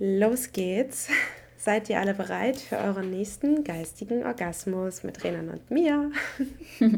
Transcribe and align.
Los 0.00 0.50
geht's. 0.52 1.08
Seid 1.58 1.90
ihr 1.90 2.00
alle 2.00 2.14
bereit 2.14 2.58
für 2.58 2.78
euren 2.78 3.10
nächsten 3.10 3.64
geistigen 3.64 4.24
Orgasmus 4.24 5.04
mit 5.04 5.22
Renan 5.22 5.50
und 5.50 5.70
mir? 5.70 6.10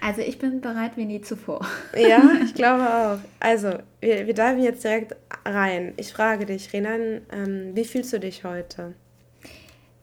Also 0.00 0.20
ich 0.20 0.38
bin 0.38 0.60
bereit 0.60 0.96
wie 0.96 1.06
nie 1.06 1.22
zuvor. 1.22 1.66
Ja, 1.96 2.22
ich 2.44 2.54
glaube 2.54 2.84
auch. 2.84 3.18
Also, 3.40 3.78
wir, 4.00 4.26
wir 4.26 4.34
diven 4.34 4.62
jetzt 4.62 4.84
direkt 4.84 5.16
rein. 5.44 5.94
Ich 5.96 6.12
frage 6.12 6.44
dich, 6.44 6.72
Renan, 6.72 7.22
ähm, 7.32 7.74
wie 7.74 7.84
fühlst 7.84 8.12
du 8.12 8.20
dich 8.20 8.44
heute? 8.44 8.94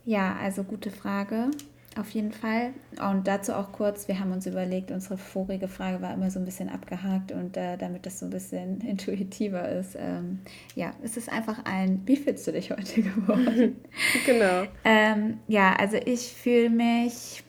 Ja, 0.03 0.35
also 0.41 0.63
gute 0.63 0.89
Frage. 0.89 1.51
Auf 1.99 2.09
jeden 2.11 2.31
Fall. 2.31 2.71
Und 3.05 3.27
dazu 3.27 3.53
auch 3.53 3.73
kurz, 3.73 4.07
wir 4.07 4.17
haben 4.17 4.31
uns 4.31 4.45
überlegt, 4.45 4.91
unsere 4.91 5.17
vorige 5.17 5.67
Frage 5.67 6.01
war 6.01 6.13
immer 6.13 6.31
so 6.31 6.39
ein 6.39 6.45
bisschen 6.45 6.69
abgehakt 6.69 7.33
und 7.33 7.57
äh, 7.57 7.77
damit 7.77 8.05
das 8.05 8.19
so 8.19 8.27
ein 8.27 8.29
bisschen 8.29 8.79
intuitiver 8.87 9.67
ist, 9.67 9.97
ähm, 9.99 10.39
ja, 10.73 10.91
es 11.03 11.17
ist 11.17 11.29
einfach 11.29 11.65
ein, 11.65 12.01
wie 12.05 12.15
fühlst 12.15 12.47
du 12.47 12.53
dich 12.53 12.71
heute 12.71 13.01
geworden? 13.01 13.75
genau. 14.25 14.63
Ähm, 14.85 15.39
ja, 15.47 15.73
also 15.73 15.97
ich 15.97 16.31
fühle 16.33 16.69
mich 16.69 17.43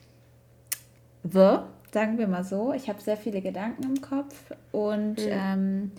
wirr, 1.23 1.69
sagen 1.93 2.17
wir 2.17 2.27
mal 2.27 2.43
so. 2.43 2.73
Ich 2.73 2.89
habe 2.89 3.01
sehr 3.01 3.15
viele 3.15 3.41
Gedanken 3.41 3.83
im 3.83 4.01
Kopf 4.01 4.51
und 4.73 5.19
mhm. 5.19 5.29
ähm, 5.29 5.91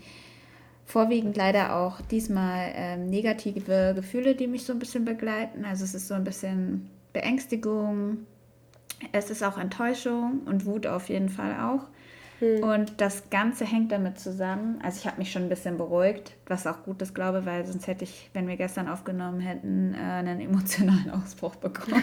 vorwiegend 0.85 1.35
leider 1.35 1.77
auch 1.77 2.03
diesmal 2.03 2.73
ähm, 2.75 3.07
negative 3.07 3.95
Gefühle, 3.97 4.35
die 4.35 4.49
mich 4.49 4.65
so 4.65 4.75
ein 4.75 4.79
bisschen 4.79 5.07
begleiten. 5.07 5.65
Also 5.65 5.85
es 5.85 5.95
ist 5.95 6.09
so 6.09 6.15
ein 6.15 6.25
bisschen 6.25 6.91
Beängstigung, 7.15 8.27
es 9.13 9.31
ist 9.31 9.43
auch 9.43 9.59
Enttäuschung 9.59 10.43
und 10.47 10.67
Wut 10.67 10.87
auf 10.87 11.09
jeden 11.09 11.29
Fall 11.29 11.55
auch. 11.61 11.87
Hm. 12.41 12.63
Und 12.63 13.01
das 13.01 13.31
Ganze 13.31 13.65
hängt 13.65 13.93
damit 13.93 14.19
zusammen. 14.19 14.79
Also 14.83 14.99
ich 15.01 15.07
habe 15.07 15.19
mich 15.19 15.31
schon 15.31 15.43
ein 15.43 15.49
bisschen 15.49 15.77
beruhigt, 15.77 16.33
was 16.47 16.67
auch 16.67 16.83
gut 16.83 17.01
ist, 17.03 17.15
glaube 17.15 17.41
ich, 17.41 17.47
weil 17.47 17.65
sonst 17.65 17.87
hätte 17.87 18.05
ich, 18.05 18.31
wenn 18.33 18.49
wir 18.49 18.57
gestern 18.57 18.89
aufgenommen 18.89 19.41
hätten, 19.41 19.95
äh, 19.95 19.99
einen 19.99 20.41
emotionalen 20.41 21.11
Ausbruch 21.23 21.57
bekommen. 21.57 22.03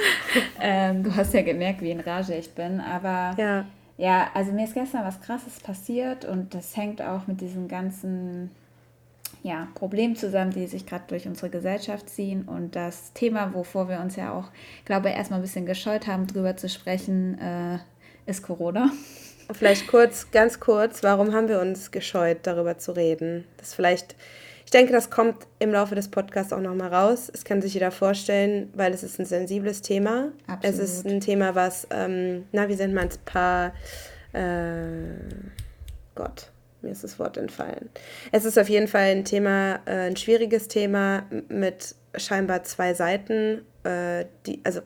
ähm, 0.60 1.02
du 1.02 1.14
hast 1.14 1.34
ja 1.34 1.42
gemerkt, 1.42 1.80
wie 1.82 1.90
in 1.90 2.00
Rage 2.00 2.34
ich 2.34 2.54
bin. 2.54 2.80
Aber 2.80 3.34
ja. 3.36 3.64
ja, 3.96 4.28
also 4.34 4.52
mir 4.52 4.64
ist 4.64 4.74
gestern 4.74 5.04
was 5.04 5.20
Krasses 5.20 5.60
passiert 5.60 6.24
und 6.24 6.54
das 6.54 6.76
hängt 6.76 7.02
auch 7.02 7.26
mit 7.26 7.40
diesen 7.40 7.66
ganzen 7.66 8.50
ja, 9.44 9.68
Problemen 9.74 10.16
zusammen, 10.16 10.52
die 10.52 10.66
sich 10.66 10.86
gerade 10.86 11.04
durch 11.06 11.26
unsere 11.26 11.50
Gesellschaft 11.50 12.08
ziehen. 12.08 12.48
Und 12.48 12.74
das 12.74 13.12
Thema, 13.12 13.52
wovor 13.52 13.90
wir 13.90 14.00
uns 14.00 14.16
ja 14.16 14.32
auch, 14.32 14.50
glaube 14.86 15.10
ich, 15.10 15.16
erstmal 15.16 15.38
ein 15.38 15.42
bisschen 15.42 15.66
gescheut 15.66 16.06
haben, 16.06 16.26
drüber 16.26 16.56
zu 16.56 16.66
sprechen, 16.66 17.38
äh, 17.38 17.78
ist 18.24 18.42
Corona. 18.42 18.90
Vielleicht 19.52 19.86
kurz, 19.86 20.30
ganz 20.30 20.60
kurz, 20.60 21.02
warum 21.02 21.34
haben 21.34 21.48
wir 21.48 21.60
uns 21.60 21.90
gescheut, 21.90 22.38
darüber 22.44 22.78
zu 22.78 22.92
reden? 22.92 23.44
Das 23.58 23.74
vielleicht, 23.74 24.16
ich 24.64 24.70
denke, 24.70 24.94
das 24.94 25.10
kommt 25.10 25.46
im 25.58 25.72
Laufe 25.72 25.94
des 25.94 26.08
Podcasts 26.08 26.54
auch 26.54 26.62
nochmal 26.62 26.94
raus. 26.94 27.30
Es 27.30 27.44
kann 27.44 27.60
sich 27.60 27.74
jeder 27.74 27.90
vorstellen, 27.90 28.70
weil 28.74 28.94
es 28.94 29.02
ist 29.02 29.20
ein 29.20 29.26
sensibles 29.26 29.82
Thema. 29.82 30.32
Absolut. 30.46 30.64
Es 30.64 30.82
ist 30.82 31.06
ein 31.06 31.20
Thema, 31.20 31.54
was, 31.54 31.86
ähm, 31.90 32.46
na, 32.52 32.66
wie 32.70 32.76
nennt 32.76 32.94
man 32.94 33.08
es, 33.08 33.18
paar, 33.18 33.74
äh, 34.32 35.18
Gott, 36.14 36.50
mir 36.84 36.92
ist 36.92 37.04
das 37.04 37.18
Wort 37.18 37.36
entfallen. 37.36 37.90
Es 38.32 38.44
ist 38.44 38.58
auf 38.58 38.68
jeden 38.68 38.88
Fall 38.88 39.10
ein 39.10 39.24
Thema, 39.24 39.80
äh, 39.86 40.06
ein 40.06 40.16
schwieriges 40.16 40.68
Thema 40.68 41.24
mit 41.48 41.94
scheinbar 42.16 42.62
zwei 42.62 42.94
Seiten. 42.94 43.62
Äh, 43.82 44.26
die, 44.46 44.60
also 44.64 44.80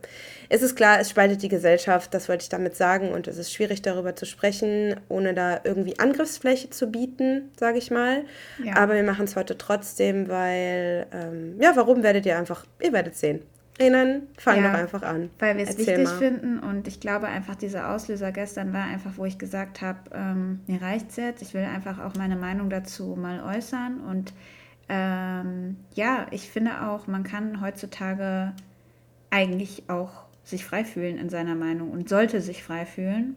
es 0.48 0.62
ist 0.62 0.76
klar, 0.76 0.98
es 1.00 1.10
spaltet 1.10 1.42
die 1.42 1.48
Gesellschaft, 1.48 2.12
das 2.14 2.28
wollte 2.28 2.42
ich 2.42 2.48
damit 2.48 2.74
sagen, 2.74 3.12
und 3.12 3.28
es 3.28 3.36
ist 3.36 3.52
schwierig 3.52 3.82
darüber 3.82 4.16
zu 4.16 4.26
sprechen, 4.26 4.96
ohne 5.08 5.34
da 5.34 5.60
irgendwie 5.62 5.98
Angriffsfläche 5.98 6.70
zu 6.70 6.88
bieten, 6.88 7.50
sage 7.58 7.78
ich 7.78 7.90
mal. 7.90 8.24
Ja. 8.64 8.76
Aber 8.76 8.94
wir 8.94 9.04
machen 9.04 9.26
es 9.26 9.36
heute 9.36 9.58
trotzdem, 9.58 10.28
weil, 10.28 11.06
ähm, 11.12 11.60
ja, 11.60 11.72
warum 11.76 12.02
werdet 12.02 12.26
ihr 12.26 12.38
einfach, 12.38 12.64
ihr 12.82 12.92
werdet 12.92 13.16
sehen. 13.16 13.42
Renan, 13.78 14.22
fang 14.36 14.62
ja, 14.62 14.70
doch 14.72 14.78
einfach 14.78 15.02
an. 15.02 15.30
Weil 15.38 15.56
wir 15.56 15.64
es 15.64 15.78
wichtig 15.78 16.04
mal. 16.04 16.18
finden 16.18 16.58
und 16.58 16.88
ich 16.88 17.00
glaube 17.00 17.28
einfach, 17.28 17.54
dieser 17.54 17.90
Auslöser 17.94 18.32
gestern 18.32 18.72
war 18.72 18.84
einfach, 18.84 19.12
wo 19.16 19.24
ich 19.24 19.38
gesagt 19.38 19.82
habe, 19.82 19.98
ähm, 20.12 20.60
mir 20.66 20.82
reicht's 20.82 21.16
jetzt. 21.16 21.42
Ich 21.42 21.54
will 21.54 21.62
einfach 21.62 21.98
auch 22.04 22.14
meine 22.14 22.36
Meinung 22.36 22.70
dazu 22.70 23.16
mal 23.16 23.40
äußern 23.40 24.00
und 24.00 24.32
ähm, 24.88 25.76
ja, 25.94 26.26
ich 26.30 26.48
finde 26.48 26.88
auch, 26.88 27.06
man 27.06 27.22
kann 27.22 27.60
heutzutage 27.60 28.52
eigentlich 29.30 29.84
auch 29.88 30.24
sich 30.44 30.64
frei 30.64 30.84
fühlen 30.84 31.18
in 31.18 31.28
seiner 31.28 31.54
Meinung 31.54 31.90
und 31.90 32.08
sollte 32.08 32.40
sich 32.40 32.64
frei 32.64 32.86
fühlen. 32.86 33.36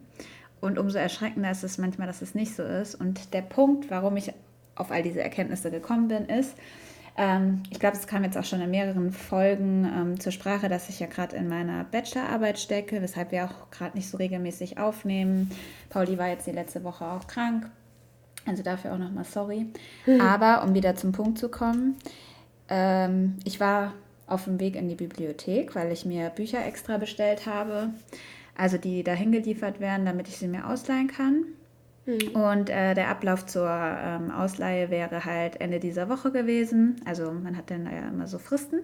Und 0.60 0.78
umso 0.78 0.98
erschreckender 0.98 1.50
ist 1.50 1.64
es 1.64 1.76
manchmal, 1.76 2.06
dass 2.06 2.22
es 2.22 2.34
nicht 2.34 2.54
so 2.54 2.62
ist. 2.62 2.94
Und 2.94 3.34
der 3.34 3.42
Punkt, 3.42 3.90
warum 3.90 4.16
ich 4.16 4.32
auf 4.76 4.90
all 4.90 5.02
diese 5.02 5.20
Erkenntnisse 5.20 5.70
gekommen 5.70 6.08
bin, 6.08 6.26
ist, 6.26 6.54
ähm, 7.16 7.62
ich 7.70 7.78
glaube, 7.78 7.96
es 7.96 8.06
kam 8.06 8.24
jetzt 8.24 8.38
auch 8.38 8.44
schon 8.44 8.60
in 8.60 8.70
mehreren 8.70 9.12
Folgen 9.12 9.84
ähm, 9.84 10.20
zur 10.20 10.32
Sprache, 10.32 10.68
dass 10.68 10.88
ich 10.88 11.00
ja 11.00 11.06
gerade 11.06 11.36
in 11.36 11.48
meiner 11.48 11.84
Bachelorarbeit 11.84 12.58
stecke, 12.58 13.02
weshalb 13.02 13.32
wir 13.32 13.44
auch 13.44 13.70
gerade 13.70 13.96
nicht 13.96 14.08
so 14.08 14.16
regelmäßig 14.16 14.78
aufnehmen. 14.78 15.50
Pauli 15.90 16.16
war 16.18 16.28
jetzt 16.28 16.46
die 16.46 16.52
letzte 16.52 16.84
Woche 16.84 17.04
auch 17.04 17.26
krank. 17.26 17.70
Also 18.46 18.62
dafür 18.62 18.94
auch 18.94 18.98
nochmal 18.98 19.24
sorry. 19.24 19.66
Mhm. 20.06 20.20
Aber 20.20 20.64
um 20.64 20.74
wieder 20.74 20.96
zum 20.96 21.12
Punkt 21.12 21.38
zu 21.38 21.48
kommen, 21.48 21.96
ähm, 22.68 23.38
ich 23.44 23.60
war 23.60 23.92
auf 24.26 24.44
dem 24.44 24.58
Weg 24.58 24.76
in 24.76 24.88
die 24.88 24.94
Bibliothek, 24.94 25.74
weil 25.74 25.92
ich 25.92 26.06
mir 26.06 26.30
Bücher 26.30 26.64
extra 26.64 26.96
bestellt 26.96 27.46
habe, 27.46 27.90
also 28.56 28.78
die 28.78 29.02
dahin 29.02 29.32
geliefert 29.32 29.80
werden, 29.80 30.06
damit 30.06 30.28
ich 30.28 30.38
sie 30.38 30.48
mir 30.48 30.66
ausleihen 30.66 31.08
kann. 31.08 31.44
Mhm. 32.06 32.28
Und 32.34 32.70
äh, 32.70 32.94
der 32.94 33.08
Ablauf 33.08 33.46
zur 33.46 33.68
ähm, 33.68 34.30
Ausleihe 34.30 34.90
wäre 34.90 35.24
halt 35.24 35.60
Ende 35.60 35.78
dieser 35.78 36.08
Woche 36.08 36.32
gewesen. 36.32 36.96
Also 37.04 37.30
man 37.32 37.56
hat 37.56 37.70
dann 37.70 37.86
ja 37.86 38.08
immer 38.08 38.26
so 38.26 38.38
Fristen. 38.38 38.80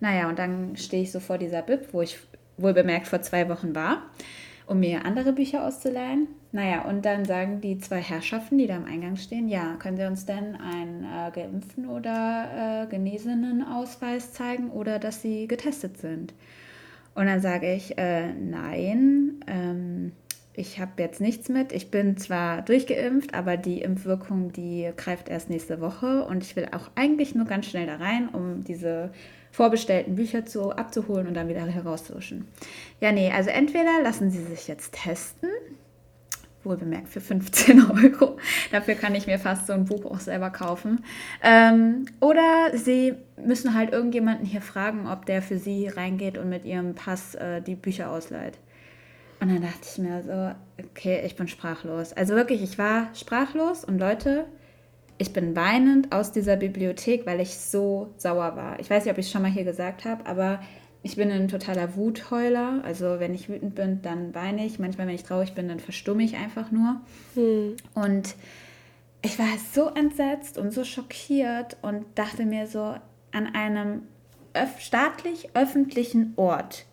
Naja, 0.00 0.28
und 0.28 0.38
dann 0.38 0.76
stehe 0.76 1.02
ich 1.02 1.12
so 1.12 1.20
vor 1.20 1.38
dieser 1.38 1.62
Bib, 1.62 1.92
wo 1.92 2.02
ich 2.02 2.18
wohl 2.56 2.72
bemerkt 2.72 3.06
vor 3.06 3.22
zwei 3.22 3.48
Wochen 3.48 3.74
war, 3.74 4.02
um 4.66 4.80
mir 4.80 5.04
andere 5.04 5.32
Bücher 5.32 5.66
auszuleihen. 5.66 6.28
Naja, 6.52 6.82
und 6.82 7.04
dann 7.04 7.24
sagen 7.24 7.60
die 7.60 7.78
zwei 7.78 8.00
Herrschaften, 8.00 8.56
die 8.56 8.66
da 8.66 8.76
am 8.76 8.86
Eingang 8.86 9.16
stehen, 9.16 9.48
ja, 9.48 9.76
können 9.78 9.98
Sie 9.98 10.06
uns 10.06 10.24
denn 10.24 10.56
einen 10.56 11.04
äh, 11.04 11.30
geimpften 11.30 11.86
oder 11.86 12.84
äh, 12.84 12.86
genesenen 12.86 13.62
Ausweis 13.62 14.32
zeigen 14.32 14.70
oder 14.70 14.98
dass 14.98 15.20
Sie 15.20 15.46
getestet 15.48 15.98
sind? 15.98 16.32
Und 17.14 17.26
dann 17.26 17.40
sage 17.40 17.72
ich, 17.72 17.96
äh, 17.98 18.32
nein, 18.32 19.40
ähm, 19.46 20.12
ich 20.56 20.80
habe 20.80 21.02
jetzt 21.02 21.20
nichts 21.20 21.50
mit. 21.50 21.72
Ich 21.72 21.90
bin 21.90 22.16
zwar 22.16 22.62
durchgeimpft, 22.62 23.34
aber 23.34 23.58
die 23.58 23.82
Impfwirkung, 23.82 24.52
die 24.52 24.90
greift 24.96 25.28
erst 25.28 25.50
nächste 25.50 25.82
Woche 25.82 26.24
und 26.24 26.42
ich 26.42 26.56
will 26.56 26.68
auch 26.72 26.90
eigentlich 26.94 27.34
nur 27.34 27.44
ganz 27.44 27.66
schnell 27.66 27.86
da 27.86 27.96
rein, 27.96 28.30
um 28.30 28.64
diese 28.64 29.10
vorbestellten 29.52 30.16
Bücher 30.16 30.46
zu, 30.46 30.72
abzuholen 30.72 31.26
und 31.26 31.34
dann 31.34 31.48
wieder 31.48 31.60
herauszuwischen. 31.60 32.48
Ja, 33.00 33.12
nee, 33.12 33.30
also 33.30 33.50
entweder 33.50 34.02
lassen 34.02 34.30
Sie 34.30 34.42
sich 34.42 34.66
jetzt 34.66 34.94
testen, 34.94 35.50
wohlbemerkt 36.64 37.10
für 37.10 37.20
15 37.20 37.90
Euro. 37.90 38.38
Dafür 38.72 38.94
kann 38.94 39.14
ich 39.14 39.26
mir 39.26 39.38
fast 39.38 39.66
so 39.66 39.74
ein 39.74 39.84
Buch 39.84 40.06
auch 40.06 40.20
selber 40.20 40.48
kaufen. 40.48 41.04
Ähm, 41.42 42.06
oder 42.20 42.70
Sie 42.72 43.12
müssen 43.36 43.74
halt 43.74 43.92
irgendjemanden 43.92 44.46
hier 44.46 44.62
fragen, 44.62 45.06
ob 45.06 45.26
der 45.26 45.42
für 45.42 45.58
Sie 45.58 45.88
reingeht 45.88 46.38
und 46.38 46.48
mit 46.48 46.64
Ihrem 46.64 46.94
Pass 46.94 47.34
äh, 47.34 47.60
die 47.60 47.74
Bücher 47.74 48.10
ausleiht. 48.10 48.58
Und 49.40 49.48
dann 49.48 49.62
dachte 49.62 49.80
ich 49.82 49.98
mir 49.98 50.22
so, 50.22 50.84
okay, 50.84 51.22
ich 51.24 51.36
bin 51.36 51.48
sprachlos. 51.48 52.12
Also 52.12 52.34
wirklich, 52.34 52.62
ich 52.62 52.78
war 52.78 53.14
sprachlos 53.14 53.84
und 53.84 53.98
Leute, 53.98 54.46
ich 55.18 55.32
bin 55.32 55.56
weinend 55.56 56.12
aus 56.12 56.32
dieser 56.32 56.56
Bibliothek, 56.56 57.26
weil 57.26 57.40
ich 57.40 57.56
so 57.56 58.12
sauer 58.16 58.56
war. 58.56 58.80
Ich 58.80 58.90
weiß 58.90 59.04
nicht, 59.04 59.12
ob 59.12 59.18
ich 59.18 59.26
es 59.26 59.32
schon 59.32 59.42
mal 59.42 59.50
hier 59.50 59.64
gesagt 59.64 60.04
habe, 60.04 60.26
aber 60.26 60.60
ich 61.02 61.16
bin 61.16 61.30
ein 61.30 61.48
totaler 61.48 61.96
Wutheuler. 61.96 62.82
Also 62.84 63.20
wenn 63.20 63.34
ich 63.34 63.48
wütend 63.48 63.74
bin, 63.74 64.02
dann 64.02 64.34
weine 64.34 64.66
ich. 64.66 64.78
Manchmal, 64.78 65.06
wenn 65.06 65.14
ich 65.14 65.24
traurig 65.24 65.54
bin, 65.54 65.68
dann 65.68 65.80
verstumme 65.80 66.22
ich 66.22 66.36
einfach 66.36 66.70
nur. 66.70 67.00
Hm. 67.34 67.76
Und 67.94 68.34
ich 69.22 69.38
war 69.38 69.46
so 69.72 69.88
entsetzt 69.88 70.58
und 70.58 70.72
so 70.72 70.84
schockiert 70.84 71.76
und 71.82 72.04
dachte 72.14 72.44
mir 72.44 72.66
so, 72.66 72.96
an 73.32 73.54
einem 73.54 74.02
öf 74.54 74.80
staatlich 74.80 75.50
öffentlichen 75.54 76.32
Ort 76.36 76.86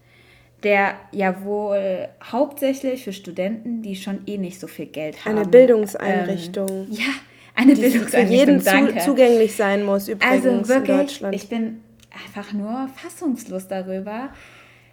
der 0.63 0.95
ja 1.11 1.43
wohl 1.43 2.07
hauptsächlich 2.23 3.03
für 3.03 3.13
Studenten, 3.13 3.81
die 3.81 3.95
schon 3.95 4.21
eh 4.27 4.37
nicht 4.37 4.59
so 4.59 4.67
viel 4.67 4.85
Geld 4.85 5.23
haben. 5.25 5.37
Eine 5.37 5.47
Bildungseinrichtung. 5.47 6.69
Ähm, 6.69 6.87
ja, 6.91 7.13
eine 7.55 7.73
die 7.73 7.81
Bildungseinrichtung. 7.81 8.61
Für 8.61 8.73
jeden. 8.73 8.99
Zu, 8.99 9.05
zugänglich 9.05 9.55
sein 9.55 9.83
muss 9.83 10.07
übrigens 10.07 10.45
also 10.45 10.69
wirklich, 10.69 10.89
in 10.89 10.97
Deutschland. 10.97 11.35
Ich 11.35 11.49
bin 11.49 11.81
einfach 12.25 12.53
nur 12.53 12.89
fassungslos 12.95 13.67
darüber. 13.67 14.29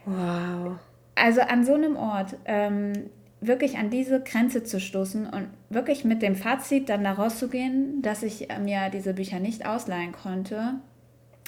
Wow. 0.06 0.78
Also 1.14 1.42
an 1.42 1.64
so 1.64 1.74
einem 1.74 1.96
Ort 1.96 2.36
ähm, 2.46 2.92
wirklich 3.40 3.78
an 3.78 3.90
diese 3.90 4.20
Grenze 4.20 4.64
zu 4.64 4.80
stoßen 4.80 5.26
und 5.26 5.48
wirklich 5.68 6.04
mit 6.04 6.22
dem 6.22 6.36
Fazit 6.36 6.88
dann 6.88 7.04
da 7.04 7.12
rauszugehen, 7.12 8.02
dass 8.02 8.22
ich 8.22 8.48
mir 8.62 8.90
diese 8.92 9.14
Bücher 9.14 9.38
nicht 9.38 9.66
ausleihen 9.66 10.12
konnte 10.12 10.74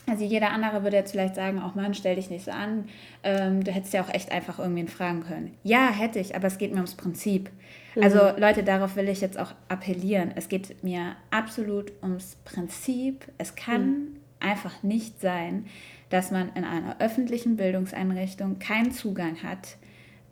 also 0.06 0.24
jeder 0.24 0.50
andere 0.50 0.82
würde 0.82 0.96
jetzt 0.96 1.12
vielleicht 1.12 1.36
sagen, 1.36 1.60
auch 1.60 1.74
Mann, 1.74 1.94
stell 1.94 2.16
dich 2.16 2.28
nicht 2.28 2.44
so 2.44 2.50
an, 2.50 2.88
ähm, 3.22 3.62
du 3.62 3.70
hättest 3.70 3.94
ja 3.94 4.02
auch 4.02 4.12
echt 4.12 4.32
einfach 4.32 4.58
irgendwen 4.58 4.88
fragen 4.88 5.22
können. 5.22 5.54
Ja, 5.62 5.90
hätte 5.90 6.18
ich, 6.18 6.34
aber 6.34 6.48
es 6.48 6.58
geht 6.58 6.70
mir 6.72 6.78
ums 6.78 6.96
Prinzip. 6.96 7.50
Mhm. 7.94 8.02
Also 8.02 8.18
Leute, 8.36 8.64
darauf 8.64 8.96
will 8.96 9.08
ich 9.08 9.20
jetzt 9.20 9.38
auch 9.38 9.54
appellieren. 9.68 10.32
Es 10.34 10.48
geht 10.48 10.82
mir 10.82 11.16
absolut 11.30 11.92
ums 12.02 12.36
Prinzip. 12.44 13.26
Es 13.38 13.54
kann 13.54 13.86
mhm. 13.86 14.16
einfach 14.40 14.82
nicht 14.82 15.20
sein, 15.20 15.66
dass 16.10 16.30
man 16.30 16.50
in 16.54 16.64
einer 16.64 17.00
öffentlichen 17.00 17.56
Bildungseinrichtung 17.56 18.58
keinen 18.58 18.92
Zugang 18.92 19.42
hat, 19.42 19.76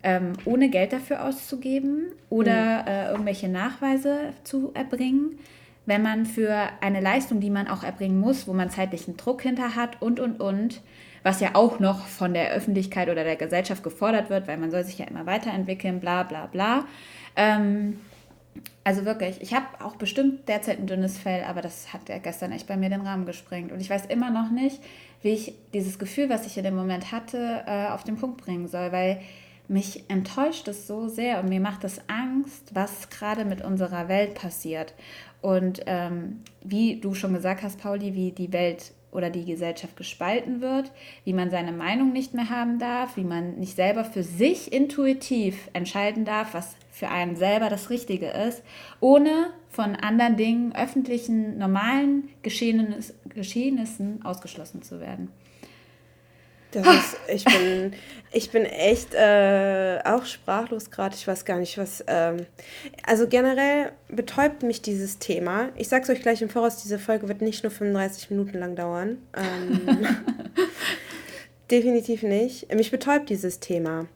ähm, 0.02 0.32
ohne 0.44 0.69
Geld 0.69 0.93
dafür 0.93 1.25
auszugeben 1.25 2.06
oder 2.28 2.82
mhm. 2.82 2.88
äh, 2.88 3.11
irgendwelche 3.11 3.49
Nachweise 3.49 4.32
zu 4.43 4.72
erbringen, 4.75 5.38
wenn 5.90 6.02
man 6.02 6.25
für 6.25 6.69
eine 6.81 7.00
Leistung, 7.00 7.40
die 7.40 7.50
man 7.50 7.66
auch 7.66 7.82
erbringen 7.82 8.20
muss, 8.20 8.46
wo 8.46 8.52
man 8.52 8.70
zeitlichen 8.70 9.16
Druck 9.16 9.42
hinter 9.42 9.75
hat 9.75 10.00
und, 10.00 10.20
und, 10.20 10.40
und, 10.40 10.82
was 11.25 11.40
ja 11.40 11.50
auch 11.54 11.81
noch 11.81 12.06
von 12.06 12.32
der 12.32 12.52
Öffentlichkeit 12.52 13.08
oder 13.08 13.25
der 13.25 13.34
Gesellschaft 13.34 13.82
gefordert 13.82 14.31
wird, 14.31 14.46
weil 14.46 14.56
man 14.56 14.70
soll 14.70 14.84
sich 14.84 14.98
ja 14.98 15.06
immer 15.06 15.26
weiterentwickeln, 15.26 15.98
bla 15.98 16.22
bla 16.22 16.46
bla. 16.46 16.84
Ähm, 17.34 17.98
also 18.84 19.04
wirklich, 19.04 19.42
ich 19.42 19.52
habe 19.52 19.66
auch 19.84 19.96
bestimmt 19.96 20.48
derzeit 20.48 20.78
ein 20.78 20.87
dünnes 20.87 21.19
Fell, 21.19 21.42
aber 21.42 21.60
das 21.60 21.93
hat 21.93 22.08
ja 22.08 22.19
gestern 22.19 22.52
echt 22.52 22.69
bei 22.69 22.76
mir 22.76 22.88
den 22.88 23.00
Rahmen 23.00 23.26
gesprengt. 23.26 23.72
Und 23.72 23.81
ich 23.81 23.90
weiß 23.90 24.06
immer 24.06 24.31
noch 24.31 24.52
nicht, 24.52 24.81
wie 25.22 25.31
ich 25.31 25.54
dieses 25.75 25.98
Gefühl, 25.98 26.31
was 26.31 26.46
ich 26.46 26.56
in 26.56 26.62
dem 26.62 26.76
Moment 26.76 27.10
hatte, 27.10 27.64
äh, 27.66 27.88
auf 27.88 28.04
den 28.04 28.16
Punkt 28.16 28.36
bringen 28.44 28.69
soll, 28.69 28.93
weil 28.93 29.20
mich 29.70 30.05
enttäuscht 30.08 30.67
es 30.67 30.87
so 30.88 31.08
sehr 31.08 31.40
und 31.40 31.49
mir 31.49 31.61
macht 31.61 31.84
es 31.84 32.00
Angst, 32.08 32.75
was 32.75 33.08
gerade 33.08 33.44
mit 33.44 33.62
unserer 33.62 34.08
Welt 34.08 34.34
passiert. 34.34 34.94
Und 35.40 35.82
ähm, 35.87 36.43
wie 36.62 36.96
du 37.00 37.14
schon 37.14 37.32
gesagt 37.32 37.62
hast, 37.62 37.81
Pauli, 37.81 38.14
wie 38.14 38.32
die 38.32 38.52
Welt 38.52 38.93
oder 39.12 39.31
die 39.31 39.44
Gesellschaft 39.44 39.96
gespalten 39.96 40.61
wird, 40.61 40.90
wie 41.25 41.32
man 41.32 41.50
seine 41.50 41.72
Meinung 41.72 42.12
nicht 42.12 42.34
mehr 42.34 42.50
haben 42.50 42.78
darf, 42.78 43.17
wie 43.17 43.25
man 43.25 43.58
nicht 43.58 43.76
selber 43.76 44.05
für 44.05 44.22
sich 44.22 44.72
intuitiv 44.72 45.69
entscheiden 45.72 46.25
darf, 46.25 46.52
was 46.52 46.75
für 46.90 47.08
einen 47.08 47.37
selber 47.37 47.69
das 47.69 47.90
Richtige 47.90 48.26
ist, 48.26 48.62
ohne 48.99 49.50
von 49.69 49.94
anderen 49.94 50.37
Dingen, 50.37 50.75
öffentlichen, 50.75 51.58
normalen 51.58 52.28
Geschehnissen, 52.43 53.14
Geschehnissen 53.28 54.25
ausgeschlossen 54.25 54.82
zu 54.82 55.00
werden. 55.00 55.31
Das 56.72 56.87
ist, 56.87 57.17
ich 57.28 57.44
bin, 57.44 57.93
ich 58.32 58.50
bin 58.50 58.64
echt 58.64 59.14
äh, 59.14 59.99
auch 60.05 60.25
sprachlos 60.25 60.90
gerade. 60.90 61.14
Ich 61.14 61.26
weiß 61.26 61.44
gar 61.44 61.58
nicht, 61.58 61.78
was. 61.78 62.05
Ähm, 62.06 62.46
also 63.05 63.26
generell 63.26 63.93
betäubt 64.08 64.62
mich 64.62 64.81
dieses 64.82 65.19
Thema. 65.19 65.70
Ich 65.76 65.88
sag's 65.88 66.08
euch 66.11 66.22
gleich 66.22 66.43
im 66.43 66.49
Voraus: 66.49 66.82
Diese 66.82 66.99
Folge 66.99 67.28
wird 67.28 67.43
nicht 67.43 67.64
nur 67.64 67.72
35 67.72 68.31
Minuten 68.31 68.58
lang 68.58 68.76
dauern. 68.76 69.19
Ähm, 69.37 70.06
definitiv 71.70 72.22
nicht. 72.22 72.72
Mich 72.75 72.90
betäubt 72.90 73.31
dieses 73.31 73.58
Thema. 73.58 74.06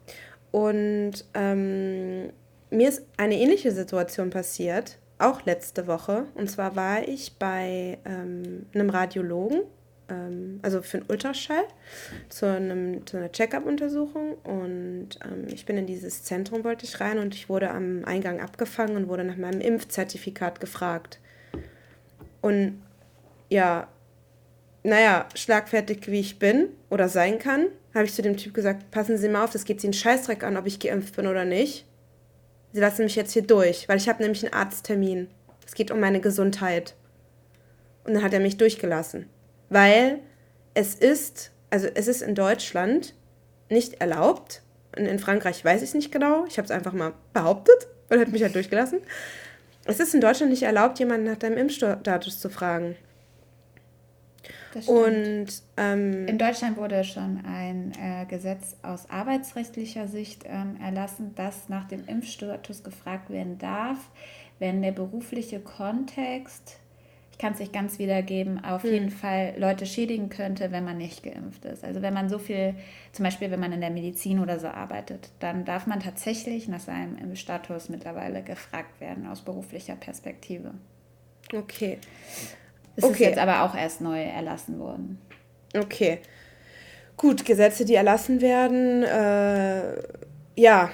Und 0.52 1.24
ähm, 1.34 2.30
mir 2.70 2.88
ist 2.88 3.02
eine 3.16 3.36
ähnliche 3.36 3.72
Situation 3.72 4.30
passiert, 4.30 4.98
auch 5.18 5.44
letzte 5.44 5.88
Woche. 5.88 6.26
Und 6.34 6.48
zwar 6.48 6.76
war 6.76 7.06
ich 7.06 7.36
bei 7.38 7.98
ähm, 8.04 8.66
einem 8.74 8.90
Radiologen 8.90 9.62
ähm, 10.08 10.60
also 10.62 10.82
für 10.82 10.98
einen 10.98 11.06
Ultraschall, 11.08 11.64
zu, 12.28 12.46
einem, 12.46 13.06
zu 13.06 13.16
einer 13.16 13.32
Check-up-Untersuchung. 13.32 14.34
Und 14.44 15.10
ähm, 15.24 15.46
ich 15.48 15.66
bin 15.66 15.76
in 15.76 15.86
dieses 15.86 16.24
Zentrum, 16.24 16.64
wollte 16.64 16.84
ich 16.84 17.00
rein 17.00 17.18
und 17.18 17.34
ich 17.34 17.48
wurde 17.48 17.70
am 17.70 18.04
Eingang 18.04 18.40
abgefangen 18.40 18.96
und 18.96 19.08
wurde 19.08 19.24
nach 19.24 19.36
meinem 19.36 19.60
Impfzertifikat 19.60 20.60
gefragt. 20.60 21.20
Und 22.40 22.82
ja, 23.48 23.88
naja, 24.82 25.28
schlagfertig 25.34 26.06
wie 26.08 26.20
ich 26.20 26.38
bin 26.38 26.68
oder 26.90 27.08
sein 27.08 27.38
kann, 27.38 27.68
habe 27.94 28.04
ich 28.04 28.14
zu 28.14 28.22
dem 28.22 28.36
Typ 28.36 28.52
gesagt, 28.52 28.90
passen 28.90 29.16
Sie 29.16 29.28
mal 29.28 29.44
auf, 29.44 29.52
das 29.52 29.64
geht 29.64 29.80
Sie 29.80 29.86
einen 29.86 29.94
Scheißdreck 29.94 30.42
an, 30.42 30.56
ob 30.56 30.66
ich 30.66 30.80
geimpft 30.80 31.16
bin 31.16 31.26
oder 31.26 31.44
nicht. 31.44 31.86
Sie 32.72 32.80
lassen 32.80 33.04
mich 33.04 33.14
jetzt 33.14 33.32
hier 33.32 33.42
durch, 33.42 33.88
weil 33.88 33.98
ich 33.98 34.08
habe 34.08 34.22
nämlich 34.22 34.44
einen 34.44 34.52
Arzttermin. 34.52 35.28
Es 35.64 35.74
geht 35.74 35.90
um 35.90 36.00
meine 36.00 36.20
Gesundheit. 36.20 36.96
Und 38.02 38.14
dann 38.14 38.22
hat 38.22 38.34
er 38.34 38.40
mich 38.40 38.58
durchgelassen 38.58 39.30
weil 39.74 40.20
es 40.74 40.94
ist, 40.94 41.50
also 41.68 41.88
es 41.92 42.06
ist 42.06 42.22
in 42.22 42.36
Deutschland 42.36 43.12
nicht 43.68 43.94
erlaubt. 43.94 44.62
Und 44.96 45.06
in 45.06 45.18
Frankreich 45.18 45.64
weiß 45.64 45.82
ich 45.82 45.88
es 45.88 45.94
nicht 45.94 46.12
genau. 46.12 46.44
Ich 46.46 46.58
habe 46.58 46.64
es 46.64 46.70
einfach 46.70 46.92
mal 46.92 47.12
behauptet 47.32 47.88
und 48.08 48.20
hat 48.20 48.28
mich 48.28 48.42
halt 48.44 48.54
durchgelassen. 48.54 49.00
Es 49.84 49.98
ist 49.98 50.14
in 50.14 50.20
Deutschland 50.20 50.50
nicht 50.52 50.62
erlaubt, 50.62 51.00
jemanden 51.00 51.26
nach 51.26 51.36
deinem 51.36 51.58
Impfstatus 51.58 52.38
zu 52.38 52.48
fragen. 52.48 52.94
Und 54.86 55.46
ähm, 55.76 56.26
in 56.28 56.38
Deutschland 56.38 56.76
wurde 56.76 57.02
schon 57.02 57.44
ein 57.44 57.92
äh, 58.00 58.26
Gesetz 58.26 58.76
aus 58.82 59.10
arbeitsrechtlicher 59.10 60.06
Sicht 60.06 60.44
ähm, 60.46 60.78
erlassen, 60.80 61.34
dass 61.34 61.68
nach 61.68 61.86
dem 61.88 62.06
Impfstatus 62.06 62.82
gefragt 62.82 63.30
werden 63.30 63.58
darf, 63.58 63.98
wenn 64.60 64.82
der 64.82 64.92
berufliche 64.92 65.60
Kontext 65.60 66.78
ich 67.34 67.38
kann 67.38 67.54
es 67.54 67.58
nicht 67.58 67.72
ganz 67.72 67.98
wiedergeben, 67.98 68.64
auf 68.64 68.84
hm. 68.84 68.92
jeden 68.92 69.10
Fall 69.10 69.54
Leute 69.58 69.86
schädigen 69.86 70.28
könnte, 70.28 70.70
wenn 70.70 70.84
man 70.84 70.98
nicht 70.98 71.24
geimpft 71.24 71.64
ist. 71.64 71.82
Also 71.82 72.00
wenn 72.00 72.14
man 72.14 72.28
so 72.28 72.38
viel, 72.38 72.76
zum 73.10 73.24
Beispiel 73.24 73.50
wenn 73.50 73.58
man 73.58 73.72
in 73.72 73.80
der 73.80 73.90
Medizin 73.90 74.38
oder 74.38 74.60
so 74.60 74.68
arbeitet, 74.68 75.30
dann 75.40 75.64
darf 75.64 75.88
man 75.88 75.98
tatsächlich 75.98 76.68
nach 76.68 76.78
seinem 76.78 77.34
Status 77.34 77.88
mittlerweile 77.88 78.44
gefragt 78.44 79.00
werden 79.00 79.26
aus 79.26 79.40
beruflicher 79.40 79.96
Perspektive. 79.96 80.74
Okay. 81.52 81.98
Das 82.94 83.04
okay. 83.04 83.12
ist 83.14 83.20
jetzt 83.30 83.38
aber 83.38 83.64
auch 83.64 83.74
erst 83.74 84.00
neu 84.00 84.22
erlassen 84.22 84.78
worden. 84.78 85.20
Okay. 85.76 86.20
Gut, 87.16 87.44
Gesetze, 87.44 87.84
die 87.84 87.96
erlassen 87.96 88.40
werden, 88.42 89.02
äh, 89.02 89.96
ja, 90.54 90.88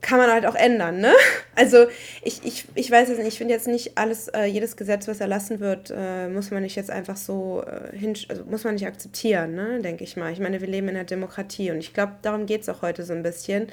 kann 0.00 0.18
man 0.18 0.30
halt 0.30 0.46
auch 0.46 0.54
ändern, 0.54 1.00
ne? 1.00 1.12
Also 1.56 1.86
ich, 2.22 2.44
ich, 2.44 2.66
ich 2.74 2.90
weiß 2.90 3.08
es 3.10 3.18
nicht, 3.18 3.28
ich 3.28 3.38
finde 3.38 3.54
jetzt 3.54 3.68
nicht 3.68 3.96
alles, 3.96 4.26
äh, 4.28 4.44
jedes 4.44 4.76
Gesetz, 4.76 5.06
was 5.06 5.20
erlassen 5.20 5.60
wird, 5.60 5.92
äh, 5.96 6.28
muss 6.28 6.50
man 6.50 6.62
nicht 6.62 6.74
jetzt 6.74 6.90
einfach 6.90 7.16
so 7.16 7.62
äh, 7.64 7.96
hin, 7.96 8.14
also 8.28 8.44
muss 8.44 8.64
man 8.64 8.74
nicht 8.74 8.86
akzeptieren, 8.86 9.54
ne, 9.54 9.80
denke 9.80 10.02
ich 10.02 10.16
mal. 10.16 10.32
Ich 10.32 10.40
meine, 10.40 10.60
wir 10.60 10.66
leben 10.66 10.88
in 10.88 10.96
einer 10.96 11.04
Demokratie 11.04 11.70
und 11.70 11.78
ich 11.78 11.94
glaube, 11.94 12.14
darum 12.22 12.46
geht 12.46 12.62
es 12.62 12.68
auch 12.68 12.82
heute 12.82 13.04
so 13.04 13.12
ein 13.12 13.22
bisschen. 13.22 13.68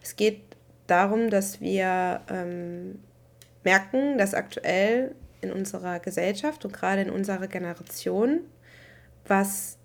Es 0.00 0.14
geht 0.14 0.42
darum, 0.86 1.28
dass 1.28 1.60
wir 1.60 2.20
ähm, 2.30 3.00
merken, 3.64 4.16
dass 4.16 4.32
aktuell 4.32 5.14
in 5.40 5.52
unserer 5.52 5.98
Gesellschaft 5.98 6.64
und 6.64 6.72
gerade 6.72 7.02
in 7.02 7.10
unserer 7.10 7.48
Generation 7.48 8.40
was 9.26 9.78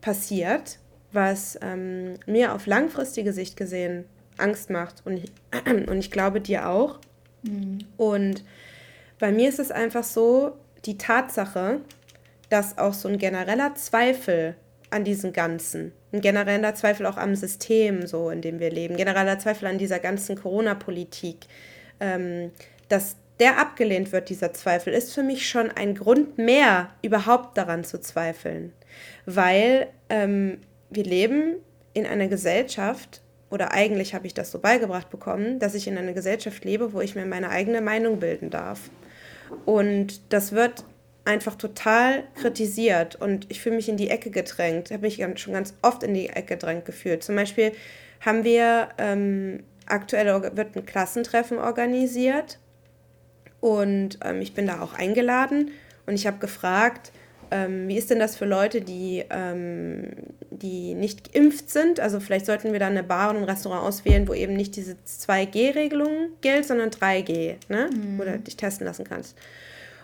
passiert, 0.00 0.78
was 1.12 1.58
ähm, 1.60 2.14
mir 2.26 2.54
auf 2.54 2.66
langfristige 2.66 3.32
Sicht 3.32 3.56
gesehen 3.56 4.06
Angst 4.38 4.70
macht. 4.70 5.02
Und 5.04 5.18
ich, 5.18 5.32
und 5.88 5.98
ich 5.98 6.10
glaube 6.10 6.40
dir 6.40 6.68
auch. 6.68 6.98
Mhm. 7.42 7.78
Und 7.96 8.44
bei 9.18 9.32
mir 9.32 9.48
ist 9.48 9.58
es 9.58 9.70
einfach 9.70 10.04
so, 10.04 10.56
die 10.84 10.98
Tatsache, 10.98 11.80
dass 12.48 12.78
auch 12.78 12.94
so 12.94 13.08
ein 13.08 13.18
genereller 13.18 13.74
Zweifel 13.74 14.56
an 14.90 15.04
diesem 15.04 15.32
Ganzen, 15.32 15.92
ein 16.12 16.20
genereller 16.20 16.74
Zweifel 16.74 17.06
auch 17.06 17.16
am 17.16 17.34
System, 17.34 18.06
so 18.06 18.30
in 18.30 18.40
dem 18.40 18.60
wir 18.60 18.70
leben, 18.70 18.96
genereller 18.96 19.38
Zweifel 19.38 19.66
an 19.66 19.78
dieser 19.78 19.98
ganzen 19.98 20.36
Corona-Politik, 20.36 21.46
ähm, 21.98 22.52
dass 22.88 23.16
der 23.40 23.58
abgelehnt 23.58 24.12
wird, 24.12 24.28
dieser 24.28 24.54
Zweifel, 24.54 24.92
ist 24.92 25.12
für 25.12 25.22
mich 25.22 25.48
schon 25.48 25.70
ein 25.70 25.94
Grund 25.94 26.38
mehr, 26.38 26.90
überhaupt 27.02 27.58
daran 27.58 27.84
zu 27.84 28.00
zweifeln. 28.00 28.72
Weil 29.26 29.88
ähm, 30.08 30.58
wir 30.88 31.04
leben 31.04 31.56
in 31.92 32.06
einer 32.06 32.28
Gesellschaft, 32.28 33.20
oder 33.50 33.72
eigentlich 33.72 34.14
habe 34.14 34.26
ich 34.26 34.34
das 34.34 34.50
so 34.50 34.58
beigebracht 34.58 35.10
bekommen, 35.10 35.58
dass 35.58 35.74
ich 35.74 35.86
in 35.86 35.96
einer 35.96 36.12
Gesellschaft 36.12 36.64
lebe, 36.64 36.92
wo 36.92 37.00
ich 37.00 37.14
mir 37.14 37.26
meine 37.26 37.50
eigene 37.50 37.80
Meinung 37.80 38.18
bilden 38.18 38.50
darf. 38.50 38.90
Und 39.64 40.32
das 40.32 40.52
wird 40.52 40.84
einfach 41.24 41.56
total 41.56 42.24
kritisiert 42.34 43.16
und 43.16 43.50
ich 43.50 43.60
fühle 43.60 43.76
mich 43.76 43.88
in 43.88 43.96
die 43.96 44.10
Ecke 44.10 44.30
gedrängt. 44.30 44.90
Ich 44.90 44.96
habe 44.96 45.06
mich 45.06 45.42
schon 45.42 45.54
ganz 45.54 45.74
oft 45.82 46.02
in 46.02 46.14
die 46.14 46.28
Ecke 46.28 46.54
gedrängt 46.54 46.84
gefühlt. 46.84 47.22
Zum 47.22 47.34
Beispiel 47.34 47.72
haben 48.20 48.44
wir 48.44 48.88
ähm, 48.98 49.64
aktuell 49.86 50.26
wird 50.56 50.76
ein 50.76 50.86
Klassentreffen 50.86 51.58
organisiert 51.58 52.58
und 53.60 54.18
ähm, 54.24 54.40
ich 54.40 54.54
bin 54.54 54.66
da 54.66 54.80
auch 54.80 54.94
eingeladen 54.94 55.72
und 56.06 56.14
ich 56.14 56.26
habe 56.26 56.38
gefragt, 56.38 57.10
ähm, 57.50 57.88
wie 57.88 57.96
ist 57.96 58.10
denn 58.10 58.18
das 58.18 58.36
für 58.36 58.44
Leute, 58.44 58.80
die, 58.80 59.24
ähm, 59.30 60.12
die 60.50 60.94
nicht 60.94 61.32
geimpft 61.32 61.70
sind? 61.70 62.00
Also 62.00 62.20
vielleicht 62.20 62.46
sollten 62.46 62.72
wir 62.72 62.80
dann 62.80 62.92
eine 62.92 63.02
Bar 63.02 63.30
und 63.30 63.36
ein 63.38 63.44
Restaurant 63.44 63.82
auswählen, 63.82 64.28
wo 64.28 64.34
eben 64.34 64.54
nicht 64.54 64.76
diese 64.76 64.96
2G-Regelung 65.06 66.30
gilt, 66.40 66.66
sondern 66.66 66.90
3G, 66.90 67.56
ne? 67.68 67.90
Mhm. 67.92 68.18
wo 68.18 68.24
du 68.24 68.38
dich 68.38 68.56
testen 68.56 68.86
lassen 68.86 69.04
kannst. 69.04 69.36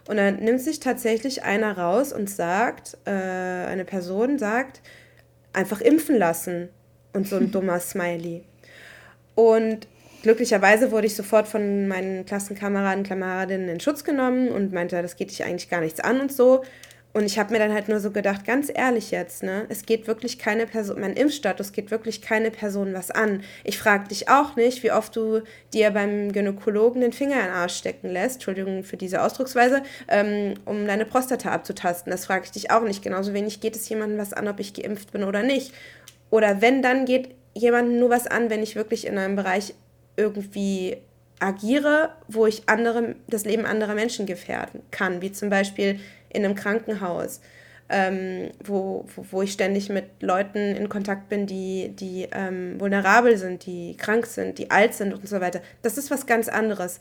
Und 0.09 0.17
dann 0.17 0.37
nimmt 0.37 0.61
sich 0.61 0.81
tatsächlich 0.81 1.45
einer 1.45 1.79
raus 1.79 2.13
und 2.13 2.29
sagt, 2.29 2.97
äh, 3.05 3.11
eine 3.11 3.85
Person 3.85 4.39
sagt, 4.39 4.81
einfach 5.53 5.81
impfen 5.81 6.17
lassen. 6.19 6.69
Und 7.13 7.29
so 7.29 7.37
ein 7.37 7.51
dummer 7.53 7.79
Smiley. 7.79 8.43
Und 9.35 9.87
glücklicherweise 10.23 10.91
wurde 10.91 11.07
ich 11.07 11.15
sofort 11.15 11.47
von 11.47 11.89
meinen 11.89 12.25
Klassenkameraden, 12.27 13.05
Kameradinnen 13.05 13.69
in 13.69 13.81
Schutz 13.81 14.05
genommen 14.05 14.49
und 14.49 14.73
meinte, 14.73 15.01
das 15.03 15.17
geht 15.17 15.31
dich 15.31 15.45
eigentlich 15.45 15.71
gar 15.71 15.81
nichts 15.81 16.01
an 16.01 16.21
und 16.21 16.33
so. 16.33 16.63
Und 17.15 17.27
ich 17.27 17.39
habe 17.39 17.53
mir 17.53 17.59
dann 17.59 17.75
halt 17.75 17.89
nur 17.89 18.01
so 18.01 18.11
gedacht, 18.11 18.47
ganz 18.47 18.71
ehrlich 18.75 19.11
jetzt, 19.11 19.43
ne, 19.43 19.67
es 19.69 19.85
geht 19.85 20.07
wirklich 20.07 20.39
keine 20.39 20.67
Person, 20.67 20.99
mein 21.01 21.13
Impfstatus 21.13 21.73
geht 21.73 21.91
wirklich 21.91 22.23
keine 22.23 22.51
Person 22.51 22.95
was 22.95 23.11
an. 23.11 23.43
Ich 23.65 23.79
frage 23.79 24.09
dich 24.09 24.31
auch 24.31 24.57
nicht, 24.57 24.83
wie 24.83 24.93
oft 24.93 25.15
du 25.15 25.43
dir 25.75 25.91
beim 25.91 26.33
Gynäkologen 26.33 27.03
den 27.03 27.13
Finger 27.13 27.37
in 27.37 27.47
den 27.47 27.51
Arsch 27.51 27.77
stecken 27.77 28.09
lässt, 28.09 28.37
Entschuldigung 28.37 28.83
für 28.83 28.97
diese 28.97 29.23
Ausdrucksweise, 29.23 29.83
ähm, 30.09 30.55
um 30.65 30.87
deine 30.87 31.05
Prostata 31.05 31.51
abzutasten. 31.51 32.11
Das 32.11 32.25
frage 32.25 32.45
ich 32.47 32.51
dich 32.51 32.71
auch 32.71 32.83
nicht. 32.83 33.03
Genauso 33.03 33.35
wenig 33.35 33.61
geht 33.61 33.77
es 33.77 33.89
jemandem 33.91 34.19
was 34.19 34.33
an, 34.33 34.49
ob 34.49 34.59
ich 34.59 34.73
geimpft 34.73 35.13
bin 35.13 35.25
oder 35.25 35.43
nicht. 35.43 35.75
Oder 36.31 36.63
wenn, 36.63 36.81
dann 36.81 37.05
geht 37.05 37.35
jemandem 37.53 37.99
nur 37.99 38.09
was 38.09 38.27
an, 38.27 38.49
wenn 38.49 38.63
ich 38.63 38.75
wirklich 38.75 39.07
in 39.07 39.19
einem 39.19 39.37
Bereich 39.37 39.75
irgendwie 40.17 40.97
agiere, 41.41 42.11
wo 42.29 42.47
ich 42.47 42.63
andere, 42.67 43.17
das 43.27 43.45
Leben 43.45 43.67
anderer 43.67 43.95
Menschen 43.95 44.27
gefährden 44.27 44.81
kann, 44.91 45.21
wie 45.21 45.33
zum 45.33 45.51
Beispiel 45.51 45.99
in 46.33 46.45
einem 46.45 46.55
Krankenhaus, 46.55 47.41
ähm, 47.89 48.51
wo, 48.65 49.05
wo, 49.15 49.27
wo, 49.31 49.43
ich 49.43 49.53
ständig 49.53 49.89
mit 49.89 50.23
Leuten 50.23 50.59
in 50.59 50.89
Kontakt 50.89 51.29
bin, 51.29 51.47
die, 51.47 51.91
die 51.95 52.29
ähm, 52.33 52.81
vulnerabel 52.81 53.37
sind, 53.37 53.67
die 53.67 53.97
krank 53.97 54.27
sind, 54.27 54.59
die 54.59 54.71
alt 54.71 54.95
sind 54.95 55.13
und 55.13 55.29
so 55.29 55.41
weiter. 55.41 55.61
Das 55.83 55.99
ist 55.99 56.11
was 56.11 56.27
ganz 56.27 56.49
anderes. 56.49 57.01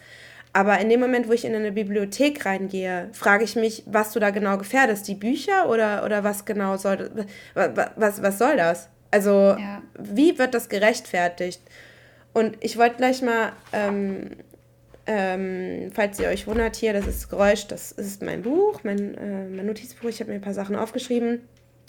Aber 0.53 0.79
in 0.79 0.89
dem 0.89 0.99
Moment, 0.99 1.29
wo 1.29 1.31
ich 1.31 1.45
in 1.45 1.55
eine 1.55 1.71
Bibliothek 1.71 2.45
reingehe, 2.45 3.09
frage 3.13 3.45
ich 3.45 3.55
mich, 3.55 3.83
was 3.85 4.11
du 4.11 4.19
da 4.19 4.31
genau 4.31 4.57
gefährdest. 4.57 5.07
Die 5.07 5.15
Bücher 5.15 5.69
oder, 5.69 6.03
oder 6.03 6.25
was 6.25 6.43
genau 6.43 6.75
soll 6.75 7.09
was, 7.53 8.21
was, 8.21 8.37
soll 8.37 8.57
das? 8.57 8.89
Also, 9.11 9.55
ja. 9.57 9.81
wie 9.97 10.37
wird 10.37 10.53
das 10.53 10.67
gerechtfertigt? 10.67 11.61
Und 12.33 12.57
ich 12.59 12.77
wollte 12.77 12.97
gleich 12.97 13.21
mal 13.21 13.53
ähm, 13.71 14.31
ähm, 15.13 15.91
falls 15.93 16.19
ihr 16.19 16.29
euch 16.29 16.47
wundert, 16.47 16.77
hier, 16.77 16.93
das 16.93 17.05
ist 17.05 17.29
Geräusch, 17.29 17.67
das 17.67 17.91
ist 17.91 18.21
mein 18.21 18.43
Buch, 18.43 18.79
mein, 18.83 19.15
äh, 19.15 19.47
mein 19.49 19.65
Notizbuch. 19.65 20.07
Ich 20.07 20.21
habe 20.21 20.31
mir 20.31 20.35
ein 20.35 20.41
paar 20.41 20.53
Sachen 20.53 20.77
aufgeschrieben. 20.77 21.41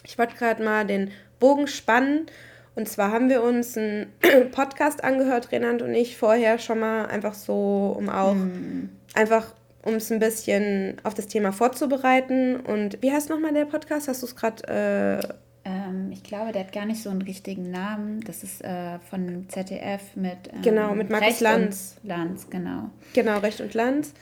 Ich 0.05 0.19
wollte 0.19 0.35
gerade 0.35 0.63
mal 0.65 0.85
den 0.85 1.13
Bogen 1.39 1.69
spannen. 1.69 2.27
Und 2.75 2.89
zwar 2.89 3.13
haben 3.13 3.29
wir 3.29 3.43
uns 3.43 3.77
einen 3.77 4.13
Podcast 4.51 5.05
angehört, 5.05 5.53
Renand 5.53 5.83
und 5.83 5.95
ich, 5.95 6.17
vorher 6.17 6.59
schon 6.59 6.81
mal, 6.81 7.07
einfach 7.07 7.35
so, 7.35 7.95
um 7.97 8.09
auch, 8.09 8.35
mm. 8.35 8.89
einfach 9.15 9.55
um 9.83 9.95
es 9.95 10.11
ein 10.11 10.19
bisschen 10.19 10.97
auf 11.05 11.15
das 11.15 11.29
Thema 11.29 11.53
vorzubereiten. 11.53 12.57
Und 12.57 13.01
wie 13.03 13.13
heißt 13.13 13.31
nochmal 13.31 13.53
der 13.53 13.67
Podcast? 13.67 14.09
Hast 14.09 14.23
du 14.23 14.27
es 14.27 14.35
gerade 14.35 15.21
äh, 15.23 15.35
ähm, 15.65 16.11
ich 16.13 16.23
glaube, 16.23 16.53
der 16.53 16.65
hat 16.65 16.73
gar 16.73 16.87
nicht 16.87 17.03
so 17.03 17.11
einen 17.11 17.23
richtigen 17.23 17.71
Namen. 17.71 18.21
Das 18.23 18.43
ist 18.43 18.65
äh, 18.65 18.99
von 19.11 19.49
ZDF 19.49 20.17
mit. 20.17 20.53
Ähm, 20.53 20.63
genau, 20.63 20.95
mit 20.95 21.11
Markus 21.11 21.29
Recht 21.29 21.41
Lanz. 21.41 21.97
Lanz, 22.03 22.51
genau. 22.51 22.91
Genau, 23.13 23.39
Recht 23.39 23.61
und 23.61 23.75
Lanz. 23.75 24.13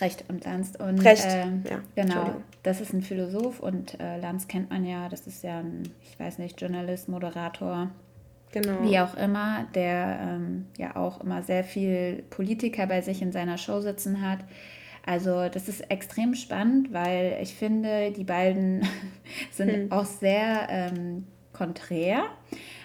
Recht 0.00 0.24
und 0.28 0.44
Lanz. 0.44 0.72
Und, 0.78 1.04
Recht, 1.04 1.24
äh, 1.24 1.46
ja. 1.68 1.80
Genau, 1.96 2.36
das 2.62 2.80
ist 2.80 2.92
ein 2.92 3.02
Philosoph 3.02 3.60
und 3.60 3.98
äh, 3.98 4.20
Lanz 4.20 4.46
kennt 4.46 4.70
man 4.70 4.84
ja. 4.84 5.08
Das 5.08 5.26
ist 5.26 5.42
ja 5.42 5.58
ein, 5.58 5.90
ich 6.02 6.18
weiß 6.20 6.38
nicht, 6.38 6.60
Journalist, 6.60 7.08
Moderator. 7.08 7.90
Genau. 8.52 8.82
Wie 8.82 8.98
auch 8.98 9.14
immer, 9.16 9.66
der 9.74 10.18
ähm, 10.22 10.66
ja 10.78 10.96
auch 10.96 11.20
immer 11.20 11.42
sehr 11.42 11.64
viel 11.64 12.24
Politiker 12.30 12.86
bei 12.86 13.02
sich 13.02 13.20
in 13.20 13.32
seiner 13.32 13.58
Show 13.58 13.80
sitzen 13.80 14.22
hat. 14.22 14.38
Also 15.08 15.48
das 15.48 15.68
ist 15.68 15.90
extrem 15.90 16.34
spannend, 16.34 16.92
weil 16.92 17.38
ich 17.40 17.54
finde, 17.54 18.12
die 18.12 18.24
beiden 18.24 18.86
sind 19.50 19.70
hm. 19.70 19.92
auch 19.92 20.04
sehr 20.04 20.68
ähm, 20.68 21.24
konträr. 21.54 22.24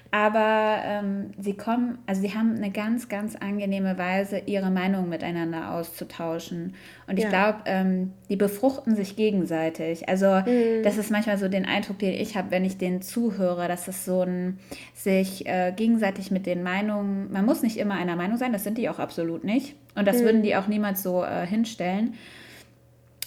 Aber 0.09 0.77
ähm, 0.85 1.31
sie 1.37 1.57
kommen, 1.57 1.97
also 2.05 2.21
sie 2.21 2.33
haben 2.33 2.55
eine 2.55 2.71
ganz, 2.71 3.09
ganz 3.09 3.35
angenehme 3.35 3.97
Weise, 3.97 4.43
ihre 4.45 4.69
Meinung 4.69 5.09
miteinander 5.09 5.73
auszutauschen. 5.73 6.75
Und 7.07 7.17
ich 7.17 7.25
ja. 7.25 7.29
glaube, 7.29 7.57
ähm, 7.65 8.13
die 8.29 8.37
befruchten 8.37 8.95
sich 8.95 9.17
gegenseitig. 9.17 10.07
Also 10.07 10.27
mhm. 10.27 10.81
das 10.83 10.97
ist 10.97 11.11
manchmal 11.11 11.37
so 11.37 11.49
den 11.49 11.65
Eindruck, 11.65 11.99
den 11.99 12.13
ich 12.13 12.37
habe, 12.37 12.51
wenn 12.51 12.63
ich 12.63 12.77
denen 12.77 13.01
zuhöre, 13.01 13.67
dass 13.67 13.89
es 13.89 14.05
so 14.05 14.21
ein 14.21 14.59
sich 14.93 15.45
äh, 15.45 15.73
gegenseitig 15.75 16.31
mit 16.31 16.45
den 16.45 16.63
Meinungen, 16.63 17.29
man 17.33 17.43
muss 17.43 17.63
nicht 17.63 17.75
immer 17.75 17.95
einer 17.95 18.15
Meinung 18.15 18.37
sein, 18.37 18.53
das 18.53 18.63
sind 18.63 18.77
die 18.77 18.87
auch 18.87 18.99
absolut 18.99 19.43
nicht. 19.43 19.75
Und 19.95 20.07
das 20.07 20.17
mhm. 20.17 20.25
würden 20.25 20.43
die 20.43 20.55
auch 20.55 20.67
niemals 20.67 21.03
so 21.03 21.23
äh, 21.23 21.45
hinstellen. 21.45 22.15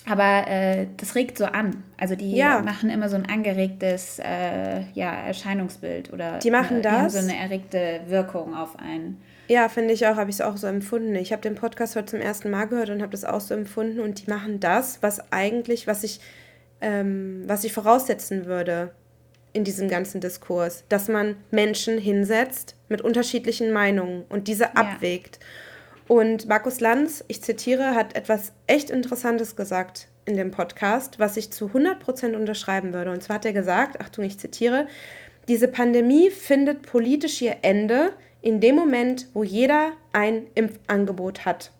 Aber 0.08 0.46
äh, 0.46 0.86
das 0.96 1.16
regt 1.16 1.36
so 1.36 1.46
an. 1.46 1.82
Also 1.96 2.14
die 2.14 2.36
ja. 2.36 2.62
machen 2.62 2.90
immer 2.90 3.08
so 3.08 3.16
ein 3.16 3.26
angeregtes 3.28 4.20
äh, 4.20 4.82
ja, 4.94 5.12
Erscheinungsbild 5.12 6.12
oder 6.12 6.38
die 6.38 6.50
machen 6.50 6.74
eine, 6.74 6.82
das. 6.82 7.14
so 7.14 7.18
eine 7.18 7.36
erregte 7.36 8.00
Wirkung 8.06 8.54
auf 8.54 8.78
einen. 8.78 9.20
Ja, 9.48 9.68
finde 9.68 9.94
ich 9.94 10.06
auch, 10.06 10.16
habe 10.16 10.30
ich 10.30 10.36
es 10.36 10.40
auch 10.40 10.56
so 10.56 10.66
empfunden. 10.66 11.14
Ich 11.16 11.32
habe 11.32 11.42
den 11.42 11.54
Podcast 11.56 11.96
heute 11.96 12.06
zum 12.06 12.20
ersten 12.20 12.50
Mal 12.50 12.66
gehört 12.66 12.90
und 12.90 13.02
habe 13.02 13.12
das 13.12 13.24
auch 13.24 13.40
so 13.40 13.54
empfunden. 13.54 14.00
Und 14.00 14.24
die 14.24 14.30
machen 14.30 14.60
das, 14.60 15.02
was 15.02 15.32
eigentlich, 15.32 15.86
was 15.86 16.04
ich, 16.04 16.20
ähm, 16.80 17.44
was 17.46 17.64
ich 17.64 17.72
voraussetzen 17.72 18.46
würde 18.46 18.92
in 19.52 19.64
diesem 19.64 19.88
ganzen 19.88 20.20
Diskurs, 20.20 20.84
dass 20.88 21.08
man 21.08 21.36
Menschen 21.50 21.98
hinsetzt 21.98 22.76
mit 22.88 23.00
unterschiedlichen 23.00 23.72
Meinungen 23.72 24.24
und 24.28 24.48
diese 24.48 24.64
ja. 24.64 24.72
abwägt. 24.74 25.40
Und 26.08 26.46
Markus 26.46 26.80
Lanz, 26.80 27.24
ich 27.28 27.42
zitiere, 27.42 27.94
hat 27.94 28.14
etwas 28.14 28.52
echt 28.66 28.90
Interessantes 28.90 29.56
gesagt 29.56 30.08
in 30.24 30.36
dem 30.36 30.50
Podcast, 30.50 31.18
was 31.18 31.36
ich 31.36 31.50
zu 31.50 31.66
100% 31.66 32.34
unterschreiben 32.34 32.92
würde. 32.92 33.10
Und 33.10 33.22
zwar 33.22 33.36
hat 33.36 33.44
er 33.44 33.52
gesagt, 33.52 34.00
Achtung, 34.00 34.24
ich 34.24 34.38
zitiere, 34.38 34.86
diese 35.48 35.68
Pandemie 35.68 36.30
findet 36.30 36.82
politisch 36.82 37.40
ihr 37.42 37.56
Ende 37.62 38.12
in 38.42 38.60
dem 38.60 38.76
Moment, 38.76 39.28
wo 39.34 39.42
jeder 39.42 39.92
ein 40.12 40.46
Impfangebot 40.54 41.44
hat. 41.44 41.70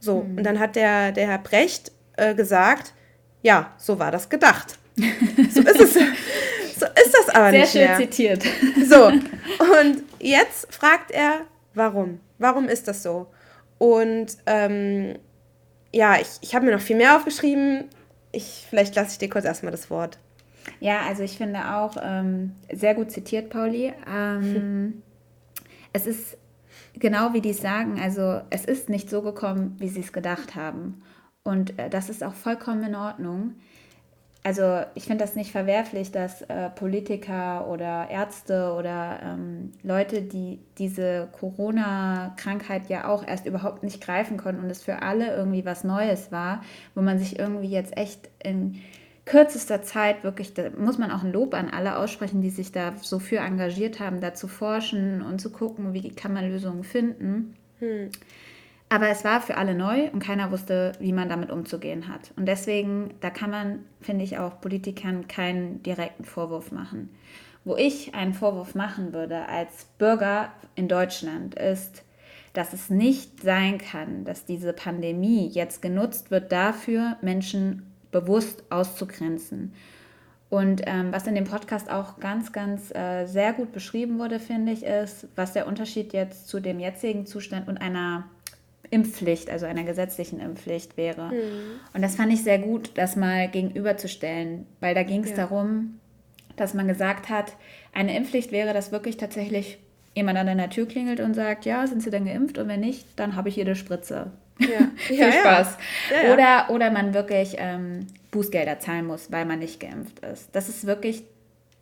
So, 0.00 0.22
mhm. 0.22 0.38
und 0.38 0.44
dann 0.44 0.58
hat 0.58 0.76
der, 0.76 1.12
der 1.12 1.28
Herr 1.28 1.38
Brecht 1.38 1.92
äh, 2.16 2.34
gesagt, 2.34 2.92
ja, 3.42 3.72
so 3.78 3.98
war 3.98 4.10
das 4.10 4.28
gedacht. 4.28 4.78
so 4.96 5.60
ist 5.60 5.80
es. 5.80 5.98
So 6.76 6.86
ist 6.86 7.14
das 7.14 7.28
aber 7.32 7.50
Sehr 7.50 7.60
nicht 7.60 7.70
schön 7.70 7.96
zitiert. 7.96 8.42
So, 8.88 9.06
und 9.78 10.02
jetzt 10.18 10.74
fragt 10.74 11.12
er, 11.12 11.42
warum? 11.72 12.18
Warum 12.38 12.68
ist 12.68 12.88
das 12.88 13.02
so? 13.02 13.28
Und 13.78 14.36
ähm, 14.46 15.18
ja, 15.92 16.20
ich, 16.20 16.28
ich 16.40 16.54
habe 16.54 16.66
mir 16.66 16.72
noch 16.72 16.80
viel 16.80 16.96
mehr 16.96 17.16
aufgeschrieben. 17.16 17.84
Ich, 18.32 18.66
vielleicht 18.68 18.96
lasse 18.96 19.12
ich 19.12 19.18
dir 19.18 19.28
kurz 19.28 19.44
erstmal 19.44 19.72
das 19.72 19.90
Wort. 19.90 20.18
Ja, 20.80 21.02
also 21.02 21.22
ich 21.22 21.36
finde 21.36 21.74
auch 21.74 21.96
ähm, 22.02 22.52
sehr 22.72 22.94
gut 22.94 23.10
zitiert, 23.10 23.50
Pauli. 23.50 23.92
Ähm, 24.12 25.02
es 25.92 26.06
ist 26.06 26.36
genau 26.98 27.32
wie 27.32 27.40
die 27.40 27.50
es 27.50 27.60
sagen, 27.60 28.00
also 28.00 28.40
es 28.50 28.64
ist 28.64 28.88
nicht 28.88 29.10
so 29.10 29.22
gekommen, 29.22 29.76
wie 29.78 29.88
sie 29.88 30.00
es 30.00 30.12
gedacht 30.12 30.54
haben. 30.54 31.02
Und 31.42 31.78
äh, 31.78 31.90
das 31.90 32.08
ist 32.08 32.24
auch 32.24 32.34
vollkommen 32.34 32.82
in 32.84 32.94
Ordnung 32.94 33.54
also 34.44 34.82
ich 34.94 35.04
finde 35.04 35.24
das 35.24 35.36
nicht 35.36 35.52
verwerflich, 35.52 36.12
dass 36.12 36.42
äh, 36.42 36.68
Politiker 36.68 37.66
oder 37.66 38.10
Ärzte 38.10 38.74
oder 38.78 39.18
ähm, 39.22 39.72
Leute, 39.82 40.20
die 40.20 40.60
diese 40.76 41.28
Corona-Krankheit 41.32 42.90
ja 42.90 43.08
auch 43.08 43.26
erst 43.26 43.46
überhaupt 43.46 43.82
nicht 43.82 44.02
greifen 44.02 44.36
konnten 44.36 44.62
und 44.62 44.68
es 44.68 44.82
für 44.82 45.00
alle 45.00 45.34
irgendwie 45.34 45.64
was 45.64 45.82
Neues 45.82 46.30
war, 46.30 46.62
wo 46.94 47.00
man 47.00 47.18
sich 47.18 47.38
irgendwie 47.38 47.70
jetzt 47.70 47.96
echt 47.96 48.28
in 48.38 48.82
kürzester 49.24 49.80
Zeit 49.80 50.24
wirklich, 50.24 50.52
da 50.52 50.64
muss 50.76 50.98
man 50.98 51.10
auch 51.10 51.24
ein 51.24 51.32
Lob 51.32 51.54
an 51.54 51.70
alle 51.70 51.96
aussprechen, 51.96 52.42
die 52.42 52.50
sich 52.50 52.70
da 52.70 52.92
so 53.00 53.18
für 53.18 53.38
engagiert 53.38 53.98
haben, 53.98 54.20
da 54.20 54.34
zu 54.34 54.46
forschen 54.46 55.22
und 55.22 55.40
zu 55.40 55.50
gucken, 55.52 55.94
wie 55.94 56.10
kann 56.10 56.34
man 56.34 56.50
Lösungen 56.50 56.84
finden. 56.84 57.56
Hm. 57.78 58.10
Aber 58.88 59.08
es 59.08 59.24
war 59.24 59.40
für 59.40 59.56
alle 59.56 59.74
neu 59.74 60.10
und 60.12 60.20
keiner 60.20 60.50
wusste, 60.50 60.92
wie 61.00 61.12
man 61.12 61.28
damit 61.28 61.50
umzugehen 61.50 62.08
hat. 62.08 62.32
Und 62.36 62.46
deswegen, 62.46 63.14
da 63.20 63.30
kann 63.30 63.50
man, 63.50 63.80
finde 64.00 64.24
ich, 64.24 64.38
auch 64.38 64.60
Politikern 64.60 65.26
keinen 65.26 65.82
direkten 65.82 66.24
Vorwurf 66.24 66.70
machen. 66.70 67.08
Wo 67.64 67.76
ich 67.76 68.14
einen 68.14 68.34
Vorwurf 68.34 68.74
machen 68.74 69.12
würde 69.12 69.48
als 69.48 69.86
Bürger 69.98 70.52
in 70.74 70.86
Deutschland 70.86 71.54
ist, 71.54 72.04
dass 72.52 72.72
es 72.72 72.88
nicht 72.88 73.42
sein 73.42 73.78
kann, 73.78 74.24
dass 74.24 74.44
diese 74.44 74.72
Pandemie 74.72 75.48
jetzt 75.48 75.82
genutzt 75.82 76.30
wird 76.30 76.52
dafür, 76.52 77.16
Menschen 77.20 77.90
bewusst 78.12 78.62
auszugrenzen. 78.70 79.72
Und 80.50 80.82
ähm, 80.86 81.12
was 81.12 81.26
in 81.26 81.34
dem 81.34 81.46
Podcast 81.46 81.90
auch 81.90 82.20
ganz, 82.20 82.52
ganz 82.52 82.94
äh, 82.94 83.26
sehr 83.26 83.54
gut 83.54 83.72
beschrieben 83.72 84.20
wurde, 84.20 84.38
finde 84.38 84.70
ich, 84.70 84.84
ist, 84.84 85.26
was 85.34 85.52
der 85.52 85.66
Unterschied 85.66 86.12
jetzt 86.12 86.46
zu 86.46 86.60
dem 86.60 86.78
jetzigen 86.78 87.26
Zustand 87.26 87.66
und 87.66 87.78
einer 87.78 88.24
Impfpflicht, 88.94 89.50
also 89.50 89.66
einer 89.66 89.82
gesetzlichen 89.82 90.38
Impfpflicht 90.38 90.96
wäre. 90.96 91.32
Mhm. 91.32 91.80
Und 91.92 92.02
das 92.02 92.14
fand 92.14 92.32
ich 92.32 92.44
sehr 92.44 92.58
gut, 92.58 92.92
das 92.94 93.16
mal 93.16 93.48
gegenüberzustellen, 93.48 94.66
weil 94.78 94.94
da 94.94 95.02
ging 95.02 95.24
es 95.24 95.30
ja. 95.30 95.36
darum, 95.36 95.98
dass 96.56 96.74
man 96.74 96.86
gesagt 96.86 97.28
hat, 97.28 97.56
eine 97.92 98.16
Impfpflicht 98.16 98.52
wäre, 98.52 98.72
dass 98.72 98.92
wirklich 98.92 99.16
tatsächlich 99.16 99.78
jemand 100.14 100.38
an 100.38 100.46
deiner 100.46 100.70
Tür 100.70 100.86
klingelt 100.86 101.18
und 101.18 101.34
sagt, 101.34 101.64
ja, 101.64 101.84
sind 101.88 102.02
Sie 102.02 102.10
denn 102.10 102.24
geimpft? 102.24 102.58
Und 102.58 102.68
wenn 102.68 102.80
nicht, 102.80 103.06
dann 103.16 103.34
habe 103.34 103.48
ich 103.48 103.56
hier 103.56 103.64
eine 103.64 103.74
Spritze. 103.74 104.30
Ja. 104.60 104.88
Viel 104.96 105.18
ja, 105.18 105.32
Spaß. 105.32 105.76
Ja. 106.12 106.32
Oder, 106.32 106.70
oder 106.70 106.90
man 106.92 107.14
wirklich 107.14 107.56
ähm, 107.58 108.06
Bußgelder 108.30 108.78
zahlen 108.78 109.06
muss, 109.06 109.32
weil 109.32 109.44
man 109.44 109.58
nicht 109.58 109.80
geimpft 109.80 110.20
ist. 110.20 110.50
Das 110.52 110.68
ist 110.68 110.86
wirklich 110.86 111.24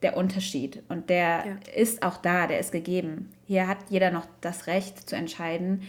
der 0.02 0.16
Unterschied. 0.16 0.82
Und 0.88 1.10
der 1.10 1.44
ist 1.76 2.02
auch 2.02 2.16
da, 2.16 2.46
der 2.46 2.58
ist 2.58 2.72
gegeben. 2.72 3.30
Hier 3.46 3.68
hat 3.68 3.78
jeder 3.90 4.10
noch 4.10 4.26
das 4.40 4.66
Recht 4.66 5.08
zu 5.08 5.14
entscheiden, 5.14 5.82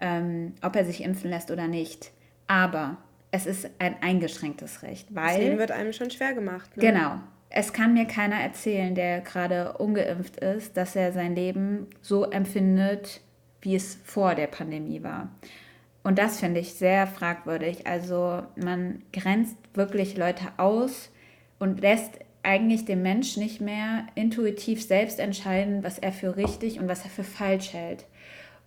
ähm, 0.00 0.54
ob 0.62 0.76
er 0.76 0.84
sich 0.84 1.02
impfen 1.02 1.30
lässt 1.30 1.50
oder 1.50 1.68
nicht. 1.68 2.12
Aber 2.46 2.98
es 3.30 3.46
ist 3.46 3.68
ein 3.78 3.96
eingeschränktes 4.02 4.82
Recht, 4.82 5.14
weil... 5.14 5.28
Das 5.28 5.38
Leben 5.38 5.58
wird 5.58 5.70
einem 5.70 5.92
schon 5.92 6.10
schwer 6.10 6.34
gemacht. 6.34 6.76
Ne? 6.76 6.82
Genau. 6.82 7.20
Es 7.48 7.72
kann 7.72 7.94
mir 7.94 8.06
keiner 8.06 8.36
erzählen, 8.36 8.94
der 8.94 9.20
gerade 9.20 9.74
ungeimpft 9.74 10.36
ist, 10.36 10.76
dass 10.76 10.96
er 10.96 11.12
sein 11.12 11.34
Leben 11.34 11.86
so 12.02 12.24
empfindet, 12.24 13.20
wie 13.60 13.76
es 13.76 13.98
vor 14.04 14.34
der 14.34 14.46
Pandemie 14.46 15.02
war. 15.02 15.30
Und 16.02 16.18
das 16.18 16.38
finde 16.38 16.60
ich 16.60 16.74
sehr 16.74 17.06
fragwürdig. 17.06 17.86
Also 17.86 18.42
man 18.56 19.02
grenzt 19.12 19.56
wirklich 19.74 20.16
Leute 20.16 20.44
aus 20.56 21.10
und 21.58 21.80
lässt 21.80 22.20
eigentlich 22.42 22.84
den 22.84 23.02
Mensch 23.02 23.36
nicht 23.36 23.60
mehr 23.60 24.06
intuitiv 24.14 24.84
selbst 24.84 25.18
entscheiden, 25.18 25.82
was 25.82 25.98
er 25.98 26.12
für 26.12 26.36
richtig 26.36 26.78
und 26.78 26.86
was 26.86 27.02
er 27.02 27.10
für 27.10 27.24
falsch 27.24 27.72
hält. 27.72 28.06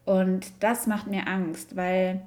Und 0.10 0.64
das 0.64 0.88
macht 0.88 1.06
mir 1.06 1.28
Angst, 1.28 1.76
weil 1.76 2.22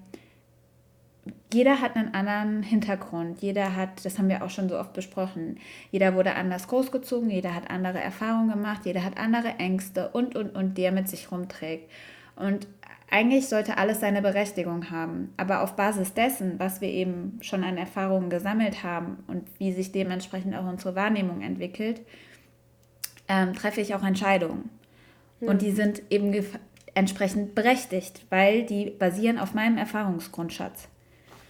jeder 1.52 1.80
hat 1.80 1.96
einen 1.96 2.14
anderen 2.14 2.62
Hintergrund. 2.62 3.42
Jeder 3.42 3.74
hat, 3.74 4.04
das 4.04 4.20
haben 4.20 4.28
wir 4.28 4.44
auch 4.44 4.50
schon 4.50 4.68
so 4.68 4.78
oft 4.78 4.92
besprochen, 4.92 5.58
jeder 5.90 6.14
wurde 6.14 6.36
anders 6.36 6.68
großgezogen, 6.68 7.28
jeder 7.28 7.56
hat 7.56 7.72
andere 7.72 7.98
Erfahrungen 7.98 8.50
gemacht, 8.50 8.82
jeder 8.84 9.02
hat 9.02 9.18
andere 9.18 9.56
Ängste 9.58 10.10
und, 10.10 10.36
und, 10.36 10.54
und, 10.54 10.78
die 10.78 10.82
er 10.82 10.92
mit 10.92 11.08
sich 11.08 11.32
rumträgt. 11.32 11.90
Und 12.36 12.68
eigentlich 13.10 13.48
sollte 13.48 13.78
alles 13.78 13.98
seine 13.98 14.22
Berechtigung 14.22 14.92
haben. 14.92 15.34
Aber 15.36 15.62
auf 15.62 15.74
Basis 15.74 16.14
dessen, 16.14 16.60
was 16.60 16.80
wir 16.80 16.88
eben 16.88 17.40
schon 17.40 17.64
an 17.64 17.78
Erfahrungen 17.78 18.30
gesammelt 18.30 18.84
haben 18.84 19.24
und 19.26 19.42
wie 19.58 19.72
sich 19.72 19.90
dementsprechend 19.90 20.54
auch 20.54 20.68
unsere 20.68 20.94
Wahrnehmung 20.94 21.40
entwickelt, 21.40 22.02
ähm, 23.26 23.54
treffe 23.54 23.80
ich 23.80 23.96
auch 23.96 24.04
Entscheidungen. 24.04 24.70
Ja. 25.40 25.50
Und 25.50 25.62
die 25.62 25.72
sind 25.72 26.00
eben 26.10 26.30
entsprechend 26.94 27.54
berechtigt, 27.54 28.26
weil 28.30 28.64
die 28.64 28.90
basieren 28.90 29.38
auf 29.38 29.54
meinem 29.54 29.78
Erfahrungsgrundschatz. 29.78 30.88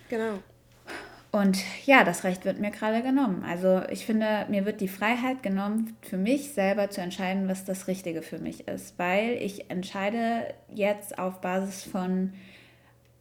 Genau. 0.08 0.38
Und 1.32 1.58
ja, 1.86 2.04
das 2.04 2.24
Recht 2.24 2.44
wird 2.44 2.60
mir 2.60 2.70
gerade 2.70 3.02
genommen. 3.02 3.42
Also 3.42 3.80
ich 3.88 4.04
finde, 4.04 4.44
mir 4.50 4.66
wird 4.66 4.82
die 4.82 4.88
Freiheit 4.88 5.42
genommen, 5.42 5.96
für 6.02 6.18
mich 6.18 6.52
selber 6.52 6.90
zu 6.90 7.00
entscheiden, 7.00 7.48
was 7.48 7.64
das 7.64 7.88
Richtige 7.88 8.20
für 8.20 8.38
mich 8.38 8.68
ist. 8.68 8.98
Weil 8.98 9.38
ich 9.40 9.70
entscheide 9.70 10.52
jetzt 10.68 11.18
auf 11.18 11.40
Basis 11.40 11.84
von 11.84 12.34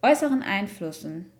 äußeren 0.01 0.43
Einflüssen 0.43 1.31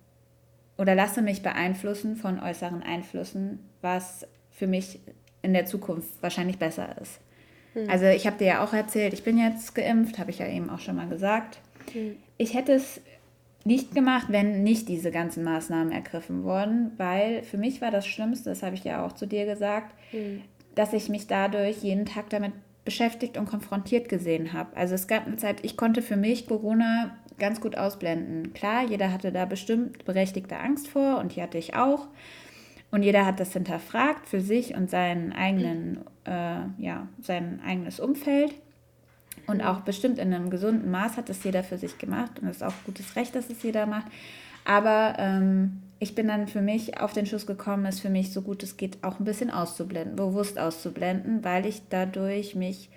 oder 0.78 0.96
lasse 0.96 1.22
mich 1.22 1.44
beeinflussen 1.44 2.16
von 2.16 2.40
äußeren 2.40 2.84
Einflüssen, 2.84 3.60
was 3.82 4.26
für 4.50 4.68
mich 4.68 5.02
in 5.42 5.52
der 5.54 5.66
Zukunft 5.66 6.22
wahrscheinlich 6.22 6.58
besser 6.58 6.98
ist. 7.02 7.20
Hm. 7.74 7.90
Also 7.90 8.06
ich 8.06 8.26
habe 8.28 8.38
dir 8.38 8.48
ja 8.48 8.64
auch 8.64 8.74
erzählt, 8.74 9.14
ich 9.14 9.24
bin 9.24 9.38
jetzt 9.38 9.76
geimpft, 9.76 10.20
habe 10.20 10.32
ich 10.32 10.40
ja 10.40 10.48
eben 10.48 10.70
auch 10.70 10.80
schon 10.80 10.96
mal 10.96 11.08
gesagt. 11.08 11.60
Hm. 11.94 12.16
Ich 12.38 12.54
hätte 12.54 12.74
es 12.74 13.02
nicht 13.64 13.94
gemacht, 13.94 14.28
wenn 14.30 14.64
nicht 14.64 14.90
diese 14.90 15.12
ganzen 15.12 15.44
Maßnahmen 15.44 15.92
ergriffen 15.92 16.44
wurden, 16.44 16.92
weil 16.98 17.44
für 17.44 17.58
mich 17.58 17.82
war 17.82 17.92
das 17.92 18.08
Schlimmste, 18.08 18.50
das 18.50 18.64
habe 18.64 18.76
ich 18.76 18.84
ja 18.84 19.06
auch 19.06 19.12
zu 19.12 19.28
dir 19.28 19.46
gesagt, 19.46 19.94
mhm. 20.12 20.42
dass 20.74 20.94
ich 20.94 21.10
mich 21.10 21.28
dadurch 21.28 21.84
jeden 21.84 22.06
Tag 22.06 22.30
damit 22.30 22.54
beschäftigt 22.84 23.38
und 23.38 23.48
konfrontiert 23.48 24.10
gesehen 24.10 24.54
habe. 24.54 24.76
Also 24.76 24.96
es 24.96 25.08
gab 25.08 25.28
eine 25.28 25.38
Zeit, 25.38 25.64
ich 25.64 25.78
konnte 25.78 26.02
für 26.02 26.18
mich 26.18 26.48
Corona 26.48 27.16
ganz 27.38 27.62
gut 27.62 27.78
ausblenden. 27.78 28.54
Klar, 28.54 28.86
jeder 28.86 29.12
hatte 29.12 29.32
da 29.32 29.46
bestimmt 29.46 30.06
berechtigte 30.06 30.58
Angst 30.58 30.88
vor 30.88 31.20
und 31.20 31.36
die 31.36 31.42
hatte 31.42 31.58
ich 31.58 31.76
auch. 31.76 32.08
Und 32.92 33.04
jeder 33.04 33.26
hat 33.26 33.40
das 33.40 33.54
hinterfragt 33.54 34.28
für 34.28 34.42
sich 34.42 34.76
und 34.76 34.90
seinen 34.90 35.32
eigenen, 35.32 36.02
äh, 36.26 36.60
ja, 36.78 37.08
sein 37.22 37.62
eigenes 37.66 38.00
Umfeld. 38.00 38.54
Und 39.48 39.62
auch 39.62 39.82
bestimmt 39.82 40.20
in 40.20 40.34
einem 40.34 40.50
gesunden 40.50 40.92
Maß 40.92 41.18
hat 41.18 41.30
es 41.30 41.44
jeder 41.44 41.64
für 41.64 41.78
sich 41.78 41.98
gemacht 41.98 42.40
und 42.40 42.50
es 42.50 42.58
ist 42.58 42.64
auch 42.64 42.74
gutes 42.86 43.16
Recht, 43.16 43.34
dass 43.34 43.50
es 43.50 43.64
jeder 43.64 43.86
macht. 43.86 44.08
Aber 44.66 45.16
ähm, 45.18 45.82
ich 46.00 46.16
bin 46.16 46.28
dann 46.28 46.48
für 46.48 46.62
mich 46.62 47.00
auf 47.00 47.14
den 47.14 47.26
Schuss 47.26 47.48
gekommen, 47.48 47.86
es 47.86 48.00
für 48.00 48.10
mich 48.10 48.32
so 48.34 48.42
gut 48.42 48.62
es 48.62 48.78
geht 48.78 49.04
auch 49.04 49.20
ein 49.20 49.26
bisschen 49.26 49.50
auszublenden, 49.50 50.16
bewusst 50.16 50.60
auszublenden, 50.60 51.44
weil 51.44 51.66
ich 51.66 51.82
dadurch 51.90 52.56
mich 52.56 52.90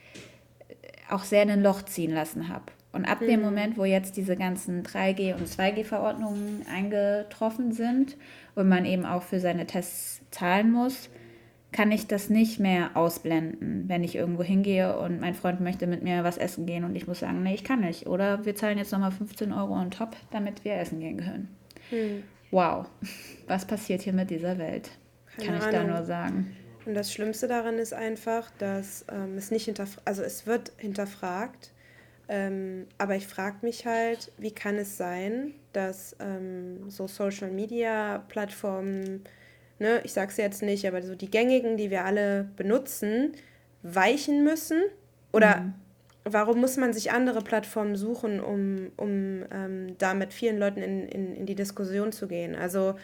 auch 1.08 1.22
sehr 1.22 1.42
in 1.42 1.50
ein 1.50 1.62
Loch 1.62 1.82
ziehen 1.82 2.12
lassen 2.12 2.48
habe. 2.48 2.64
Und 2.94 3.04
ab 3.04 3.20
mhm. 3.20 3.26
dem 3.26 3.42
Moment, 3.42 3.76
wo 3.76 3.84
jetzt 3.84 4.16
diese 4.16 4.36
ganzen 4.36 4.84
3G- 4.84 5.34
und 5.34 5.48
2G-Verordnungen 5.48 6.64
eingetroffen 6.72 7.72
sind 7.72 8.16
und 8.54 8.68
man 8.68 8.84
eben 8.84 9.04
auch 9.04 9.22
für 9.22 9.40
seine 9.40 9.66
Tests 9.66 10.22
zahlen 10.30 10.70
muss, 10.70 11.10
kann 11.72 11.90
ich 11.90 12.06
das 12.06 12.30
nicht 12.30 12.60
mehr 12.60 12.92
ausblenden, 12.94 13.88
wenn 13.88 14.04
ich 14.04 14.14
irgendwo 14.14 14.44
hingehe 14.44 14.96
und 14.96 15.20
mein 15.20 15.34
Freund 15.34 15.60
möchte 15.60 15.88
mit 15.88 16.04
mir 16.04 16.22
was 16.22 16.38
essen 16.38 16.66
gehen 16.66 16.84
und 16.84 16.94
ich 16.94 17.08
muss 17.08 17.18
sagen, 17.18 17.42
nee, 17.42 17.54
ich 17.54 17.64
kann 17.64 17.80
nicht. 17.80 18.06
Oder 18.06 18.44
wir 18.46 18.54
zahlen 18.54 18.78
jetzt 18.78 18.92
nochmal 18.92 19.10
15 19.10 19.52
Euro 19.52 19.72
on 19.72 19.90
top, 19.90 20.14
damit 20.30 20.64
wir 20.64 20.74
essen 20.76 21.00
gehen 21.00 21.16
können. 21.16 21.48
Hm. 21.90 22.22
Wow, 22.52 22.86
was 23.48 23.64
passiert 23.66 24.02
hier 24.02 24.12
mit 24.12 24.30
dieser 24.30 24.56
Welt? 24.56 24.92
Keine 25.36 25.48
kann 25.48 25.56
ich 25.56 25.76
Ahnung. 25.76 25.88
da 25.88 25.96
nur 25.96 26.04
sagen. 26.04 26.56
Und 26.86 26.94
das 26.94 27.12
Schlimmste 27.12 27.48
daran 27.48 27.78
ist 27.78 27.92
einfach, 27.92 28.52
dass 28.58 29.04
ähm, 29.10 29.36
es 29.36 29.50
nicht 29.50 29.64
hinterfragt, 29.64 30.06
also 30.06 30.22
es 30.22 30.46
wird 30.46 30.70
hinterfragt, 30.76 31.72
ähm, 32.28 32.86
aber 32.98 33.16
ich 33.16 33.26
frage 33.26 33.56
mich 33.62 33.86
halt, 33.86 34.32
wie 34.38 34.52
kann 34.52 34.76
es 34.76 34.96
sein, 34.96 35.54
dass 35.72 36.16
ähm, 36.20 36.88
so 36.90 37.06
Social-Media-Plattformen 37.06 39.24
ne, 39.78 40.00
ich 40.04 40.12
sage 40.12 40.30
es 40.30 40.36
jetzt 40.36 40.62
nicht, 40.62 40.86
aber 40.86 41.02
so 41.02 41.14
die 41.14 41.30
gängigen, 41.30 41.76
die 41.76 41.90
wir 41.90 42.04
alle 42.04 42.48
benutzen, 42.56 43.32
weichen 43.82 44.44
müssen? 44.44 44.82
Oder 45.32 45.60
mhm. 45.60 45.74
warum 46.24 46.60
muss 46.60 46.76
man 46.76 46.92
sich 46.92 47.12
andere 47.12 47.42
Plattformen 47.42 47.96
suchen, 47.96 48.40
um, 48.40 48.90
um 48.96 49.44
ähm, 49.52 49.98
da 49.98 50.14
mit 50.14 50.32
vielen 50.32 50.58
Leuten 50.58 50.82
in, 50.82 51.08
in, 51.08 51.36
in 51.36 51.46
die 51.46 51.54
Diskussion 51.54 52.12
zu 52.12 52.28
gehen? 52.28 52.54
Also 52.54 52.94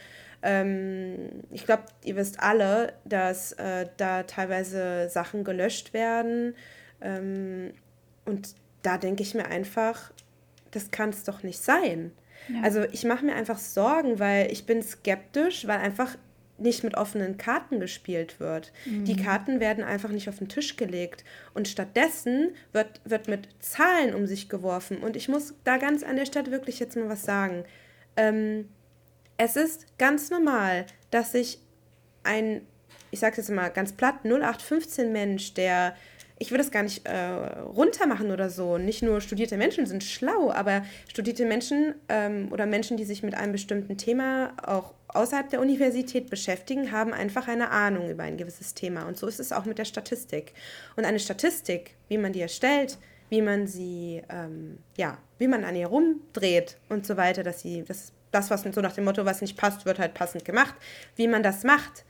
ähm, 0.43 1.43
ich 1.51 1.67
glaube, 1.67 1.85
ihr 2.05 2.17
wisst 2.17 2.41
alle, 2.41 2.95
dass 3.05 3.53
äh, 3.53 3.87
da 3.97 4.23
teilweise 4.23 5.09
Sachen 5.11 5.45
gelöscht 5.45 5.93
werden. 5.93 6.55
Ähm, 7.01 7.73
und 8.25 8.55
da 8.83 8.99
denke 8.99 9.23
ich 9.23 9.35
mir 9.35 9.47
einfach, 9.47 10.13
das 10.71 10.91
kann 10.91 11.11
es 11.11 11.25
doch 11.25 11.43
nicht 11.43 11.63
sein. 11.63 12.13
Ja. 12.49 12.63
Also 12.63 12.83
ich 12.93 13.05
mache 13.05 13.25
mir 13.25 13.35
einfach 13.35 13.59
Sorgen, 13.59 14.19
weil 14.19 14.51
ich 14.51 14.67
bin 14.67 14.83
skeptisch, 14.83 15.67
weil 15.67 15.79
einfach 15.79 16.17
nicht 16.61 16.85
mit 16.85 16.95
offenen 16.97 17.39
Karten 17.39 17.81
gespielt 17.81 18.39
wird. 18.39 18.73
Mhm. 18.85 19.07
Die 19.07 19.17
Karten 19.17 19.61
werden 19.61 19.83
einfach 19.83 20.11
nicht 20.11 20.29
auf 20.29 20.39
den 20.39 20.49
Tisch 20.49 20.77
gelegt. 20.77 21.25
Und 21.55 21.69
stattdessen 21.69 22.51
wird, 22.73 23.01
wird 23.05 23.29
mit 23.29 23.49
Zahlen 23.61 24.15
um 24.15 24.27
sich 24.27 24.49
geworfen. 24.49 24.99
Und 24.99 25.17
ich 25.17 25.29
muss 25.29 25.55
da 25.65 25.79
ganz 25.79 26.03
an 26.03 26.17
der 26.17 26.27
Stelle 26.27 26.51
wirklich 26.51 26.79
jetzt 26.79 26.97
mal 26.97 27.09
was 27.09 27.25
sagen. 27.25 27.65
Ähm, 28.17 28.69
es 29.39 29.57
ist 29.57 29.87
ganz 29.99 30.29
normal, 30.31 30.85
dass 31.11 31.33
sich 31.33 31.61
ein, 32.25 32.61
ich 33.11 33.21
sage 33.21 33.39
jetzt 33.39 33.51
mal 33.51 33.71
ganz 33.71 33.93
platt, 33.93 34.17
0815 34.25 35.11
Mensch, 35.11 35.55
der 35.55 35.97
ich 36.41 36.51
würde 36.51 36.65
es 36.65 36.71
gar 36.71 36.83
nicht 36.83 37.07
äh, 37.07 37.17
runtermachen 37.19 38.33
oder 38.33 38.49
so. 38.49 38.79
Nicht 38.79 39.03
nur 39.03 39.21
studierte 39.21 39.59
Menschen 39.59 39.85
sind 39.85 40.03
schlau, 40.03 40.51
aber 40.51 40.83
studierte 41.07 41.45
Menschen 41.45 41.95
ähm, 42.09 42.49
oder 42.51 42.65
Menschen, 42.65 42.97
die 42.97 43.05
sich 43.05 43.23
mit 43.23 43.35
einem 43.35 43.53
bestimmten 43.53 43.99
Thema 43.99 44.55
auch 44.65 44.95
außerhalb 45.09 45.51
der 45.51 45.61
Universität 45.61 46.31
beschäftigen, 46.31 46.93
haben 46.93 47.13
einfach 47.13 47.47
eine 47.47 47.71
Ahnung 47.71 48.09
über 48.09 48.23
ein 48.23 48.39
gewisses 48.39 48.73
Thema. 48.73 49.07
Und 49.07 49.19
so 49.19 49.27
ist 49.27 49.39
es 49.39 49.53
auch 49.53 49.67
mit 49.67 49.77
der 49.77 49.85
Statistik. 49.85 50.55
Und 50.97 51.05
eine 51.05 51.21
Statistik, 51.21 51.97
wie 52.09 52.17
man 52.17 52.33
die 52.33 52.41
erstellt, 52.41 52.97
wie 53.29 53.43
man 53.43 53.67
sie, 53.67 54.23
ähm, 54.31 54.79
ja, 54.97 55.19
wie 55.37 55.47
man 55.47 55.63
an 55.65 55.77
ihr 55.77 55.89
rumdreht 55.89 56.79
und 56.89 57.07
so 57.07 57.19
weiter, 57.19 57.43
dass 57.43 57.61
sie, 57.61 57.85
das, 57.87 58.13
das, 58.33 58.49
was 58.49 58.63
so 58.63 58.81
nach 58.81 58.95
dem 58.95 59.05
Motto, 59.05 59.27
was 59.27 59.43
nicht 59.43 59.59
passt, 59.59 59.85
wird 59.85 59.99
halt 59.99 60.15
passend 60.15 60.47
gemacht, 60.47 60.75
wie 61.17 61.29
man 61.29 61.43
das 61.43 61.65
macht, 61.65 62.07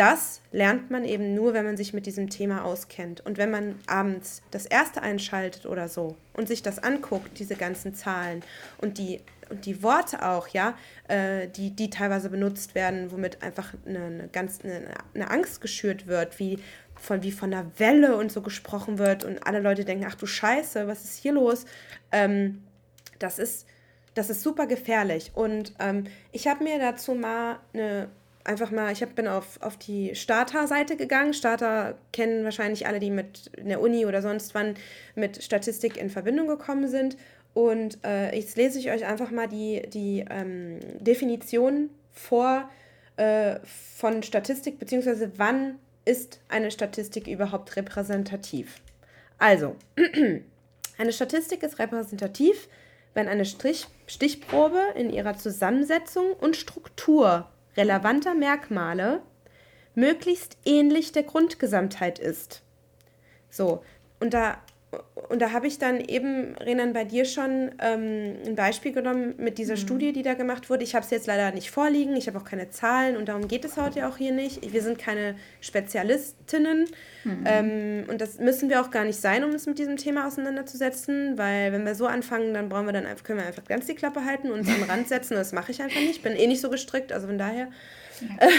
das 0.00 0.40
lernt 0.50 0.90
man 0.90 1.04
eben 1.04 1.34
nur, 1.34 1.52
wenn 1.52 1.66
man 1.66 1.76
sich 1.76 1.92
mit 1.92 2.06
diesem 2.06 2.30
Thema 2.30 2.64
auskennt. 2.64 3.20
Und 3.20 3.36
wenn 3.36 3.50
man 3.50 3.78
abends 3.86 4.40
das 4.50 4.64
erste 4.64 5.02
einschaltet 5.02 5.66
oder 5.66 5.88
so 5.88 6.16
und 6.32 6.48
sich 6.48 6.62
das 6.62 6.78
anguckt, 6.78 7.38
diese 7.38 7.54
ganzen 7.54 7.94
Zahlen 7.94 8.42
und 8.78 8.96
die, 8.96 9.20
und 9.50 9.66
die 9.66 9.82
Worte 9.82 10.26
auch, 10.26 10.48
ja, 10.48 10.74
äh, 11.08 11.48
die, 11.48 11.76
die 11.76 11.90
teilweise 11.90 12.30
benutzt 12.30 12.74
werden, 12.74 13.12
womit 13.12 13.42
einfach 13.42 13.74
eine, 13.84 14.04
eine 14.04 14.28
ganz 14.28 14.60
eine, 14.64 14.88
eine 15.12 15.30
Angst 15.30 15.60
geschürt 15.60 16.06
wird, 16.06 16.38
wie 16.38 16.60
von, 16.94 17.22
wie 17.22 17.30
von 17.30 17.52
einer 17.52 17.70
Welle 17.76 18.16
und 18.16 18.32
so 18.32 18.40
gesprochen 18.40 18.96
wird 18.96 19.22
und 19.22 19.46
alle 19.46 19.60
Leute 19.60 19.84
denken, 19.84 20.06
ach 20.08 20.14
du 20.14 20.24
Scheiße, 20.24 20.86
was 20.86 21.04
ist 21.04 21.18
hier 21.18 21.32
los? 21.32 21.66
Ähm, 22.10 22.62
das 23.18 23.38
ist, 23.38 23.66
das 24.14 24.30
ist 24.30 24.42
super 24.42 24.66
gefährlich. 24.66 25.32
Und 25.34 25.74
ähm, 25.78 26.04
ich 26.32 26.48
habe 26.48 26.64
mir 26.64 26.78
dazu 26.78 27.14
mal 27.14 27.58
eine 27.74 28.08
einfach 28.44 28.70
mal, 28.70 28.92
ich 28.92 29.02
hab, 29.02 29.14
bin 29.14 29.28
auf, 29.28 29.60
auf 29.60 29.76
die 29.76 30.14
Starter-Seite 30.14 30.96
gegangen. 30.96 31.34
Starter 31.34 31.96
kennen 32.12 32.44
wahrscheinlich 32.44 32.86
alle, 32.86 33.00
die 33.00 33.10
mit 33.10 33.48
in 33.56 33.68
der 33.68 33.80
Uni 33.80 34.06
oder 34.06 34.22
sonst 34.22 34.54
wann 34.54 34.74
mit 35.14 35.42
Statistik 35.42 35.96
in 35.96 36.10
Verbindung 36.10 36.46
gekommen 36.48 36.88
sind. 36.88 37.16
Und 37.52 37.98
äh, 38.04 38.34
jetzt 38.34 38.56
lese 38.56 38.78
ich 38.78 38.90
euch 38.90 39.04
einfach 39.04 39.30
mal 39.30 39.48
die, 39.48 39.82
die 39.92 40.24
ähm, 40.30 40.78
Definition 41.00 41.90
vor 42.12 42.68
äh, 43.16 43.58
von 43.96 44.22
Statistik, 44.22 44.78
beziehungsweise 44.78 45.32
wann 45.36 45.78
ist 46.04 46.40
eine 46.48 46.70
Statistik 46.70 47.26
überhaupt 47.26 47.76
repräsentativ. 47.76 48.80
Also, 49.38 49.76
eine 50.98 51.12
Statistik 51.12 51.62
ist 51.62 51.78
repräsentativ, 51.78 52.68
wenn 53.14 53.28
eine 53.28 53.44
Strich 53.44 53.88
Stichprobe 54.06 54.80
in 54.94 55.10
ihrer 55.10 55.36
Zusammensetzung 55.36 56.32
und 56.32 56.56
Struktur 56.56 57.48
relevanter 57.76 58.34
Merkmale 58.34 59.22
möglichst 59.94 60.56
ähnlich 60.64 61.12
der 61.12 61.24
Grundgesamtheit 61.24 62.18
ist. 62.18 62.62
So, 63.50 63.82
und 64.20 64.34
da 64.34 64.58
und 65.28 65.40
da 65.40 65.52
habe 65.52 65.68
ich 65.68 65.78
dann 65.78 66.00
eben, 66.00 66.56
Renan, 66.56 66.92
bei 66.92 67.04
dir 67.04 67.24
schon 67.24 67.70
ähm, 67.78 68.34
ein 68.44 68.56
Beispiel 68.56 68.92
genommen 68.92 69.34
mit 69.38 69.58
dieser 69.58 69.74
mhm. 69.74 69.80
Studie, 69.80 70.12
die 70.12 70.22
da 70.22 70.34
gemacht 70.34 70.68
wurde. 70.68 70.82
Ich 70.82 70.96
habe 70.96 71.04
es 71.04 71.10
jetzt 71.10 71.28
leider 71.28 71.52
nicht 71.52 71.70
vorliegen, 71.70 72.16
ich 72.16 72.26
habe 72.26 72.36
auch 72.38 72.44
keine 72.44 72.70
Zahlen 72.70 73.16
und 73.16 73.28
darum 73.28 73.46
geht 73.46 73.64
es 73.64 73.76
heute 73.76 74.08
auch 74.08 74.16
hier 74.16 74.32
nicht. 74.32 74.72
Wir 74.72 74.82
sind 74.82 74.98
keine 74.98 75.36
Spezialistinnen 75.60 76.86
mhm. 77.22 77.44
ähm, 77.44 78.04
und 78.08 78.20
das 78.20 78.40
müssen 78.40 78.68
wir 78.68 78.80
auch 78.80 78.90
gar 78.90 79.04
nicht 79.04 79.20
sein, 79.20 79.44
um 79.44 79.52
uns 79.52 79.66
mit 79.66 79.78
diesem 79.78 79.96
Thema 79.96 80.26
auseinanderzusetzen, 80.26 81.38
weil 81.38 81.72
wenn 81.72 81.84
wir 81.84 81.94
so 81.94 82.06
anfangen, 82.06 82.52
dann 82.52 82.68
brauchen 82.68 82.86
wir 82.86 82.92
dann 82.92 83.06
einfach, 83.06 83.22
können 83.22 83.38
wir 83.38 83.46
einfach 83.46 83.64
ganz 83.64 83.86
die 83.86 83.94
Klappe 83.94 84.24
halten 84.24 84.50
und 84.50 84.60
uns 84.60 84.74
den 84.74 84.82
Rand 84.82 85.06
setzen. 85.06 85.34
Das 85.34 85.52
mache 85.52 85.70
ich 85.70 85.80
einfach 85.80 86.00
nicht. 86.00 86.16
Ich 86.16 86.22
bin 86.22 86.34
eh 86.34 86.48
nicht 86.48 86.60
so 86.60 86.70
gestrickt, 86.70 87.12
also 87.12 87.28
von 87.28 87.38
daher. 87.38 87.68
Ja. 88.20 88.48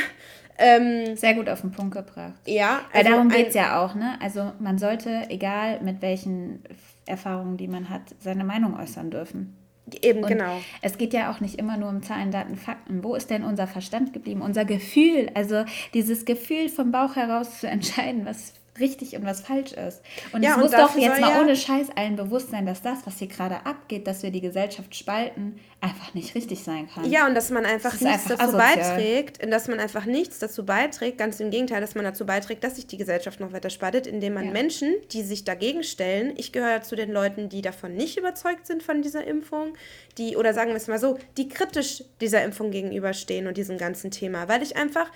Äh, 0.57 0.77
ähm, 0.77 1.15
Sehr 1.15 1.33
gut 1.33 1.49
auf 1.49 1.61
den 1.61 1.71
Punkt 1.71 1.93
gebracht. 1.93 2.33
Ja. 2.45 2.81
Also 2.93 3.11
darum 3.11 3.29
geht 3.29 3.49
es 3.49 3.53
ja 3.53 3.83
auch, 3.83 3.95
ne? 3.95 4.17
Also 4.21 4.51
man 4.59 4.77
sollte, 4.77 5.29
egal 5.29 5.81
mit 5.81 6.01
welchen 6.01 6.63
Erfahrungen, 7.05 7.57
die 7.57 7.67
man 7.67 7.89
hat, 7.89 8.01
seine 8.19 8.43
Meinung 8.43 8.79
äußern 8.79 9.11
dürfen. 9.11 9.57
Eben, 10.01 10.23
und 10.23 10.29
genau. 10.29 10.61
Es 10.81 10.97
geht 10.97 11.13
ja 11.13 11.31
auch 11.31 11.39
nicht 11.39 11.55
immer 11.55 11.75
nur 11.77 11.89
um 11.89 12.01
Zahlen, 12.01 12.31
Daten, 12.31 12.55
Fakten. 12.55 13.03
Wo 13.03 13.15
ist 13.15 13.29
denn 13.29 13.43
unser 13.43 13.67
Verstand 13.67 14.13
geblieben? 14.13 14.41
Unser 14.41 14.63
Gefühl, 14.63 15.29
also 15.33 15.65
dieses 15.93 16.25
Gefühl 16.25 16.69
vom 16.69 16.91
Bauch 16.91 17.15
heraus 17.15 17.59
zu 17.59 17.67
entscheiden, 17.69 18.25
was 18.25 18.53
richtig 18.81 19.15
und 19.15 19.25
was 19.25 19.41
falsch 19.41 19.71
ist. 19.71 20.01
Und 20.33 20.43
ja, 20.43 20.51
es 20.51 20.57
muss 20.57 20.71
doch 20.71 20.95
jetzt 20.97 21.21
mal 21.21 21.31
ja 21.31 21.41
ohne 21.41 21.55
Scheiß 21.55 21.87
allen 21.95 22.17
bewusst 22.17 22.51
sein, 22.51 22.65
dass 22.65 22.81
das, 22.81 22.99
was 23.05 23.17
hier 23.19 23.27
gerade 23.27 23.65
abgeht, 23.65 24.07
dass 24.07 24.23
wir 24.23 24.31
die 24.31 24.41
Gesellschaft 24.41 24.95
spalten, 24.95 25.59
einfach 25.79 26.13
nicht 26.13 26.35
richtig 26.35 26.63
sein 26.63 26.89
kann. 26.93 27.09
Ja, 27.09 27.25
und 27.25 27.33
dass 27.33 27.49
man 27.49 27.65
einfach 27.65 27.91
das 27.91 28.01
nichts 28.01 28.23
einfach 28.31 28.37
dazu 28.37 28.57
asozial. 28.57 28.75
beiträgt, 28.75 29.51
dass 29.51 29.67
man 29.67 29.79
einfach 29.79 30.05
nichts 30.05 30.39
dazu 30.39 30.65
beiträgt, 30.65 31.17
ganz 31.17 31.39
im 31.39 31.49
Gegenteil, 31.49 31.81
dass 31.81 31.95
man 31.95 32.03
dazu 32.03 32.25
beiträgt, 32.25 32.63
dass 32.63 32.75
sich 32.75 32.87
die 32.87 32.97
Gesellschaft 32.97 33.39
noch 33.39 33.53
weiter 33.53 33.69
spaltet, 33.69 34.05
indem 34.05 34.33
man 34.33 34.45
ja. 34.45 34.51
Menschen, 34.51 34.93
die 35.11 35.23
sich 35.23 35.43
dagegen 35.43 35.83
stellen, 35.83 36.33
ich 36.37 36.51
gehöre 36.51 36.81
zu 36.81 36.95
den 36.95 37.11
Leuten, 37.11 37.49
die 37.49 37.61
davon 37.61 37.95
nicht 37.95 38.17
überzeugt 38.17 38.67
sind 38.67 38.83
von 38.83 39.01
dieser 39.01 39.25
Impfung, 39.25 39.73
die, 40.17 40.35
oder 40.35 40.53
sagen 40.53 40.69
wir 40.69 40.77
es 40.77 40.87
mal 40.87 40.99
so, 40.99 41.17
die 41.37 41.47
kritisch 41.47 42.03
dieser 42.19 42.43
Impfung 42.43 42.71
gegenüberstehen 42.71 43.47
und 43.47 43.57
diesem 43.57 43.77
ganzen 43.77 44.11
Thema, 44.11 44.47
weil 44.47 44.61
ich 44.61 44.75
einfach 44.75 45.09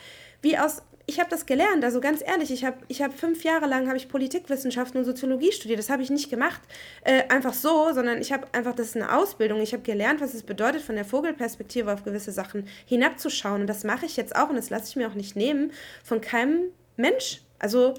wie 0.45 0.57
aus 0.57 0.81
ich 1.07 1.19
habe 1.19 1.29
das 1.29 1.45
gelernt, 1.45 1.83
also 1.83 2.01
ganz 2.01 2.23
ehrlich, 2.25 2.51
ich 2.51 2.65
habe 2.65 2.77
ich 2.87 3.01
hab 3.01 3.13
fünf 3.13 3.43
Jahre 3.43 3.67
lang 3.67 3.87
habe 3.87 3.97
ich 3.97 4.09
Politikwissenschaften 4.09 4.97
und 4.97 5.05
Soziologie 5.05 5.51
studiert. 5.51 5.77
Das 5.77 5.91
habe 5.91 6.01
ich 6.01 6.09
nicht 6.09 6.31
gemacht 6.31 6.61
äh, 7.03 7.23
einfach 7.29 7.53
so, 7.53 7.93
sondern 7.93 8.19
ich 8.21 8.33
habe 8.33 8.47
einfach, 8.53 8.73
das 8.73 8.87
ist 8.87 8.95
eine 8.95 9.15
Ausbildung. 9.15 9.61
Ich 9.61 9.73
habe 9.73 9.83
gelernt, 9.83 10.19
was 10.19 10.33
es 10.33 10.41
bedeutet, 10.41 10.81
von 10.81 10.95
der 10.95 11.05
Vogelperspektive 11.05 11.93
auf 11.93 12.03
gewisse 12.03 12.31
Sachen 12.31 12.67
hinabzuschauen. 12.87 13.61
Und 13.61 13.67
das 13.67 13.83
mache 13.83 14.07
ich 14.07 14.17
jetzt 14.17 14.35
auch 14.35 14.49
und 14.49 14.55
das 14.55 14.71
lasse 14.71 14.89
ich 14.89 14.95
mir 14.95 15.07
auch 15.07 15.13
nicht 15.13 15.35
nehmen 15.35 15.71
von 16.03 16.21
keinem 16.21 16.71
Mensch. 16.97 17.41
Also 17.59 17.93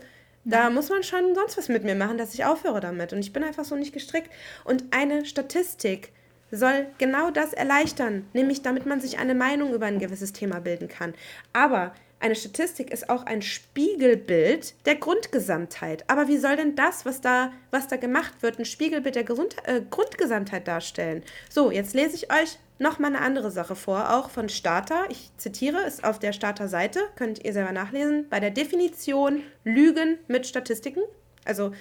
da 0.44 0.64
ja. 0.64 0.70
muss 0.70 0.88
man 0.88 1.04
schon 1.04 1.35
sonst 1.37 1.56
was 1.56 1.68
mit 1.68 1.85
mir 1.85 1.94
machen, 1.94 2.18
dass 2.18 2.35
ich 2.35 2.44
aufhöre 2.44 2.80
damit. 2.80 3.12
Und 3.12 3.20
ich 3.20 3.32
bin 3.32 3.44
einfach 3.44 3.64
so 3.64 3.76
nicht 3.76 3.92
gestrickt. 3.92 4.30
Und 4.64 4.82
eine 4.90 5.24
Statistik 5.26 6.11
soll 6.50 6.87
genau 6.98 7.30
das 7.30 7.52
erleichtern, 7.52 8.26
nämlich 8.32 8.62
damit 8.62 8.87
man 8.87 9.00
sich 9.00 9.18
eine 9.18 9.35
Meinung 9.35 9.74
über 9.74 9.87
ein 9.87 9.98
gewisses 9.98 10.32
Thema 10.32 10.61
bilden 10.61 10.88
kann. 10.88 11.14
Aber 11.52 11.92
eine 12.18 12.35
Statistik 12.35 12.90
ist 12.90 13.11
auch 13.11 13.24
ein 13.24 13.42
Spiegelbild 13.42 14.74
der 14.87 14.96
Grundgesamtheit. 14.96 16.05
Aber 16.09 16.29
wie 16.29 16.38
soll 16.38 16.57
denn 16.57 16.74
das, 16.74 17.05
was 17.05 17.20
da, 17.20 17.52
was 17.70 17.88
da 17.88 17.96
gemacht 17.96 18.35
wird, 18.40 18.59
ein 18.59 18.64
Spiegelbild 18.64 19.16
der 19.16 19.24
Gesund 19.24 19.57
äh, 19.64 19.83
Grundgesamtheit 19.90 20.66
darstellen? 20.66 21.22
So, 21.50 21.70
jetzt 21.70 21.94
lese 21.94 22.16
ich 22.16 22.33
euch 22.33 22.59
nochmal 22.79 23.14
eine 23.14 23.24
andere 23.24 23.50
Sache 23.50 23.76
vor, 23.76 24.14
auch 24.14 24.31
von 24.31 24.48
Starter. 24.48 25.05
Ich 25.11 25.31
zitiere, 25.37 25.83
ist 25.83 26.05
auf 26.05 26.18
der 26.18 26.33
Starter-Seite, 26.33 27.00
könnt 27.16 27.44
ihr 27.44 27.52
selber 27.52 27.72
nachlesen. 27.72 28.29
Bei 28.31 28.40
der 28.40 28.50
Definition 28.50 29.42
Lügen 29.64 30.18
mit 30.26 30.46
Statistiken. 30.46 31.02
Also 31.44 31.72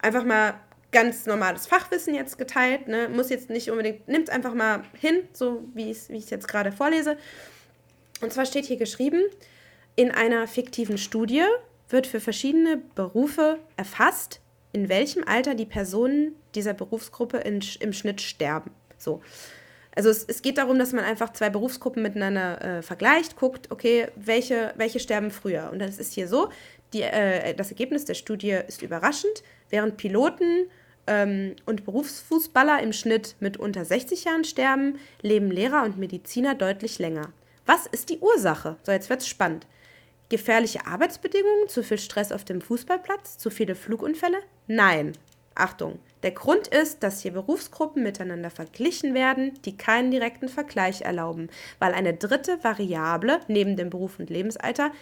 einfach 0.00 0.24
mal 0.24 0.54
ganz 0.90 1.26
normales 1.26 1.66
Fachwissen 1.66 2.14
jetzt 2.14 2.36
geteilt. 2.36 2.88
Ne? 2.88 3.08
Muss 3.08 3.30
jetzt 3.30 3.48
nicht 3.48 3.70
unbedingt, 3.70 4.08
nimmt 4.08 4.30
einfach 4.30 4.54
mal 4.54 4.82
hin, 4.94 5.22
so 5.32 5.64
wie 5.74 5.90
ich 5.90 6.10
es 6.10 6.30
jetzt 6.30 6.48
gerade 6.48 6.72
vorlese. 6.72 7.16
Und 8.20 8.32
zwar 8.32 8.46
steht 8.46 8.66
hier 8.66 8.76
geschrieben, 8.76 9.22
in 9.98 10.12
einer 10.12 10.46
fiktiven 10.46 10.96
Studie 10.96 11.42
wird 11.88 12.06
für 12.06 12.20
verschiedene 12.20 12.80
Berufe 12.94 13.58
erfasst, 13.76 14.40
in 14.72 14.88
welchem 14.88 15.24
Alter 15.26 15.56
die 15.56 15.66
Personen 15.66 16.36
dieser 16.54 16.72
Berufsgruppe 16.72 17.38
in, 17.38 17.64
im 17.80 17.92
Schnitt 17.92 18.20
sterben. 18.20 18.70
So. 18.96 19.22
Also 19.96 20.10
es, 20.10 20.22
es, 20.22 20.42
geht 20.42 20.58
darum, 20.58 20.78
dass 20.78 20.92
man 20.92 21.02
einfach 21.04 21.32
zwei 21.32 21.50
Berufsgruppen 21.50 22.00
miteinander 22.00 22.78
äh, 22.78 22.82
vergleicht, 22.82 23.34
guckt, 23.34 23.72
okay, 23.72 24.06
welche, 24.14 24.72
welche 24.76 25.00
sterben 25.00 25.32
früher. 25.32 25.68
Und 25.72 25.80
das 25.80 25.98
ist 25.98 26.12
hier 26.12 26.28
so, 26.28 26.50
die, 26.92 27.02
äh, 27.02 27.54
das 27.54 27.70
Ergebnis 27.70 28.04
der 28.04 28.14
Studie 28.14 28.56
ist 28.68 28.82
überraschend. 28.82 29.42
Während 29.68 29.96
Piloten 29.96 30.68
ähm, 31.08 31.56
und 31.66 31.84
Berufsfußballer 31.84 32.80
im 32.84 32.92
Schnitt 32.92 33.34
mit 33.40 33.56
unter 33.56 33.84
60 33.84 34.22
Jahren 34.22 34.44
sterben, 34.44 35.00
leben 35.22 35.50
Lehrer 35.50 35.82
und 35.82 35.98
Mediziner 35.98 36.54
deutlich 36.54 37.00
länger. 37.00 37.32
Was 37.66 37.86
ist 37.86 38.10
die 38.10 38.20
Ursache? 38.20 38.76
So, 38.84 38.92
jetzt 38.92 39.10
wird 39.10 39.22
es 39.22 39.26
spannend. 39.26 39.66
Gefährliche 40.28 40.86
Arbeitsbedingungen, 40.86 41.68
zu 41.68 41.82
viel 41.82 41.98
Stress 41.98 42.32
auf 42.32 42.44
dem 42.44 42.60
Fußballplatz, 42.60 43.38
zu 43.38 43.50
viele 43.50 43.74
Flugunfälle? 43.74 44.38
Nein. 44.66 45.12
Achtung, 45.54 45.98
der 46.22 46.30
Grund 46.30 46.68
ist, 46.68 47.02
dass 47.02 47.22
hier 47.22 47.32
Berufsgruppen 47.32 48.02
miteinander 48.02 48.50
verglichen 48.50 49.12
werden, 49.12 49.58
die 49.64 49.76
keinen 49.76 50.12
direkten 50.12 50.48
Vergleich 50.48 51.02
erlauben, 51.02 51.48
weil 51.80 51.94
eine 51.94 52.14
dritte 52.14 52.62
Variable 52.62 53.40
neben 53.48 53.76
dem 53.76 53.90
Beruf 53.90 54.20
und 54.20 54.30
Lebensalter 54.30 54.92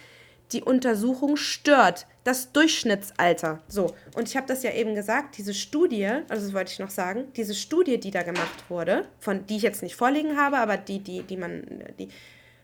die 0.51 0.63
Untersuchung 0.63 1.35
stört, 1.35 2.07
das 2.23 2.51
Durchschnittsalter. 2.53 3.61
So, 3.67 3.93
und 4.15 4.29
ich 4.29 4.37
habe 4.37 4.47
das 4.47 4.63
ja 4.63 4.71
eben 4.71 4.95
gesagt, 4.95 5.37
diese 5.37 5.53
Studie, 5.53 6.07
also 6.29 6.45
das 6.45 6.53
wollte 6.53 6.71
ich 6.71 6.79
noch 6.79 6.89
sagen, 6.89 7.25
diese 7.35 7.53
Studie, 7.53 7.99
die 7.99 8.11
da 8.11 8.23
gemacht 8.23 8.69
wurde, 8.69 9.05
von 9.19 9.45
die 9.45 9.57
ich 9.57 9.63
jetzt 9.63 9.83
nicht 9.83 9.95
vorliegen 9.95 10.37
habe, 10.37 10.57
aber 10.57 10.77
die, 10.77 10.99
die, 10.99 11.23
die 11.23 11.37
man, 11.37 11.83
die, 11.99 12.07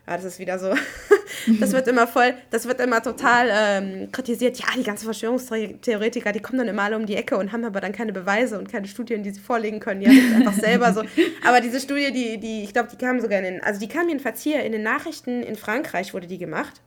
ja, 0.06 0.16
das 0.16 0.24
ist 0.24 0.38
wieder 0.38 0.58
so. 0.58 0.74
das 1.60 1.72
wird 1.72 1.88
immer 1.88 2.06
voll, 2.06 2.34
das 2.50 2.66
wird 2.66 2.80
immer 2.80 3.02
total 3.02 3.48
ähm, 3.50 4.12
kritisiert. 4.12 4.58
Ja, 4.58 4.66
die 4.76 4.82
ganzen 4.82 5.04
Verschwörungstheoretiker, 5.04 6.32
die 6.32 6.40
kommen 6.40 6.58
dann 6.58 6.68
immer 6.68 6.82
alle 6.82 6.96
um 6.96 7.06
die 7.06 7.16
Ecke 7.16 7.38
und 7.38 7.52
haben 7.52 7.64
aber 7.64 7.80
dann 7.80 7.92
keine 7.92 8.12
Beweise 8.12 8.58
und 8.58 8.70
keine 8.70 8.86
Studien, 8.86 9.22
die 9.22 9.30
sie 9.30 9.40
vorlegen 9.40 9.80
können. 9.80 10.00
Die 10.00 10.08
haben 10.08 10.34
einfach 10.36 10.60
selber 10.60 10.92
so. 10.92 11.02
Aber 11.46 11.60
diese 11.60 11.80
Studie, 11.80 12.12
die, 12.12 12.38
die, 12.38 12.64
ich 12.64 12.72
glaube, 12.72 12.88
die 12.90 12.96
kam 12.96 13.20
sogar 13.20 13.38
in 13.38 13.44
den, 13.44 13.62
also 13.62 13.80
die 13.80 13.88
kam 13.88 14.08
jedenfalls 14.08 14.42
hier 14.42 14.62
in 14.62 14.72
den 14.72 14.82
Nachrichten 14.82 15.42
in 15.42 15.56
Frankreich 15.56 16.14
wurde 16.14 16.26
die 16.26 16.38
gemacht. 16.38 16.80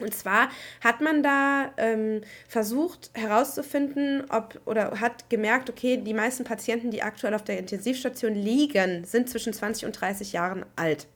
Und 0.00 0.14
zwar 0.14 0.48
hat 0.82 1.00
man 1.00 1.22
da 1.22 1.72
ähm, 1.76 2.22
versucht 2.48 3.10
herauszufinden, 3.14 4.24
ob 4.30 4.58
oder 4.64 4.98
hat 5.00 5.28
gemerkt, 5.28 5.68
okay, 5.68 5.98
die 5.98 6.14
meisten 6.14 6.44
Patienten, 6.44 6.90
die 6.90 7.02
aktuell 7.02 7.34
auf 7.34 7.44
der 7.44 7.58
Intensivstation 7.58 8.34
liegen, 8.34 9.04
sind 9.04 9.28
zwischen 9.28 9.52
20 9.52 9.84
und 9.84 9.92
30 9.92 10.32
Jahren 10.32 10.64
alt. 10.76 11.06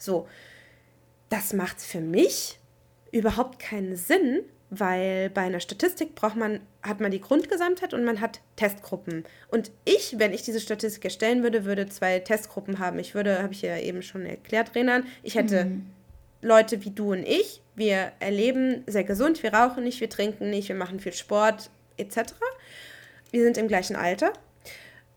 So, 0.00 0.26
das 1.28 1.52
macht 1.52 1.80
für 1.80 2.00
mich 2.00 2.58
überhaupt 3.12 3.58
keinen 3.58 3.96
Sinn, 3.96 4.40
weil 4.70 5.30
bei 5.30 5.42
einer 5.42 5.60
Statistik 5.60 6.14
braucht 6.14 6.36
man, 6.36 6.60
hat 6.82 7.00
man 7.00 7.10
die 7.10 7.20
Grundgesamtheit 7.20 7.92
und 7.92 8.04
man 8.04 8.20
hat 8.20 8.40
Testgruppen. 8.56 9.24
Und 9.48 9.70
ich, 9.84 10.18
wenn 10.18 10.32
ich 10.32 10.42
diese 10.42 10.60
Statistik 10.60 11.04
erstellen 11.04 11.42
würde, 11.42 11.64
würde 11.64 11.88
zwei 11.88 12.20
Testgruppen 12.20 12.78
haben. 12.78 12.98
Ich 12.98 13.14
würde, 13.14 13.42
habe 13.42 13.52
ich 13.52 13.62
ja 13.62 13.76
eben 13.78 14.02
schon 14.02 14.24
erklärt, 14.26 14.74
Renan, 14.74 15.04
ich 15.22 15.34
hätte 15.34 15.66
mhm. 15.66 15.86
Leute 16.40 16.84
wie 16.84 16.90
du 16.90 17.12
und 17.12 17.24
ich, 17.24 17.62
wir 17.74 18.12
erleben 18.20 18.84
sehr 18.86 19.04
gesund, 19.04 19.42
wir 19.42 19.52
rauchen 19.52 19.84
nicht, 19.84 20.00
wir 20.00 20.08
trinken 20.08 20.50
nicht, 20.50 20.68
wir 20.68 20.76
machen 20.76 21.00
viel 21.00 21.12
Sport 21.12 21.70
etc. 21.96 22.32
Wir 23.30 23.42
sind 23.42 23.58
im 23.58 23.68
gleichen 23.68 23.96
Alter. 23.96 24.32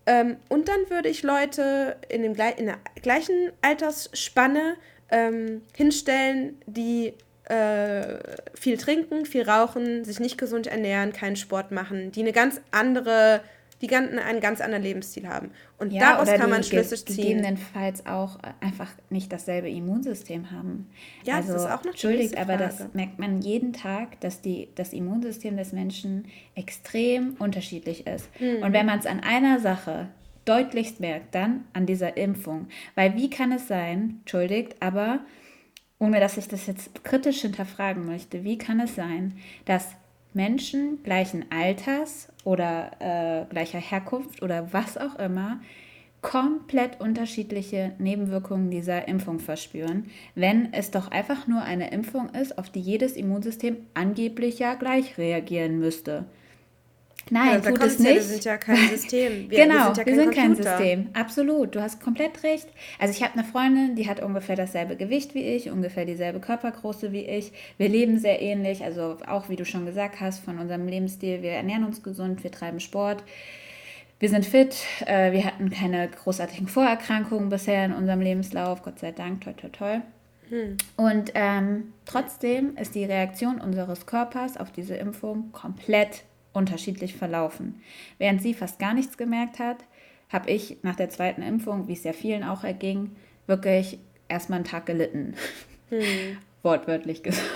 Ähm, 0.06 0.38
und 0.50 0.68
dann 0.68 0.90
würde 0.90 1.10
ich 1.10 1.24
Leute 1.24 1.98
in, 2.10 2.24
dem, 2.24 2.34
in 2.34 2.66
der 2.66 2.78
gleichen 3.02 3.52
Altersspanne 3.62 4.76
ähm, 5.10 5.62
hinstellen, 5.76 6.62
die 6.66 7.14
äh, 7.46 8.20
viel 8.54 8.78
trinken, 8.78 9.26
viel 9.26 9.44
rauchen, 9.44 10.04
sich 10.06 10.20
nicht 10.20 10.38
gesund 10.38 10.68
ernähren, 10.68 11.14
keinen 11.14 11.36
Sport 11.36 11.72
machen, 11.72 12.12
die 12.12 12.22
eine 12.22 12.32
ganz 12.32 12.62
andere 12.72 13.42
die 13.84 13.94
einen 13.94 14.40
ganz 14.40 14.62
anderen 14.62 14.82
Lebensstil 14.82 15.28
haben. 15.28 15.52
Und 15.78 15.92
ja, 15.92 16.14
daraus 16.14 16.32
kann 16.32 16.50
man 16.50 16.64
Schlüsse 16.64 16.96
ziehen. 16.96 17.16
gegebenenfalls 17.16 18.06
auch 18.06 18.40
einfach 18.62 18.90
nicht 19.10 19.32
dasselbe 19.34 19.70
Immunsystem 19.70 20.52
haben. 20.52 20.90
Ja, 21.24 21.36
also, 21.36 21.54
das 21.54 21.64
ist 21.64 21.70
auch 21.70 21.84
noch 21.84 21.92
Entschuldigt, 21.92 22.38
aber 22.38 22.56
das 22.56 22.94
merkt 22.94 23.20
man 23.20 23.42
jeden 23.42 23.74
Tag, 23.74 24.22
dass 24.22 24.42
die, 24.42 24.70
das 24.76 24.94
Immunsystem 24.94 25.58
des 25.58 25.74
Menschen 25.74 26.26
extrem 26.56 27.36
unterschiedlich 27.40 28.08
ist. 28.08 28.30
Mhm. 28.40 28.64
Und 28.64 28.72
wenn 28.72 28.86
man 28.86 29.00
es 29.00 29.06
an 29.06 29.20
einer 29.20 29.60
Sache 29.60 30.08
deutlichst 30.46 31.02
merkt, 31.02 31.36
dann 31.36 31.66
an 31.74 31.86
dieser 31.86 32.16
Impfung. 32.16 32.68
Weil 32.96 33.16
wie 33.16 33.30
kann 33.30 33.52
es 33.52 33.68
sein, 33.68 34.20
entschuldigt, 34.22 34.78
aber 34.80 35.20
ohne 36.00 36.22
dass 36.22 36.38
ich 36.38 36.48
das 36.48 36.68
jetzt 36.68 37.04
kritisch 37.04 37.42
hinterfragen 37.42 38.06
möchte, 38.06 38.44
wie 38.46 38.58
kann 38.58 38.80
es 38.80 38.96
sein, 38.96 39.34
dass 39.66 39.96
Menschen 40.34 41.04
gleichen 41.04 41.46
Alters 41.52 42.30
oder 42.44 42.92
äh, 43.00 43.46
gleicher 43.50 43.80
Herkunft 43.80 44.42
oder 44.42 44.74
was 44.74 44.98
auch 44.98 45.16
immer 45.20 45.60
komplett 46.22 47.02
unterschiedliche 47.02 47.94
Nebenwirkungen 48.00 48.72
dieser 48.72 49.08
Impfung 49.08 49.40
verspüren, 49.40 50.10
wenn 50.36 50.74
es 50.74 50.90
doch 50.90 51.12
einfach 51.12 51.48
nur 51.48 51.62
eine 51.62 51.92
Impfung 51.92 52.30
ist, 52.30 52.58
auf 52.58 52.70
die 52.70 52.80
jedes 52.80 53.18
Immunsystem 53.18 53.78
angeblich 53.94 54.58
ja 54.58 54.74
gleich 54.76 55.18
reagieren 55.18 55.80
müsste. 55.80 56.26
Nein, 57.30 57.62
ja, 57.64 57.72
tut 57.72 57.82
es 57.84 58.00
nicht. 58.00 58.16
Wir 58.16 58.22
sind 58.22 58.46
ja 58.46 58.58
kein 58.58 58.90
System. 58.90 59.50
Wir, 59.50 59.66
genau, 59.66 59.88
wir 59.90 59.96
sind, 59.96 59.98
ja 59.98 60.06
wir 60.06 60.16
sind 60.16 60.34
kein 60.34 60.56
System. 60.56 61.10
Absolut, 61.14 61.76
du 61.76 61.82
hast 61.82 62.02
komplett 62.02 62.44
recht. 62.44 62.68
Also 63.00 63.14
ich 63.14 63.24
habe 63.24 63.34
eine 63.34 63.44
Freundin, 63.44 63.96
die 63.96 64.10
hat 64.10 64.22
ungefähr 64.22 64.56
dasselbe 64.56 64.96
Gewicht 64.96 65.34
wie 65.34 65.44
ich, 65.44 65.70
ungefähr 65.70 66.06
dieselbe 66.06 66.40
Körpergröße 66.40 67.12
wie 67.12 67.26
ich. 67.26 67.52
Wir 67.78 67.90
leben 67.90 68.20
sehr 68.20 68.42
ähnlich, 68.42 68.84
also 68.84 69.18
auch 69.28 69.50
wie 69.50 69.56
du 69.56 69.66
schon 69.66 69.86
gesagt 69.86 70.20
hast, 70.20 70.44
von 70.44 70.60
unserem 70.60 70.88
Lebensstil. 70.88 71.42
Wir 71.42 71.52
ernähren 71.52 71.86
uns 71.86 72.04
gesund, 72.04 72.44
wir 72.44 72.52
treiben 72.52 72.80
Sport. 72.80 73.24
Wir 74.20 74.30
sind 74.30 74.46
fit, 74.46 74.76
äh, 75.06 75.32
wir 75.32 75.46
hatten 75.46 75.70
keine 75.70 76.08
großartigen 76.08 76.68
Vorerkrankungen 76.68 77.50
bisher 77.50 77.86
in 77.86 77.94
unserem 77.94 78.22
Lebenslauf, 78.22 78.82
Gott 78.82 79.00
sei 79.00 79.12
Dank, 79.12 79.42
toi, 79.42 79.54
toi, 79.54 79.70
toi. 79.70 80.02
Hm. 80.50 80.78
Und 80.96 81.32
ähm, 81.36 81.94
trotzdem 82.06 82.78
ist 82.78 82.96
die 82.96 83.06
Reaktion 83.06 83.60
unseres 83.60 84.06
Körpers 84.06 84.58
auf 84.58 84.72
diese 84.72 84.96
Impfung 84.96 85.52
komplett 85.52 86.24
unterschiedlich 86.54 87.16
verlaufen. 87.16 87.82
Während 88.18 88.42
sie 88.42 88.54
fast 88.54 88.80
gar 88.80 88.94
nichts 88.94 89.18
gemerkt 89.18 89.60
hat, 89.60 89.78
habe 90.30 90.50
ich 90.50 90.78
nach 90.84 90.96
der 90.96 91.10
zweiten 91.10 91.42
Impfung, 91.42 91.88
wie 91.88 91.94
es 91.94 92.04
ja 92.04 92.14
vielen 92.14 92.44
auch 92.44 92.64
erging, 92.64 93.16
wirklich 93.48 94.00
erstmal 94.28 94.58
einen 94.58 94.66
Tag 94.66 94.86
gelitten. 94.86 95.36
Hm. 95.90 96.38
Wortwörtlich 96.64 97.24
gesagt. 97.24 97.56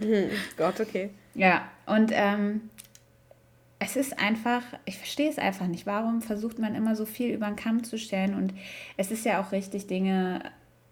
Hm. 0.00 0.30
Gott, 0.56 0.80
okay. 0.80 1.10
Ja, 1.34 1.68
und 1.86 2.12
ähm, 2.14 2.70
es 3.78 3.96
ist 3.96 4.18
einfach, 4.18 4.62
ich 4.84 4.96
verstehe 4.96 5.28
es 5.28 5.38
einfach 5.38 5.66
nicht. 5.66 5.86
Warum 5.86 6.22
versucht 6.22 6.58
man 6.58 6.74
immer 6.74 6.96
so 6.96 7.04
viel 7.04 7.34
über 7.34 7.46
den 7.46 7.56
Kamm 7.56 7.84
zu 7.84 7.98
stellen? 7.98 8.34
Und 8.34 8.54
es 8.96 9.10
ist 9.10 9.24
ja 9.24 9.40
auch 9.40 9.52
richtig, 9.52 9.86
Dinge 9.86 10.40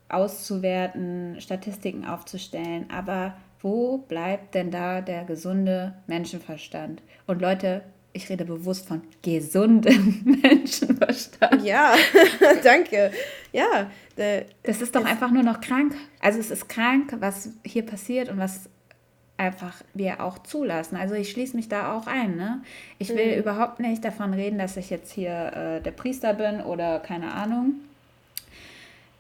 auszuwerten, 0.08 1.40
Statistiken 1.40 2.04
aufzustellen. 2.04 2.90
Aber 2.90 3.36
wo 3.64 3.96
bleibt 3.96 4.54
denn 4.54 4.70
da 4.70 5.00
der 5.00 5.24
gesunde 5.24 5.94
Menschenverstand? 6.06 7.00
Und 7.26 7.40
Leute, 7.40 7.80
ich 8.12 8.28
rede 8.28 8.44
bewusst 8.44 8.86
von 8.86 9.00
gesundem 9.22 10.22
Menschenverstand. 10.42 11.64
Ja, 11.64 11.94
danke. 12.62 13.10
Ja. 13.52 13.90
Das 14.62 14.82
ist 14.82 14.94
doch 14.94 15.04
einfach 15.04 15.30
nur 15.30 15.42
noch 15.42 15.62
krank. 15.62 15.96
Also 16.20 16.38
es 16.38 16.50
ist 16.50 16.68
krank, 16.68 17.16
was 17.20 17.48
hier 17.64 17.86
passiert 17.86 18.28
und 18.28 18.38
was 18.38 18.68
einfach 19.38 19.82
wir 19.94 20.22
auch 20.22 20.38
zulassen. 20.40 20.96
Also 20.96 21.14
ich 21.14 21.30
schließe 21.30 21.56
mich 21.56 21.68
da 21.68 21.96
auch 21.96 22.06
ein. 22.06 22.36
Ne? 22.36 22.62
Ich 22.98 23.08
will 23.08 23.32
mhm. 23.32 23.40
überhaupt 23.40 23.80
nicht 23.80 24.04
davon 24.04 24.34
reden, 24.34 24.58
dass 24.58 24.76
ich 24.76 24.90
jetzt 24.90 25.10
hier 25.10 25.52
äh, 25.54 25.80
der 25.80 25.90
Priester 25.90 26.34
bin 26.34 26.60
oder 26.60 27.00
keine 27.00 27.32
Ahnung. 27.32 27.76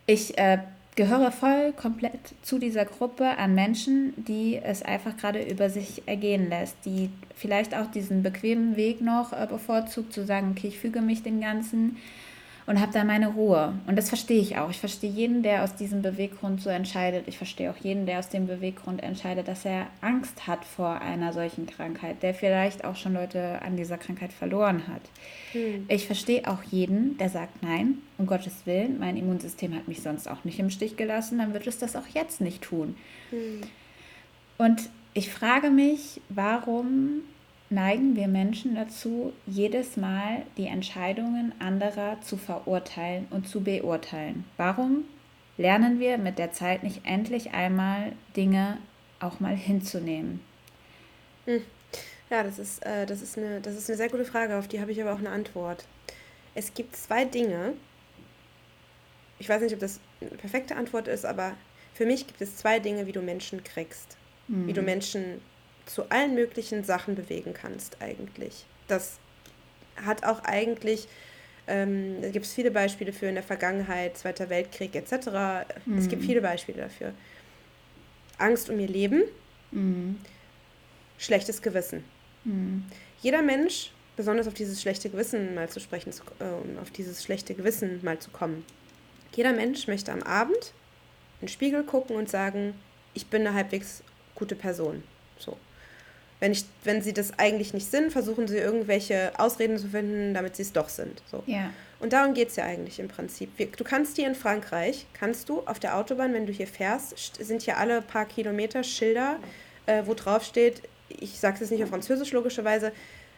Ich 0.06 0.36
äh, 0.36 0.58
gehöre 0.96 1.32
voll 1.32 1.72
komplett 1.72 2.34
zu 2.42 2.58
dieser 2.58 2.84
Gruppe 2.84 3.36
an 3.38 3.54
Menschen, 3.54 4.12
die 4.16 4.60
es 4.62 4.82
einfach 4.82 5.16
gerade 5.16 5.42
über 5.42 5.68
sich 5.70 6.02
ergehen 6.06 6.48
lässt, 6.48 6.76
die 6.84 7.10
vielleicht 7.34 7.74
auch 7.74 7.90
diesen 7.90 8.22
bequemen 8.22 8.76
Weg 8.76 9.00
noch 9.00 9.32
äh, 9.32 9.46
bevorzugt, 9.46 10.12
zu 10.12 10.24
sagen, 10.24 10.54
okay, 10.56 10.68
ich 10.68 10.78
füge 10.78 11.00
mich 11.00 11.22
dem 11.22 11.40
Ganzen 11.40 11.96
und 12.66 12.80
habe 12.80 12.92
da 12.92 13.04
meine 13.04 13.28
Ruhe. 13.28 13.74
Und 13.86 13.96
das 13.96 14.08
verstehe 14.08 14.40
ich 14.40 14.56
auch. 14.56 14.70
Ich 14.70 14.78
verstehe 14.78 15.10
jeden, 15.10 15.42
der 15.42 15.64
aus 15.64 15.74
diesem 15.74 16.00
Beweggrund 16.00 16.62
so 16.62 16.70
entscheidet. 16.70 17.28
Ich 17.28 17.36
verstehe 17.36 17.70
auch 17.70 17.76
jeden, 17.76 18.06
der 18.06 18.18
aus 18.18 18.30
dem 18.30 18.46
Beweggrund 18.46 19.02
entscheidet, 19.02 19.48
dass 19.48 19.64
er 19.66 19.88
Angst 20.00 20.46
hat 20.46 20.64
vor 20.64 21.00
einer 21.00 21.32
solchen 21.32 21.66
Krankheit, 21.66 22.22
der 22.22 22.32
vielleicht 22.32 22.84
auch 22.84 22.96
schon 22.96 23.14
Leute 23.14 23.60
an 23.60 23.76
dieser 23.76 23.98
Krankheit 23.98 24.32
verloren 24.32 24.88
hat. 24.88 25.02
Hm. 25.52 25.84
Ich 25.88 26.06
verstehe 26.06 26.48
auch 26.48 26.62
jeden, 26.62 27.18
der 27.18 27.28
sagt, 27.28 27.62
nein, 27.62 27.98
um 28.16 28.26
Gottes 28.26 28.64
Willen, 28.64 28.98
mein 28.98 29.16
Immunsystem 29.16 29.74
hat 29.74 29.86
mich 29.86 30.00
sonst 30.00 30.28
auch 30.28 30.44
nicht 30.44 30.58
im 30.58 30.70
Stich 30.70 30.96
gelassen, 30.96 31.38
dann 31.38 31.52
wird 31.52 31.66
es 31.66 31.78
das 31.78 31.96
auch 31.96 32.06
jetzt 32.14 32.40
nicht 32.40 32.62
tun. 32.62 32.96
Hm. 33.30 33.60
Und 34.56 34.88
ich 35.12 35.30
frage 35.30 35.68
mich, 35.68 36.20
warum 36.30 37.22
neigen 37.74 38.16
wir 38.16 38.28
Menschen 38.28 38.74
dazu, 38.74 39.32
jedes 39.46 39.96
Mal 39.96 40.42
die 40.56 40.66
Entscheidungen 40.66 41.52
anderer 41.58 42.20
zu 42.20 42.36
verurteilen 42.36 43.26
und 43.30 43.48
zu 43.48 43.62
beurteilen. 43.62 44.44
Warum 44.56 45.04
lernen 45.56 46.00
wir 46.00 46.18
mit 46.18 46.38
der 46.38 46.52
Zeit 46.52 46.82
nicht 46.82 47.02
endlich 47.04 47.52
einmal 47.52 48.12
Dinge 48.36 48.78
auch 49.20 49.40
mal 49.40 49.56
hinzunehmen? 49.56 50.40
Hm. 51.46 51.62
Ja, 52.30 52.42
das 52.42 52.58
ist, 52.58 52.84
äh, 52.86 53.06
das, 53.06 53.20
ist 53.20 53.36
eine, 53.36 53.60
das 53.60 53.74
ist 53.74 53.90
eine 53.90 53.96
sehr 53.96 54.08
gute 54.08 54.24
Frage, 54.24 54.56
auf 54.56 54.68
die 54.68 54.80
habe 54.80 54.92
ich 54.92 55.00
aber 55.00 55.12
auch 55.12 55.18
eine 55.18 55.30
Antwort. 55.30 55.84
Es 56.54 56.72
gibt 56.74 56.96
zwei 56.96 57.24
Dinge, 57.24 57.74
ich 59.38 59.48
weiß 59.48 59.60
nicht, 59.60 59.74
ob 59.74 59.80
das 59.80 60.00
eine 60.20 60.30
perfekte 60.30 60.76
Antwort 60.76 61.08
ist, 61.08 61.26
aber 61.26 61.54
für 61.92 62.06
mich 62.06 62.26
gibt 62.26 62.40
es 62.40 62.56
zwei 62.56 62.78
Dinge, 62.78 63.06
wie 63.06 63.12
du 63.12 63.20
Menschen 63.20 63.62
kriegst, 63.62 64.16
mhm. 64.48 64.66
wie 64.66 64.72
du 64.72 64.80
hm. 64.80 64.86
Menschen 64.86 65.40
zu 65.86 66.10
allen 66.10 66.34
möglichen 66.34 66.84
Sachen 66.84 67.14
bewegen 67.14 67.54
kannst 67.54 68.00
eigentlich. 68.00 68.64
Das 68.88 69.18
hat 69.96 70.24
auch 70.24 70.42
eigentlich, 70.44 71.08
ähm, 71.66 72.20
da 72.22 72.30
gibt 72.30 72.46
es 72.46 72.52
viele 72.52 72.70
Beispiele 72.70 73.12
für 73.12 73.26
in 73.26 73.34
der 73.34 73.44
Vergangenheit, 73.44 74.16
Zweiter 74.16 74.50
Weltkrieg 74.50 74.94
etc. 74.94 75.66
Mhm. 75.84 75.98
Es 75.98 76.08
gibt 76.08 76.22
mhm. 76.22 76.26
viele 76.26 76.40
Beispiele 76.40 76.82
dafür. 76.82 77.12
Angst 78.38 78.68
um 78.70 78.78
ihr 78.80 78.88
Leben, 78.88 79.22
mhm. 79.70 80.18
schlechtes 81.18 81.62
Gewissen. 81.62 82.04
Mhm. 82.44 82.84
Jeder 83.20 83.42
Mensch, 83.42 83.92
besonders 84.16 84.46
auf 84.46 84.54
dieses 84.54 84.82
schlechte 84.82 85.08
Gewissen 85.10 85.54
mal 85.54 85.68
zu 85.68 85.80
sprechen, 85.80 86.12
äh, 86.40 86.44
um 86.44 86.78
auf 86.78 86.90
dieses 86.90 87.22
schlechte 87.22 87.54
Gewissen 87.54 88.00
mal 88.02 88.18
zu 88.18 88.30
kommen. 88.30 88.64
Jeder 89.34 89.52
Mensch 89.52 89.88
möchte 89.88 90.12
am 90.12 90.22
Abend 90.22 90.72
in 91.40 91.46
den 91.46 91.48
Spiegel 91.48 91.82
gucken 91.82 92.16
und 92.16 92.28
sagen, 92.28 92.74
ich 93.14 93.26
bin 93.26 93.46
eine 93.46 93.54
halbwegs 93.54 94.02
gute 94.34 94.54
Person. 94.54 95.02
So. 95.38 95.56
Wenn, 96.40 96.52
ich, 96.52 96.64
wenn 96.82 97.00
sie 97.00 97.12
das 97.12 97.38
eigentlich 97.38 97.72
nicht 97.72 97.90
sind, 97.90 98.12
versuchen 98.12 98.48
sie 98.48 98.58
irgendwelche 98.58 99.32
Ausreden 99.38 99.78
zu 99.78 99.88
finden, 99.88 100.34
damit 100.34 100.56
sie 100.56 100.62
es 100.62 100.72
doch 100.72 100.88
sind. 100.88 101.22
So. 101.30 101.42
Ja. 101.46 101.70
Und 102.00 102.12
darum 102.12 102.34
geht 102.34 102.48
es 102.48 102.56
ja 102.56 102.64
eigentlich 102.64 102.98
im 103.00 103.08
Prinzip. 103.08 103.56
Du 103.76 103.84
kannst 103.84 104.16
hier 104.16 104.26
in 104.26 104.34
Frankreich, 104.34 105.06
kannst 105.14 105.48
du 105.48 105.60
auf 105.60 105.78
der 105.78 105.96
Autobahn, 105.96 106.34
wenn 106.34 106.44
du 106.44 106.52
hier 106.52 106.66
fährst, 106.66 107.42
sind 107.42 107.62
hier 107.62 107.78
alle 107.78 108.02
paar 108.02 108.26
Kilometer 108.26 108.82
Schilder, 108.82 109.38
äh, 109.86 110.02
wo 110.04 110.14
drauf 110.14 110.44
steht, 110.44 110.82
ich 111.08 111.38
sage 111.38 111.54
es 111.54 111.60
jetzt 111.60 111.70
nicht 111.70 111.82
auf 111.82 111.88
Französisch 111.90 112.32
logischerweise, 112.32 112.92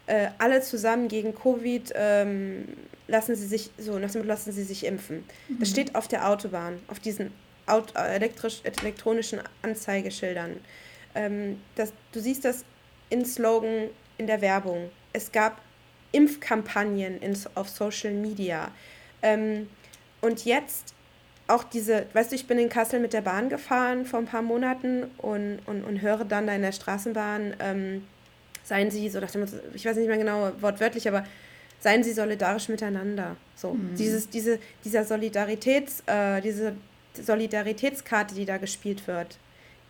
äh, 0.07 0.29
alle 0.39 0.63
zusammen 0.63 1.09
gegen 1.09 1.35
Covid 1.35 1.93
ähm, 1.95 2.67
lassen 3.09 3.37
sie 3.37 3.47
sich, 3.47 3.71
so 3.79 3.99
nach 3.99 4.11
dem 4.11 4.25
lassen 4.25 4.53
sie 4.53 4.63
sich 4.63 4.87
impfen. 4.87 5.25
Mhm. 5.49 5.59
Das 5.61 5.71
steht 5.71 5.95
auf 5.95 6.09
der 6.09 6.29
Autobahn, 6.29 6.81
auf 6.89 7.01
diesen 7.01 7.33
äh, 7.67 8.15
elektrisch, 8.15 8.61
elektronischen 8.63 9.41
Anzeigeschildern. 9.63 10.57
Ähm, 11.15 11.61
das, 11.75 11.93
du 12.13 12.21
siehst 12.21 12.45
das 12.45 12.65
in 13.11 13.25
Slogan 13.25 13.90
in 14.19 14.27
der 14.27 14.40
Werbung. 14.40 14.90
Es 15.12 15.33
gab 15.33 15.61
Impfkampagnen 16.12 17.21
in, 17.21 17.37
auf 17.55 17.69
Social 17.69 18.12
Media. 18.12 18.71
Ähm, 19.23 19.69
und 20.21 20.45
jetzt 20.45 20.95
auch 21.49 21.62
diese, 21.62 22.07
weißt 22.12 22.33
du, 22.33 22.37
ich 22.37 22.47
bin 22.47 22.59
in 22.59 22.69
Kassel 22.69 23.01
mit 23.01 23.12
der 23.12 23.21
Bahn 23.21 23.49
gefahren 23.49 24.05
vor 24.05 24.19
ein 24.19 24.27
paar 24.27 24.42
Monaten 24.42 25.05
und, 25.19 25.61
und, 25.66 25.85
und 25.85 26.03
höre 26.03 26.25
dann 26.25 26.47
da 26.47 26.55
in 26.55 26.62
der 26.62 26.73
Straßenbahn, 26.73 27.55
ähm, 27.61 28.07
seien 28.64 28.90
Sie, 28.90 29.09
so 29.09 29.21
dachte 29.21 29.47
ich 29.75 29.85
weiß 29.85 29.97
nicht 29.97 30.09
mehr 30.09 30.19
genau 30.19 30.51
wortwörtlich, 30.61 31.07
aber 31.07 31.25
seien 31.79 32.03
Sie 32.03 32.12
solidarisch 32.12 32.69
miteinander. 32.69 33.37
So, 33.55 33.75
mhm. 33.75 33.95
dieses, 33.95 34.29
diese, 34.29 34.59
dieser 34.85 35.05
Solidaritäts, 35.05 36.03
äh, 36.07 36.40
diese 36.40 36.75
Solidaritätskarte, 37.14 38.35
die 38.35 38.45
da 38.45 38.57
gespielt 38.57 39.07
wird, 39.07 39.38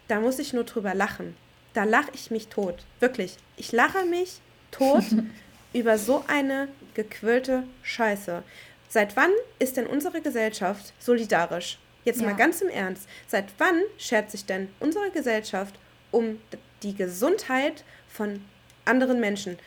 da 0.09 0.21
muss 0.21 0.39
ich 0.39 0.53
nur 0.53 0.65
drüber 0.65 0.95
lachen 0.95 1.35
da 1.77 1.85
lache 1.85 2.11
ich 2.15 2.31
mich 2.31 2.49
tot. 2.49 2.85
Wirklich. 3.01 3.37
Ich 3.57 3.71
lache 3.73 4.05
mich 4.07 4.41
tot 4.71 5.05
über 5.75 5.99
so 5.99 6.25
eine 6.27 6.69
gequirlte 6.95 7.65
Scheiße. 7.83 8.43
Seit 8.89 9.17
wann 9.17 9.31
ist 9.59 9.77
denn 9.77 9.87
unsere 9.87 10.23
Gesellschaft 10.23 10.95
solidarisch? 10.99 11.79
Jetzt 12.05 12.21
ja. 12.21 12.29
mal 12.29 12.37
ganz 12.37 12.63
im 12.63 12.69
Ernst. 12.69 13.09
Seit 13.27 13.47
wann 13.59 13.83
schert 13.99 14.31
sich 14.31 14.47
denn 14.47 14.69
unsere 14.81 15.11
Gesellschaft 15.11 15.75
um 16.13 16.41
die 16.83 16.95
Gesundheit 16.95 17.85
von 18.09 18.43
anderen 18.85 19.21
Menschen? 19.21 19.59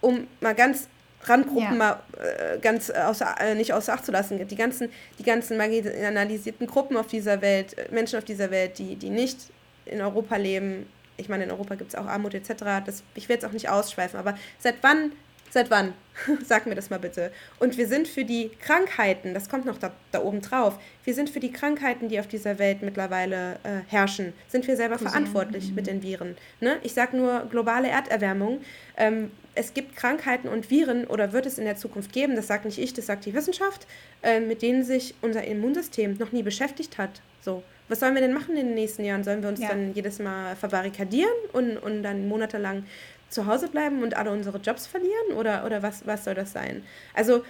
Um 0.00 0.28
mal 0.40 0.54
ganz 0.54 0.88
Randgruppen 1.24 1.62
ja. 1.62 1.70
mal 1.72 2.02
äh, 2.18 2.58
ganz 2.58 2.90
außer, 2.90 3.36
äh, 3.40 3.54
nicht 3.54 3.72
außer 3.72 3.92
Acht 3.92 4.06
zu 4.06 4.10
lassen. 4.10 4.44
Die 4.46 4.56
ganzen, 4.56 4.90
die 5.18 5.22
ganzen 5.22 5.56
marginalisierten 5.56 6.66
Gruppen 6.66 6.96
auf 6.96 7.08
dieser 7.08 7.42
Welt, 7.42 7.76
äh, 7.76 7.92
Menschen 7.92 8.18
auf 8.18 8.24
dieser 8.24 8.50
Welt, 8.50 8.78
die, 8.78 8.96
die 8.96 9.10
nicht 9.10 9.38
in 9.84 10.00
Europa 10.00 10.36
leben, 10.36 10.86
ich 11.16 11.28
meine, 11.28 11.44
in 11.44 11.50
Europa 11.50 11.74
gibt 11.74 11.90
es 11.90 11.98
auch 11.98 12.06
Armut 12.06 12.34
etc. 12.34 12.84
Das, 12.84 13.02
ich 13.14 13.28
will 13.28 13.34
jetzt 13.34 13.44
auch 13.44 13.52
nicht 13.52 13.68
ausschweifen, 13.68 14.18
aber 14.18 14.36
seit 14.58 14.76
wann 14.82 15.12
Seit 15.52 15.70
wann? 15.70 15.92
Sag 16.46 16.64
mir 16.64 16.74
das 16.74 16.88
mal 16.88 16.98
bitte. 16.98 17.30
Und 17.58 17.76
wir 17.76 17.86
sind 17.86 18.08
für 18.08 18.24
die 18.24 18.50
Krankheiten, 18.58 19.34
das 19.34 19.50
kommt 19.50 19.66
noch 19.66 19.76
da, 19.76 19.92
da 20.10 20.22
oben 20.22 20.40
drauf, 20.40 20.78
wir 21.04 21.12
sind 21.12 21.28
für 21.28 21.40
die 21.40 21.52
Krankheiten, 21.52 22.08
die 22.08 22.18
auf 22.18 22.26
dieser 22.26 22.58
Welt 22.58 22.80
mittlerweile 22.80 23.58
äh, 23.62 23.80
herrschen, 23.86 24.32
sind 24.48 24.66
wir 24.66 24.76
selber 24.76 24.98
verantwortlich 24.98 25.68
mhm. 25.68 25.74
mit 25.74 25.86
den 25.88 26.02
Viren. 26.02 26.38
Ne? 26.60 26.78
Ich 26.82 26.94
sage 26.94 27.18
nur 27.18 27.46
globale 27.50 27.88
Erderwärmung. 27.88 28.62
Ähm, 28.96 29.30
es 29.54 29.74
gibt 29.74 29.94
Krankheiten 29.94 30.48
und 30.48 30.70
Viren 30.70 31.06
oder 31.06 31.34
wird 31.34 31.44
es 31.44 31.58
in 31.58 31.66
der 31.66 31.76
Zukunft 31.76 32.14
geben, 32.14 32.34
das 32.34 32.46
sagt 32.46 32.64
nicht 32.64 32.78
ich, 32.78 32.94
das 32.94 33.04
sagt 33.04 33.26
die 33.26 33.34
Wissenschaft, 33.34 33.86
äh, 34.22 34.40
mit 34.40 34.62
denen 34.62 34.84
sich 34.84 35.14
unser 35.20 35.44
Immunsystem 35.44 36.16
noch 36.16 36.32
nie 36.32 36.42
beschäftigt 36.42 36.96
hat. 36.96 37.20
So. 37.42 37.62
Was 37.92 38.00
sollen 38.00 38.14
wir 38.14 38.22
denn 38.22 38.32
machen 38.32 38.56
in 38.56 38.68
den 38.68 38.74
nächsten 38.74 39.04
Jahren? 39.04 39.22
Sollen 39.22 39.42
wir 39.42 39.50
uns 39.50 39.60
ja. 39.60 39.68
dann 39.68 39.92
jedes 39.92 40.18
Mal 40.18 40.56
verbarrikadieren 40.56 41.34
und, 41.52 41.76
und 41.76 42.02
dann 42.02 42.26
monatelang 42.26 42.86
zu 43.28 43.44
Hause 43.44 43.68
bleiben 43.68 44.02
und 44.02 44.16
alle 44.16 44.30
unsere 44.30 44.56
Jobs 44.56 44.86
verlieren? 44.86 45.34
Oder, 45.36 45.66
oder 45.66 45.82
was, 45.82 46.06
was 46.06 46.24
soll 46.24 46.32
das 46.32 46.52
sein? 46.54 46.82
Also, 47.12 47.44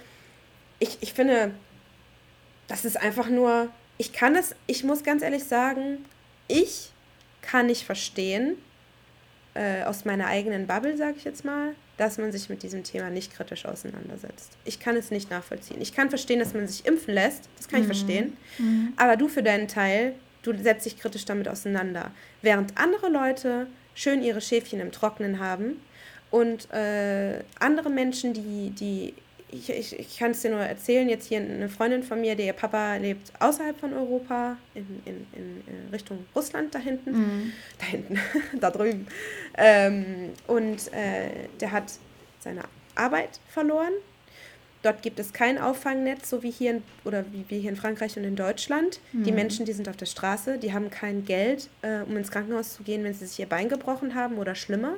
ich, 0.79 0.97
ich 0.99 1.13
finde, 1.13 1.51
das 2.67 2.83
ist 2.83 3.01
einfach 3.01 3.29
nur, 3.29 3.69
ich 3.97 4.11
kann 4.11 4.35
es, 4.35 4.53
ich 4.67 4.83
muss 4.83 5.05
ganz 5.05 5.21
ehrlich 5.21 5.45
sagen, 5.45 6.03
ich 6.49 6.91
kann 7.41 7.67
nicht 7.67 7.85
verstehen, 7.85 8.57
äh, 9.53 9.83
aus 9.83 10.03
meiner 10.03 10.27
eigenen 10.27 10.67
Bubble, 10.67 10.97
sage 10.97 11.15
ich 11.15 11.23
jetzt 11.23 11.45
mal, 11.45 11.73
dass 11.95 12.17
man 12.17 12.33
sich 12.33 12.49
mit 12.49 12.63
diesem 12.63 12.83
Thema 12.83 13.09
nicht 13.09 13.33
kritisch 13.33 13.65
auseinandersetzt. 13.65 14.57
Ich 14.65 14.81
kann 14.81 14.97
es 14.97 15.09
nicht 15.09 15.29
nachvollziehen. 15.29 15.79
Ich 15.79 15.93
kann 15.93 16.09
verstehen, 16.09 16.39
dass 16.39 16.53
man 16.53 16.67
sich 16.67 16.85
impfen 16.85 17.13
lässt, 17.13 17.47
das 17.55 17.69
kann 17.69 17.79
ich 17.79 17.87
mhm. 17.87 17.93
verstehen, 17.93 18.37
mhm. 18.57 18.91
aber 18.97 19.15
du 19.15 19.29
für 19.29 19.41
deinen 19.41 19.69
Teil, 19.69 20.15
du 20.43 20.55
setzt 20.57 20.85
dich 20.85 20.99
kritisch 20.99 21.25
damit 21.25 21.47
auseinander. 21.47 22.11
Während 22.41 22.77
andere 22.77 23.09
Leute 23.09 23.67
schön 23.95 24.23
ihre 24.23 24.41
Schäfchen 24.41 24.79
im 24.79 24.91
Trocknen 24.91 25.39
haben 25.39 25.81
und 26.31 26.71
äh, 26.71 27.43
andere 27.59 27.89
Menschen, 27.89 28.33
die, 28.33 28.69
die 28.71 29.13
ich, 29.53 29.69
ich, 29.69 29.99
ich 29.99 30.17
kann 30.17 30.31
es 30.31 30.41
dir 30.41 30.49
nur 30.49 30.59
erzählen, 30.59 31.07
jetzt 31.07 31.27
hier 31.27 31.39
eine 31.39 31.69
Freundin 31.69 32.03
von 32.03 32.19
mir, 32.19 32.35
der 32.35 32.47
ihr 32.47 32.53
Papa 32.53 32.95
lebt 32.95 33.31
außerhalb 33.39 33.79
von 33.79 33.93
Europa, 33.93 34.57
in, 34.73 35.01
in, 35.05 35.27
in 35.33 35.89
Richtung 35.91 36.25
Russland 36.35 36.73
da 36.73 36.79
hinten, 36.79 37.11
mhm. 37.11 37.53
da 37.77 37.85
hinten, 37.85 38.19
da 38.59 38.71
drüben. 38.71 39.07
Ähm, 39.57 40.31
und 40.47 40.91
äh, 40.93 41.47
der 41.59 41.71
hat 41.71 41.93
seine 42.39 42.63
Arbeit 42.95 43.39
verloren. 43.49 43.93
Dort 44.83 45.01
gibt 45.01 45.19
es 45.19 45.33
kein 45.33 45.57
Auffangnetz, 45.57 46.29
so 46.29 46.43
wie 46.43 46.51
hier 46.51 46.71
in, 46.71 46.83
oder 47.05 47.25
wie, 47.31 47.45
wie 47.47 47.59
hier 47.59 47.71
in 47.71 47.75
Frankreich 47.75 48.15
und 48.17 48.23
in 48.23 48.35
Deutschland. 48.35 48.99
Mhm. 49.11 49.23
Die 49.23 49.31
Menschen, 49.31 49.65
die 49.65 49.73
sind 49.73 49.89
auf 49.89 49.97
der 49.97 50.05
Straße, 50.05 50.59
die 50.59 50.73
haben 50.73 50.91
kein 50.91 51.25
Geld, 51.25 51.69
äh, 51.81 52.01
um 52.01 52.15
ins 52.17 52.29
Krankenhaus 52.29 52.75
zu 52.75 52.83
gehen, 52.83 53.03
wenn 53.03 53.13
sie 53.13 53.25
sich 53.25 53.39
ihr 53.39 53.47
Bein 53.47 53.69
gebrochen 53.69 54.13
haben 54.13 54.37
oder 54.37 54.53
schlimmer. 54.53 54.97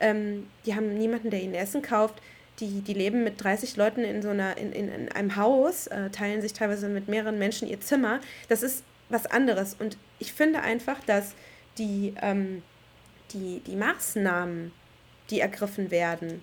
Ähm, 0.00 0.48
die 0.66 0.74
haben 0.74 0.96
niemanden, 0.96 1.30
der 1.30 1.42
ihnen 1.42 1.54
Essen 1.54 1.82
kauft 1.82 2.20
die, 2.60 2.80
die 2.80 2.94
leben 2.94 3.24
mit 3.24 3.42
30 3.42 3.76
Leuten 3.76 4.04
in 4.04 4.22
so 4.22 4.30
einer, 4.30 4.56
in, 4.56 4.72
in, 4.72 4.88
in 4.88 5.12
einem 5.12 5.36
Haus, 5.36 5.86
äh, 5.86 6.10
teilen 6.10 6.42
sich 6.42 6.52
teilweise 6.52 6.88
mit 6.88 7.08
mehreren 7.08 7.38
Menschen 7.38 7.68
ihr 7.68 7.80
Zimmer. 7.80 8.20
Das 8.48 8.62
ist 8.62 8.84
was 9.08 9.26
anderes. 9.26 9.76
Und 9.78 9.96
ich 10.18 10.32
finde 10.32 10.60
einfach, 10.60 10.98
dass 11.04 11.34
die, 11.78 12.14
ähm, 12.20 12.62
die, 13.32 13.60
die 13.66 13.76
Maßnahmen, 13.76 14.72
die 15.30 15.40
ergriffen 15.40 15.90
werden, 15.90 16.42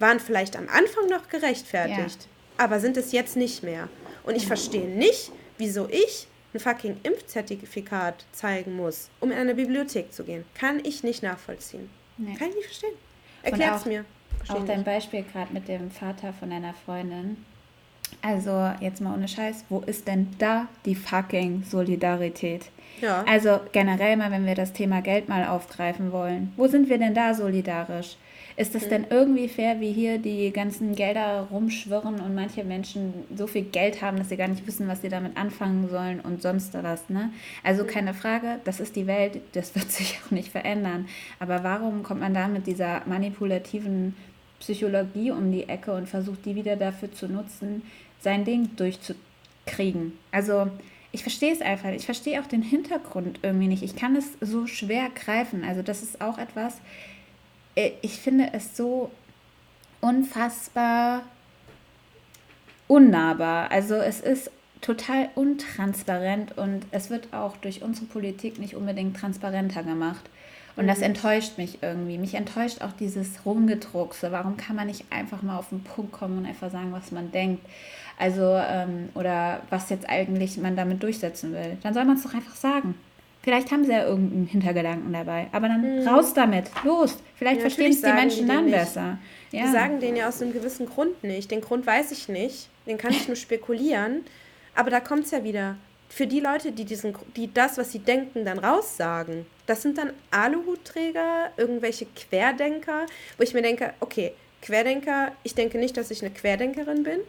waren 0.00 0.18
vielleicht 0.18 0.56
am 0.56 0.68
Anfang 0.68 1.06
noch 1.08 1.28
gerechtfertigt, 1.28 2.22
ja. 2.22 2.64
aber 2.64 2.80
sind 2.80 2.96
es 2.96 3.12
jetzt 3.12 3.36
nicht 3.36 3.62
mehr. 3.62 3.88
Und 4.24 4.34
ich 4.34 4.46
verstehe 4.46 4.88
nicht, 4.88 5.30
wieso 5.58 5.88
ich 5.88 6.26
ein 6.52 6.60
fucking 6.60 6.96
Impfzertifikat 7.02 8.24
zeigen 8.32 8.76
muss, 8.76 9.08
um 9.20 9.30
in 9.30 9.38
eine 9.38 9.54
Bibliothek 9.54 10.12
zu 10.12 10.24
gehen. 10.24 10.44
Kann 10.54 10.80
ich 10.84 11.04
nicht 11.04 11.22
nachvollziehen. 11.22 11.88
Nee. 12.18 12.34
Kann 12.34 12.48
ich 12.48 12.56
nicht 12.56 12.66
verstehen. 12.66 12.94
Erklär 13.42 13.76
es 13.76 13.84
mir. 13.86 14.04
Auch 14.48 14.64
dein 14.64 14.84
Beispiel 14.84 15.24
gerade 15.32 15.52
mit 15.52 15.68
dem 15.68 15.90
Vater 15.90 16.32
von 16.32 16.50
deiner 16.50 16.74
Freundin. 16.74 17.44
Also 18.22 18.72
jetzt 18.80 19.00
mal 19.00 19.14
ohne 19.14 19.28
Scheiß, 19.28 19.64
wo 19.68 19.80
ist 19.80 20.08
denn 20.08 20.28
da 20.38 20.66
die 20.84 20.94
fucking 20.94 21.62
Solidarität? 21.62 22.66
Ja. 23.00 23.24
Also 23.26 23.60
generell 23.72 24.16
mal, 24.16 24.30
wenn 24.30 24.46
wir 24.46 24.54
das 24.54 24.72
Thema 24.72 25.00
Geld 25.00 25.28
mal 25.28 25.46
aufgreifen 25.46 26.10
wollen, 26.10 26.52
wo 26.56 26.66
sind 26.66 26.88
wir 26.88 26.98
denn 26.98 27.14
da 27.14 27.34
solidarisch? 27.34 28.16
Ist 28.60 28.74
es 28.74 28.84
mhm. 28.84 28.90
denn 28.90 29.06
irgendwie 29.08 29.48
fair, 29.48 29.80
wie 29.80 29.90
hier 29.90 30.18
die 30.18 30.50
ganzen 30.50 30.94
Gelder 30.94 31.48
rumschwirren 31.50 32.20
und 32.20 32.34
manche 32.34 32.62
Menschen 32.62 33.14
so 33.34 33.46
viel 33.46 33.62
Geld 33.62 34.02
haben, 34.02 34.18
dass 34.18 34.28
sie 34.28 34.36
gar 34.36 34.48
nicht 34.48 34.66
wissen, 34.66 34.86
was 34.86 35.00
sie 35.00 35.08
damit 35.08 35.34
anfangen 35.38 35.88
sollen 35.88 36.20
und 36.20 36.42
sonst 36.42 36.74
was, 36.74 37.08
ne? 37.08 37.30
Also 37.64 37.84
mhm. 37.84 37.86
keine 37.86 38.12
Frage, 38.12 38.60
das 38.64 38.78
ist 38.78 38.96
die 38.96 39.06
Welt, 39.06 39.40
das 39.52 39.74
wird 39.74 39.90
sich 39.90 40.18
auch 40.22 40.30
nicht 40.30 40.50
verändern. 40.50 41.08
Aber 41.38 41.64
warum 41.64 42.02
kommt 42.02 42.20
man 42.20 42.34
da 42.34 42.48
mit 42.48 42.66
dieser 42.66 43.00
manipulativen 43.06 44.14
Psychologie 44.58 45.30
um 45.30 45.50
die 45.50 45.66
Ecke 45.66 45.94
und 45.94 46.06
versucht, 46.06 46.44
die 46.44 46.54
wieder 46.54 46.76
dafür 46.76 47.10
zu 47.10 47.28
nutzen, 47.28 47.80
sein 48.20 48.44
Ding 48.44 48.76
durchzukriegen. 48.76 50.12
Also 50.32 50.68
ich 51.12 51.22
verstehe 51.22 51.54
es 51.54 51.62
einfach. 51.62 51.92
Ich 51.92 52.04
verstehe 52.04 52.38
auch 52.38 52.46
den 52.46 52.60
Hintergrund 52.60 53.38
irgendwie 53.42 53.68
nicht. 53.68 53.82
Ich 53.82 53.96
kann 53.96 54.16
es 54.16 54.26
so 54.42 54.66
schwer 54.66 55.08
greifen. 55.14 55.64
Also 55.64 55.80
das 55.80 56.02
ist 56.02 56.20
auch 56.20 56.36
etwas, 56.36 56.76
ich 58.02 58.18
finde 58.18 58.50
es 58.52 58.76
so 58.76 59.10
unfassbar 60.00 61.22
unnahbar. 62.88 63.70
Also 63.70 63.94
es 63.94 64.20
ist 64.20 64.50
total 64.80 65.28
untransparent 65.34 66.56
und 66.56 66.86
es 66.90 67.10
wird 67.10 67.32
auch 67.32 67.56
durch 67.58 67.82
unsere 67.82 68.06
Politik 68.06 68.58
nicht 68.58 68.74
unbedingt 68.74 69.16
transparenter 69.16 69.82
gemacht. 69.82 70.28
Und 70.76 70.86
das 70.86 70.98
mhm. 70.98 71.04
enttäuscht 71.04 71.58
mich 71.58 71.82
irgendwie. 71.82 72.18
Mich 72.18 72.34
enttäuscht 72.34 72.80
auch 72.80 72.92
dieses 72.92 73.44
Rumgedruckse. 73.44 74.32
Warum 74.32 74.56
kann 74.56 74.76
man 74.76 74.86
nicht 74.86 75.04
einfach 75.10 75.42
mal 75.42 75.58
auf 75.58 75.68
den 75.68 75.84
Punkt 75.84 76.12
kommen 76.12 76.38
und 76.38 76.46
einfach 76.46 76.70
sagen, 76.70 76.92
was 76.92 77.12
man 77.12 77.30
denkt? 77.32 77.64
Also, 78.18 78.56
ähm, 78.56 79.08
oder 79.14 79.62
was 79.70 79.90
jetzt 79.90 80.08
eigentlich 80.08 80.56
man 80.58 80.76
damit 80.76 81.02
durchsetzen 81.02 81.52
will. 81.52 81.78
Dann 81.82 81.94
soll 81.94 82.04
man 82.04 82.16
es 82.16 82.22
doch 82.22 82.34
einfach 82.34 82.54
sagen. 82.54 82.94
Vielleicht 83.42 83.70
haben 83.70 83.84
sie 83.84 83.92
ja 83.92 84.06
irgendeinen 84.06 84.46
Hintergedanken 84.46 85.12
dabei. 85.12 85.48
Aber 85.52 85.68
dann 85.68 86.00
mhm. 86.00 86.06
raus 86.06 86.34
damit. 86.34 86.66
Los. 86.84 87.18
Vielleicht 87.36 87.56
ja, 87.56 87.62
verstehen 87.62 87.92
es 87.92 88.02
die 88.02 88.12
Menschen 88.12 88.42
die 88.42 88.48
dann 88.48 88.64
nicht. 88.66 88.74
besser. 88.74 89.18
Ja. 89.50 89.64
Die 89.64 89.72
sagen 89.72 90.00
den 90.00 90.16
ja 90.16 90.28
aus 90.28 90.42
einem 90.42 90.52
gewissen 90.52 90.86
Grund 90.86 91.24
nicht. 91.24 91.50
Den 91.50 91.60
Grund 91.60 91.86
weiß 91.86 92.12
ich 92.12 92.28
nicht. 92.28 92.68
Den 92.86 92.98
kann 92.98 93.12
ich 93.12 93.26
nur 93.26 93.36
spekulieren. 93.36 94.24
Aber 94.74 94.90
da 94.90 95.00
kommt 95.00 95.24
es 95.24 95.30
ja 95.30 95.42
wieder 95.42 95.76
für 96.10 96.26
die 96.26 96.40
Leute, 96.40 96.72
die, 96.72 96.84
diesen, 96.84 97.14
die 97.36 97.54
das, 97.54 97.78
was 97.78 97.92
sie 97.92 98.00
denken, 98.00 98.44
dann 98.44 98.58
raussagen, 98.58 99.46
das 99.66 99.82
sind 99.82 99.96
dann 99.96 100.12
Aluhutträger, 100.32 101.52
irgendwelche 101.56 102.06
Querdenker, 102.06 103.06
wo 103.38 103.44
ich 103.44 103.54
mir 103.54 103.62
denke, 103.62 103.94
okay, 104.00 104.32
Querdenker, 104.60 105.32
ich 105.44 105.54
denke 105.54 105.78
nicht, 105.78 105.96
dass 105.96 106.10
ich 106.10 106.20
eine 106.20 106.32
Querdenkerin 106.32 107.04
bin, 107.04 107.20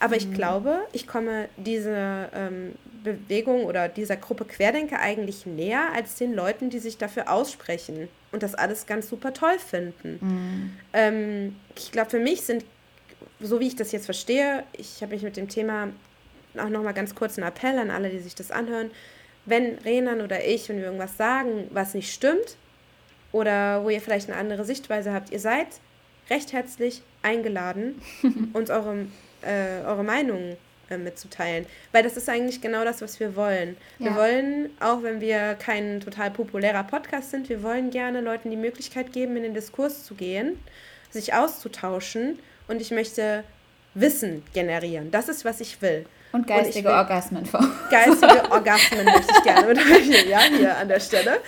aber 0.00 0.16
mhm. 0.16 0.20
ich 0.20 0.32
glaube, 0.32 0.80
ich 0.92 1.06
komme 1.06 1.48
dieser 1.56 2.32
ähm, 2.34 2.74
Bewegung 3.04 3.64
oder 3.64 3.88
dieser 3.88 4.16
Gruppe 4.16 4.44
Querdenker 4.44 4.98
eigentlich 5.00 5.46
näher 5.46 5.92
als 5.94 6.16
den 6.16 6.34
Leuten, 6.34 6.70
die 6.70 6.78
sich 6.78 6.98
dafür 6.98 7.30
aussprechen 7.30 8.08
und 8.32 8.42
das 8.42 8.54
alles 8.54 8.86
ganz 8.86 9.08
super 9.08 9.32
toll 9.32 9.58
finden. 9.58 10.18
Mhm. 10.20 10.72
Ähm, 10.92 11.56
ich 11.76 11.92
glaube, 11.92 12.10
für 12.10 12.18
mich 12.18 12.42
sind, 12.42 12.64
so 13.40 13.60
wie 13.60 13.68
ich 13.68 13.76
das 13.76 13.92
jetzt 13.92 14.06
verstehe, 14.06 14.64
ich 14.72 15.02
habe 15.02 15.14
mich 15.14 15.22
mit 15.22 15.36
dem 15.36 15.48
Thema 15.48 15.88
auch 16.58 16.68
nochmal 16.68 16.94
ganz 16.94 17.14
kurz 17.14 17.38
ein 17.38 17.44
Appell 17.44 17.78
an 17.78 17.90
alle, 17.90 18.10
die 18.10 18.18
sich 18.18 18.34
das 18.34 18.50
anhören. 18.50 18.90
Wenn 19.46 19.78
Renan 19.78 20.20
oder 20.20 20.44
ich, 20.44 20.68
wenn 20.68 20.78
wir 20.78 20.84
irgendwas 20.84 21.16
sagen, 21.16 21.68
was 21.70 21.94
nicht 21.94 22.12
stimmt 22.12 22.56
oder 23.32 23.84
wo 23.84 23.90
ihr 23.90 24.00
vielleicht 24.00 24.28
eine 24.28 24.38
andere 24.38 24.64
Sichtweise 24.64 25.12
habt, 25.12 25.30
ihr 25.30 25.40
seid 25.40 25.68
recht 26.28 26.52
herzlich 26.52 27.02
eingeladen, 27.22 28.00
uns 28.52 28.70
eure, 28.70 29.06
äh, 29.42 29.84
eure 29.86 30.04
Meinung 30.04 30.56
äh, 30.90 30.98
mitzuteilen. 30.98 31.66
Weil 31.92 32.02
das 32.02 32.16
ist 32.16 32.28
eigentlich 32.28 32.60
genau 32.60 32.84
das, 32.84 33.00
was 33.00 33.20
wir 33.20 33.36
wollen. 33.36 33.76
Ja. 33.98 34.06
Wir 34.06 34.16
wollen, 34.16 34.70
auch 34.80 35.02
wenn 35.02 35.20
wir 35.20 35.54
kein 35.54 36.00
total 36.00 36.30
populärer 36.30 36.84
Podcast 36.84 37.30
sind, 37.30 37.48
wir 37.48 37.62
wollen 37.62 37.90
gerne 37.90 38.20
Leuten 38.20 38.50
die 38.50 38.56
Möglichkeit 38.56 39.12
geben, 39.12 39.36
in 39.36 39.44
den 39.44 39.54
Diskurs 39.54 40.04
zu 40.04 40.14
gehen, 40.14 40.58
sich 41.10 41.32
auszutauschen 41.34 42.38
und 42.68 42.80
ich 42.80 42.90
möchte 42.90 43.44
Wissen 43.94 44.42
generieren. 44.52 45.10
Das 45.10 45.28
ist, 45.28 45.44
was 45.44 45.60
ich 45.60 45.80
will. 45.82 46.06
Und 46.32 46.46
geistige 46.46 46.88
und 46.88 46.94
Orgasmen 46.94 47.44
vor. 47.44 47.64
Geistige 47.90 48.50
Orgasmen 48.50 49.04
möchte 49.04 49.32
ich 49.36 49.42
gerne 49.42 49.66
mit 49.74 50.28
ja, 50.28 50.40
hier 50.40 50.76
an 50.76 50.88
der 50.88 51.00
Stelle. 51.00 51.38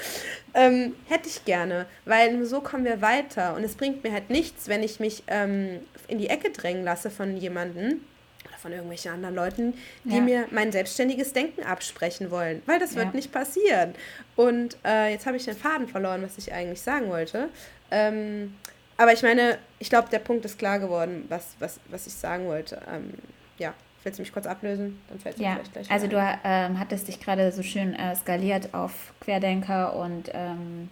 Ähm, 0.54 0.94
hätte 1.08 1.28
ich 1.28 1.44
gerne, 1.44 1.86
weil 2.04 2.36
nur 2.36 2.46
so 2.46 2.60
kommen 2.60 2.84
wir 2.84 3.00
weiter. 3.00 3.54
Und 3.54 3.64
es 3.64 3.74
bringt 3.74 4.04
mir 4.04 4.12
halt 4.12 4.28
nichts, 4.28 4.68
wenn 4.68 4.82
ich 4.82 5.00
mich 5.00 5.22
ähm, 5.28 5.80
in 6.08 6.18
die 6.18 6.28
Ecke 6.28 6.50
drängen 6.50 6.84
lasse 6.84 7.10
von 7.10 7.36
jemandem 7.36 8.02
oder 8.46 8.58
von 8.58 8.72
irgendwelchen 8.72 9.12
anderen 9.12 9.34
Leuten, 9.34 9.74
die 10.04 10.16
ja. 10.16 10.20
mir 10.20 10.46
mein 10.50 10.70
selbstständiges 10.70 11.32
Denken 11.32 11.62
absprechen 11.62 12.30
wollen. 12.30 12.62
Weil 12.66 12.78
das 12.78 12.94
wird 12.94 13.06
ja. 13.06 13.12
nicht 13.12 13.32
passieren. 13.32 13.94
Und 14.36 14.76
äh, 14.84 15.12
jetzt 15.12 15.26
habe 15.26 15.36
ich 15.36 15.44
den 15.44 15.56
Faden 15.56 15.88
verloren, 15.88 16.22
was 16.22 16.36
ich 16.36 16.52
eigentlich 16.52 16.82
sagen 16.82 17.08
wollte. 17.08 17.48
Ähm, 17.90 18.54
aber 18.98 19.12
ich 19.12 19.22
meine, 19.22 19.58
ich 19.78 19.88
glaube, 19.88 20.08
der 20.10 20.18
Punkt 20.18 20.44
ist 20.44 20.58
klar 20.58 20.78
geworden, 20.78 21.24
was, 21.28 21.56
was, 21.58 21.80
was 21.88 22.06
ich 22.06 22.12
sagen 22.12 22.46
wollte. 22.46 22.80
Ähm, 22.92 23.14
ja. 23.58 23.74
Willst 24.02 24.18
du 24.18 24.22
mich 24.22 24.32
kurz 24.32 24.46
ablösen? 24.46 24.98
Dann 25.08 25.18
fällt 25.20 25.36
es 25.36 25.40
ja. 25.40 25.52
vielleicht 25.54 25.72
gleich 25.72 25.90
Also, 25.90 26.06
ein. 26.06 26.10
du 26.10 26.38
ähm, 26.44 26.78
hattest 26.78 27.08
dich 27.08 27.20
gerade 27.20 27.52
so 27.52 27.62
schön 27.62 27.94
äh, 27.94 28.16
skaliert 28.16 28.74
auf 28.74 29.12
Querdenker 29.20 29.94
und 29.96 30.30
ähm, 30.32 30.88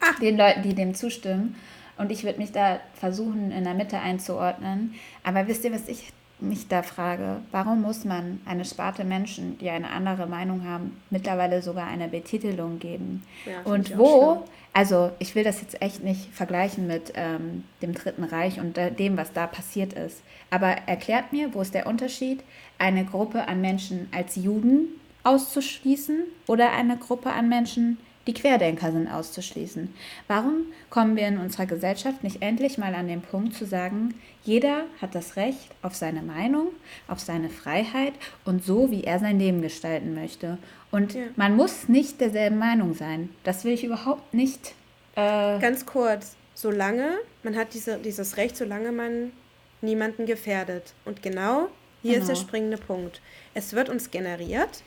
ah. 0.00 0.18
den 0.20 0.36
Leuten, 0.36 0.62
die 0.62 0.74
dem 0.74 0.94
zustimmen. 0.94 1.56
Und 1.96 2.10
ich 2.10 2.24
würde 2.24 2.38
mich 2.38 2.52
da 2.52 2.80
versuchen, 2.94 3.52
in 3.52 3.64
der 3.64 3.74
Mitte 3.74 4.00
einzuordnen. 4.00 4.94
Aber 5.22 5.46
wisst 5.46 5.64
ihr, 5.64 5.72
was 5.72 5.88
ich 5.88 6.12
mich 6.48 6.68
da 6.68 6.82
frage? 6.82 7.40
Warum 7.50 7.82
muss 7.82 8.04
man 8.04 8.40
eine 8.44 8.64
Sparte 8.64 9.04
Menschen, 9.04 9.58
die 9.58 9.70
eine 9.70 9.90
andere 9.90 10.26
Meinung 10.26 10.64
haben, 10.66 11.00
mittlerweile 11.10 11.62
sogar 11.62 11.86
eine 11.86 12.08
Betitelung 12.08 12.78
geben? 12.78 13.22
Ja, 13.46 13.70
und 13.70 13.98
wo, 13.98 14.44
also 14.72 15.10
ich 15.18 15.34
will 15.34 15.44
das 15.44 15.60
jetzt 15.60 15.80
echt 15.82 16.02
nicht 16.02 16.32
vergleichen 16.32 16.86
mit 16.86 17.12
ähm, 17.16 17.64
dem 17.82 17.94
Dritten 17.94 18.24
Reich 18.24 18.60
und 18.60 18.78
äh, 18.78 18.92
dem, 18.92 19.16
was 19.16 19.32
da 19.32 19.46
passiert 19.46 19.92
ist. 19.92 20.22
Aber 20.50 20.68
erklärt 20.68 21.32
mir, 21.32 21.54
wo 21.54 21.60
ist 21.60 21.74
der 21.74 21.86
Unterschied, 21.86 22.42
eine 22.78 23.04
Gruppe 23.04 23.48
an 23.48 23.60
Menschen 23.60 24.08
als 24.12 24.36
Juden 24.36 24.88
auszuschließen 25.22 26.24
oder 26.46 26.72
eine 26.72 26.96
Gruppe 26.96 27.32
an 27.32 27.48
Menschen, 27.48 27.98
die 28.26 28.34
Querdenker 28.34 28.92
sind, 28.92 29.08
auszuschließen. 29.08 29.92
Warum 30.28 30.66
kommen 30.90 31.16
wir 31.16 31.28
in 31.28 31.38
unserer 31.38 31.66
Gesellschaft 31.66 32.24
nicht 32.24 32.42
endlich 32.42 32.78
mal 32.78 32.94
an 32.94 33.08
den 33.08 33.20
Punkt 33.20 33.54
zu 33.54 33.66
sagen, 33.66 34.14
jeder 34.44 34.84
hat 35.00 35.14
das 35.14 35.36
Recht 35.36 35.70
auf 35.82 35.94
seine 35.94 36.22
Meinung, 36.22 36.68
auf 37.08 37.20
seine 37.20 37.50
Freiheit 37.50 38.14
und 38.44 38.64
so, 38.64 38.90
wie 38.90 39.04
er 39.04 39.18
sein 39.18 39.38
Leben 39.38 39.62
gestalten 39.62 40.14
möchte. 40.14 40.58
Und 40.90 41.14
ja. 41.14 41.22
man 41.36 41.56
muss 41.56 41.88
nicht 41.88 42.20
derselben 42.20 42.58
Meinung 42.58 42.94
sein. 42.94 43.30
Das 43.42 43.64
will 43.64 43.72
ich 43.72 43.84
überhaupt 43.84 44.32
nicht. 44.32 44.74
Äh 45.16 45.58
Ganz 45.58 45.86
kurz, 45.86 46.36
solange, 46.54 47.16
man 47.42 47.56
hat 47.56 47.74
diese, 47.74 47.98
dieses 47.98 48.36
Recht, 48.36 48.56
solange 48.56 48.92
man 48.92 49.32
niemanden 49.80 50.26
gefährdet. 50.26 50.94
Und 51.04 51.22
genau 51.22 51.68
hier 52.02 52.12
genau. 52.12 52.22
ist 52.22 52.28
der 52.28 52.34
genau. 52.34 52.48
springende 52.48 52.76
Punkt. 52.76 53.20
Es 53.54 53.72
wird 53.72 53.88
uns 53.88 54.10
generiert, 54.10 54.82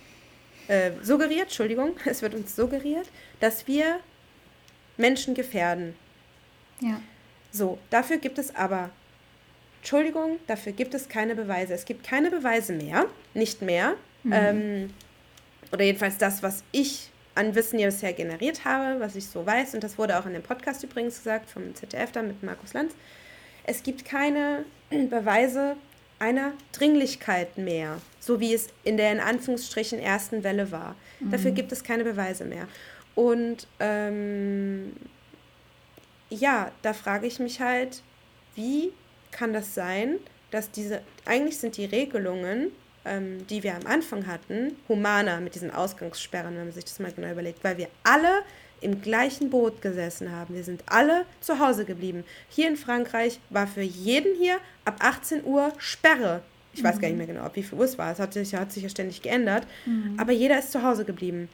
äh, 0.68 0.92
suggeriert, 1.02 1.44
Entschuldigung, 1.44 1.96
es 2.06 2.22
wird 2.22 2.36
uns 2.36 2.56
suggeriert, 2.56 3.08
dass 3.40 3.68
wir 3.68 4.00
Menschen 4.98 5.34
gefährden. 5.34 5.96
Ja. 6.80 7.02
So, 7.52 7.78
dafür 7.90 8.18
gibt 8.18 8.38
es 8.38 8.56
aber, 8.56 8.90
Entschuldigung, 9.80 10.38
dafür 10.48 10.72
gibt 10.72 10.94
es 10.94 11.10
keine 11.10 11.36
Beweise. 11.36 11.74
Es 11.74 11.86
gibt 11.86 12.06
keine 12.06 12.30
Beweise 12.30 12.74
mehr, 12.74 13.06
nicht 13.34 13.62
mehr. 13.62 13.96
Mhm. 14.24 14.34
Ähm, 14.34 14.94
oder 15.72 15.84
jedenfalls 15.84 16.18
das, 16.18 16.44
was 16.44 16.64
ich 16.72 17.10
an 17.36 17.54
Wissen 17.56 17.78
hier 17.78 17.88
bisher 17.88 18.14
generiert 18.14 18.66
habe, 18.66 19.00
was 19.00 19.16
ich 19.16 19.28
so 19.28 19.46
weiß, 19.46 19.76
und 19.76 19.84
das 19.84 19.98
wurde 19.98 20.20
auch 20.20 20.26
in 20.26 20.34
dem 20.34 20.42
Podcast 20.42 20.84
übrigens 20.84 21.18
gesagt, 21.18 21.50
vom 21.50 21.76
ZDF 21.76 22.12
da 22.12 22.22
mit 22.24 22.42
Markus 22.44 22.74
Lanz. 22.74 22.94
Es 23.64 23.84
gibt 23.84 24.06
keine 24.06 24.66
Beweise 24.90 25.76
einer 26.20 26.54
Dringlichkeit 26.72 27.58
mehr, 27.58 28.02
so 28.20 28.40
wie 28.40 28.54
es 28.54 28.70
in 28.84 28.98
der 28.98 29.12
in 29.12 29.20
Anführungsstrichen 29.20 30.00
ersten 30.00 30.44
Welle 30.44 30.72
war. 30.72 30.96
Mhm. 31.20 31.32
Dafür 31.32 31.52
gibt 31.52 31.72
es 31.72 31.84
keine 31.84 32.04
Beweise 32.04 32.46
mehr. 32.46 32.68
Und 33.18 33.66
ähm, 33.80 34.94
ja, 36.30 36.72
da 36.84 36.94
frage 36.94 37.26
ich 37.26 37.40
mich 37.40 37.60
halt, 37.60 38.04
wie 38.54 38.92
kann 39.32 39.54
das 39.54 39.74
sein, 39.74 40.20
dass 40.52 40.70
diese, 40.70 41.02
eigentlich 41.26 41.58
sind 41.58 41.78
die 41.78 41.86
Regelungen, 41.86 42.68
ähm, 43.06 43.48
die 43.48 43.64
wir 43.64 43.76
am 43.76 43.88
Anfang 43.88 44.28
hatten, 44.28 44.76
humaner 44.88 45.40
mit 45.40 45.56
diesen 45.56 45.72
Ausgangssperren, 45.72 46.56
wenn 46.56 46.66
man 46.66 46.72
sich 46.72 46.86
das 46.86 47.00
mal 47.00 47.12
genau 47.12 47.32
überlegt, 47.32 47.64
weil 47.64 47.80
wir 47.80 47.88
alle 48.04 48.44
im 48.82 49.02
gleichen 49.02 49.50
Boot 49.50 49.82
gesessen 49.82 50.32
haben. 50.32 50.54
Wir 50.54 50.64
sind 50.64 50.84
alle 50.86 51.26
zu 51.42 51.58
Hause 51.58 51.86
geblieben. 51.86 52.24
Hier 52.50 52.68
in 52.68 52.78
Frankreich 52.78 53.40
war 53.50 53.66
für 53.66 53.82
jeden 53.82 54.36
hier 54.36 54.60
ab 54.86 54.98
18 55.00 55.44
Uhr 55.44 55.74
Sperre. 55.80 56.44
Ich 56.72 56.84
weiß 56.84 57.00
gar 57.00 57.08
nicht 57.08 57.14
mhm. 57.14 57.18
mehr 57.18 57.26
genau, 57.26 57.42
ab 57.42 57.56
wie 57.56 57.64
viel 57.64 57.80
Uhr 57.80 57.86
es 57.86 57.98
war. 57.98 58.12
Es 58.12 58.20
hat 58.20 58.34
sich, 58.34 58.54
hat 58.54 58.72
sich 58.72 58.84
ja 58.84 58.90
ständig 58.90 59.24
geändert. 59.24 59.66
Mhm. 59.88 60.20
Aber 60.20 60.34
jeder 60.34 60.60
ist 60.60 60.72
zu 60.72 60.84
Hause 60.84 61.04
geblieben. 61.04 61.50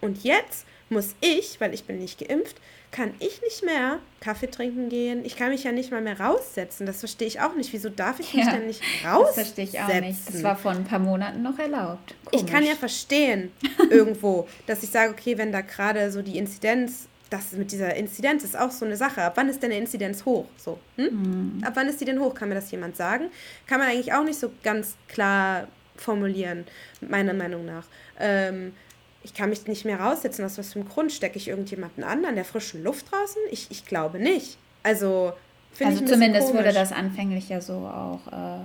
Und 0.00 0.22
jetzt 0.22 0.64
muss 0.90 1.14
ich, 1.20 1.60
weil 1.60 1.74
ich 1.74 1.84
bin 1.84 1.98
nicht 1.98 2.26
geimpft, 2.26 2.56
kann 2.90 3.12
ich 3.18 3.42
nicht 3.42 3.64
mehr 3.64 3.98
Kaffee 4.20 4.50
trinken 4.50 4.88
gehen. 4.88 5.24
Ich 5.24 5.36
kann 5.36 5.50
mich 5.50 5.64
ja 5.64 5.72
nicht 5.72 5.90
mal 5.90 6.00
mehr 6.00 6.18
raussetzen. 6.18 6.86
Das 6.86 7.00
verstehe 7.00 7.28
ich 7.28 7.40
auch 7.40 7.54
nicht. 7.54 7.72
Wieso 7.72 7.90
darf 7.90 8.18
ich 8.18 8.32
mich 8.32 8.46
ja, 8.46 8.52
denn 8.52 8.66
nicht 8.66 8.82
raussetzen? 9.04 9.26
Das 9.26 9.34
verstehe 9.34 9.64
ich 9.64 9.80
auch 9.80 10.00
nicht. 10.00 10.18
Das 10.26 10.42
war 10.42 10.56
vor 10.56 10.70
ein 10.72 10.84
paar 10.84 10.98
Monaten 10.98 11.42
noch 11.42 11.58
erlaubt. 11.58 12.14
Komisch. 12.24 12.42
Ich 12.42 12.50
kann 12.50 12.64
ja 12.64 12.74
verstehen, 12.74 13.52
irgendwo, 13.90 14.48
dass 14.66 14.82
ich 14.82 14.90
sage, 14.90 15.12
okay, 15.12 15.36
wenn 15.36 15.52
da 15.52 15.60
gerade 15.60 16.10
so 16.10 16.22
die 16.22 16.38
Inzidenz, 16.38 17.08
das 17.28 17.52
mit 17.52 17.72
dieser 17.72 17.94
Inzidenz 17.94 18.42
ist 18.42 18.58
auch 18.58 18.70
so 18.70 18.86
eine 18.86 18.96
Sache. 18.96 19.22
Ab 19.22 19.34
wann 19.36 19.50
ist 19.50 19.62
denn 19.62 19.70
eine 19.70 19.80
Inzidenz 19.80 20.24
hoch? 20.24 20.46
So, 20.56 20.78
hm? 20.96 21.04
mhm. 21.58 21.64
Ab 21.64 21.74
wann 21.76 21.88
ist 21.88 22.00
die 22.00 22.06
denn 22.06 22.20
hoch? 22.20 22.34
Kann 22.34 22.48
mir 22.48 22.54
das 22.54 22.70
jemand 22.70 22.96
sagen? 22.96 23.26
Kann 23.66 23.80
man 23.80 23.88
eigentlich 23.88 24.14
auch 24.14 24.24
nicht 24.24 24.38
so 24.38 24.50
ganz 24.62 24.96
klar 25.08 25.68
formulieren, 25.96 26.64
meiner 27.00 27.34
Meinung 27.34 27.66
nach. 27.66 27.84
Ähm, 28.18 28.72
ich 29.28 29.34
kann 29.34 29.50
mich 29.50 29.66
nicht 29.66 29.84
mehr 29.84 30.00
raussetzen. 30.00 30.42
Aus 30.44 30.56
was 30.56 30.72
für 30.72 30.80
einem 30.80 30.88
Grund 30.88 31.12
stecke 31.12 31.36
ich 31.36 31.48
irgendjemanden 31.48 32.02
an, 32.02 32.24
an 32.24 32.34
der 32.34 32.46
frischen 32.46 32.82
Luft 32.82 33.12
draußen? 33.12 33.42
Ich, 33.50 33.66
ich 33.70 33.84
glaube 33.84 34.18
nicht. 34.18 34.56
Also, 34.82 35.34
finde 35.72 35.92
also 35.92 36.04
ich 36.04 36.10
zumindest 36.10 36.54
wurde 36.54 36.72
das 36.72 36.92
anfänglich 36.92 37.50
ja 37.50 37.60
so 37.60 37.74
auch 37.74 38.26
äh, 38.26 38.60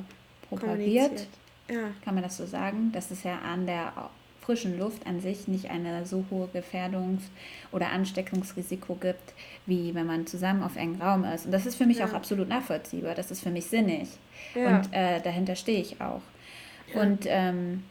propagiert. 0.47 1.28
Ja. 1.70 1.89
Kann 2.05 2.16
man 2.16 2.24
das 2.24 2.38
so 2.38 2.45
sagen? 2.45 2.93
Dass 2.93 3.11
es 3.11 3.24
ja 3.24 3.39
an 3.39 3.66
der 3.66 3.91
frischen 4.39 4.80
Luft 4.80 5.05
an 5.05 5.20
sich 5.20 5.49
nicht 5.49 5.70
eine 5.70 6.05
so 6.05 6.24
hohe 6.32 6.47
Gefährdungs- 6.53 7.30
oder 7.74 7.89
Ansteckungsrisiko 7.89 8.95
gibt, 8.95 9.34
wie 9.66 9.93
wenn 9.93 10.05
man 10.05 10.28
zusammen 10.28 10.64
auf 10.64 10.78
engem 10.78 11.01
Raum 11.01 11.26
ist. 11.26 11.45
Und 11.45 11.51
das 11.51 11.66
ist 11.66 11.76
für 11.76 11.86
mich 11.86 11.99
ja. 11.99 12.05
auch 12.05 12.14
absolut 12.14 12.47
nachvollziehbar. 12.47 13.16
Das 13.16 13.32
ist 13.32 13.41
für 13.41 13.51
mich 13.51 13.66
sinnig. 13.66 14.07
Ja. 14.55 14.78
Und 14.78 14.93
äh, 14.93 15.20
dahinter 15.22 15.57
stehe 15.57 15.82
ich 15.82 15.99
auch. 15.99 16.22
Und 16.95 17.25
ähm, 17.27 17.83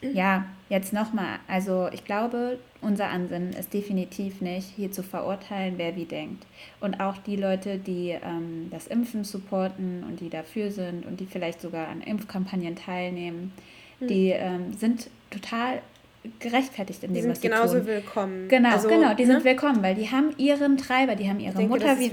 ja, 0.00 0.46
jetzt 0.68 0.92
nochmal. 0.92 1.38
Also 1.48 1.88
ich 1.92 2.04
glaube, 2.04 2.58
unser 2.80 3.08
Ansinnen 3.08 3.52
ist 3.52 3.74
definitiv 3.74 4.40
nicht, 4.40 4.68
hier 4.76 4.92
zu 4.92 5.02
verurteilen, 5.02 5.74
wer 5.76 5.96
wie 5.96 6.04
denkt. 6.04 6.46
Und 6.80 7.00
auch 7.00 7.16
die 7.18 7.36
Leute, 7.36 7.78
die 7.78 8.10
ähm, 8.10 8.68
das 8.70 8.86
Impfen 8.86 9.24
supporten 9.24 10.04
und 10.04 10.20
die 10.20 10.30
dafür 10.30 10.70
sind 10.70 11.04
und 11.06 11.20
die 11.20 11.26
vielleicht 11.26 11.60
sogar 11.60 11.88
an 11.88 12.00
Impfkampagnen 12.00 12.76
teilnehmen, 12.76 13.52
mhm. 14.00 14.06
die 14.06 14.30
ähm, 14.30 14.72
sind 14.72 15.10
total 15.30 15.82
gerechtfertigt 16.40 17.02
in 17.04 17.14
dem, 17.14 17.22
die 17.22 17.30
was 17.30 17.40
sie 17.40 17.48
genauso 17.48 17.78
tun. 17.78 17.86
willkommen. 17.86 18.48
Genau, 18.48 18.70
also, 18.70 18.88
genau, 18.88 19.14
die 19.14 19.24
ne? 19.24 19.34
sind 19.34 19.44
willkommen, 19.44 19.82
weil 19.82 19.94
die 19.94 20.10
haben 20.10 20.34
ihren 20.36 20.76
Treiber, 20.76 21.16
die 21.16 21.28
haben 21.28 21.40
ihre 21.40 21.54
denke, 21.54 21.70
Mutter 21.70 21.98
wie 21.98 22.10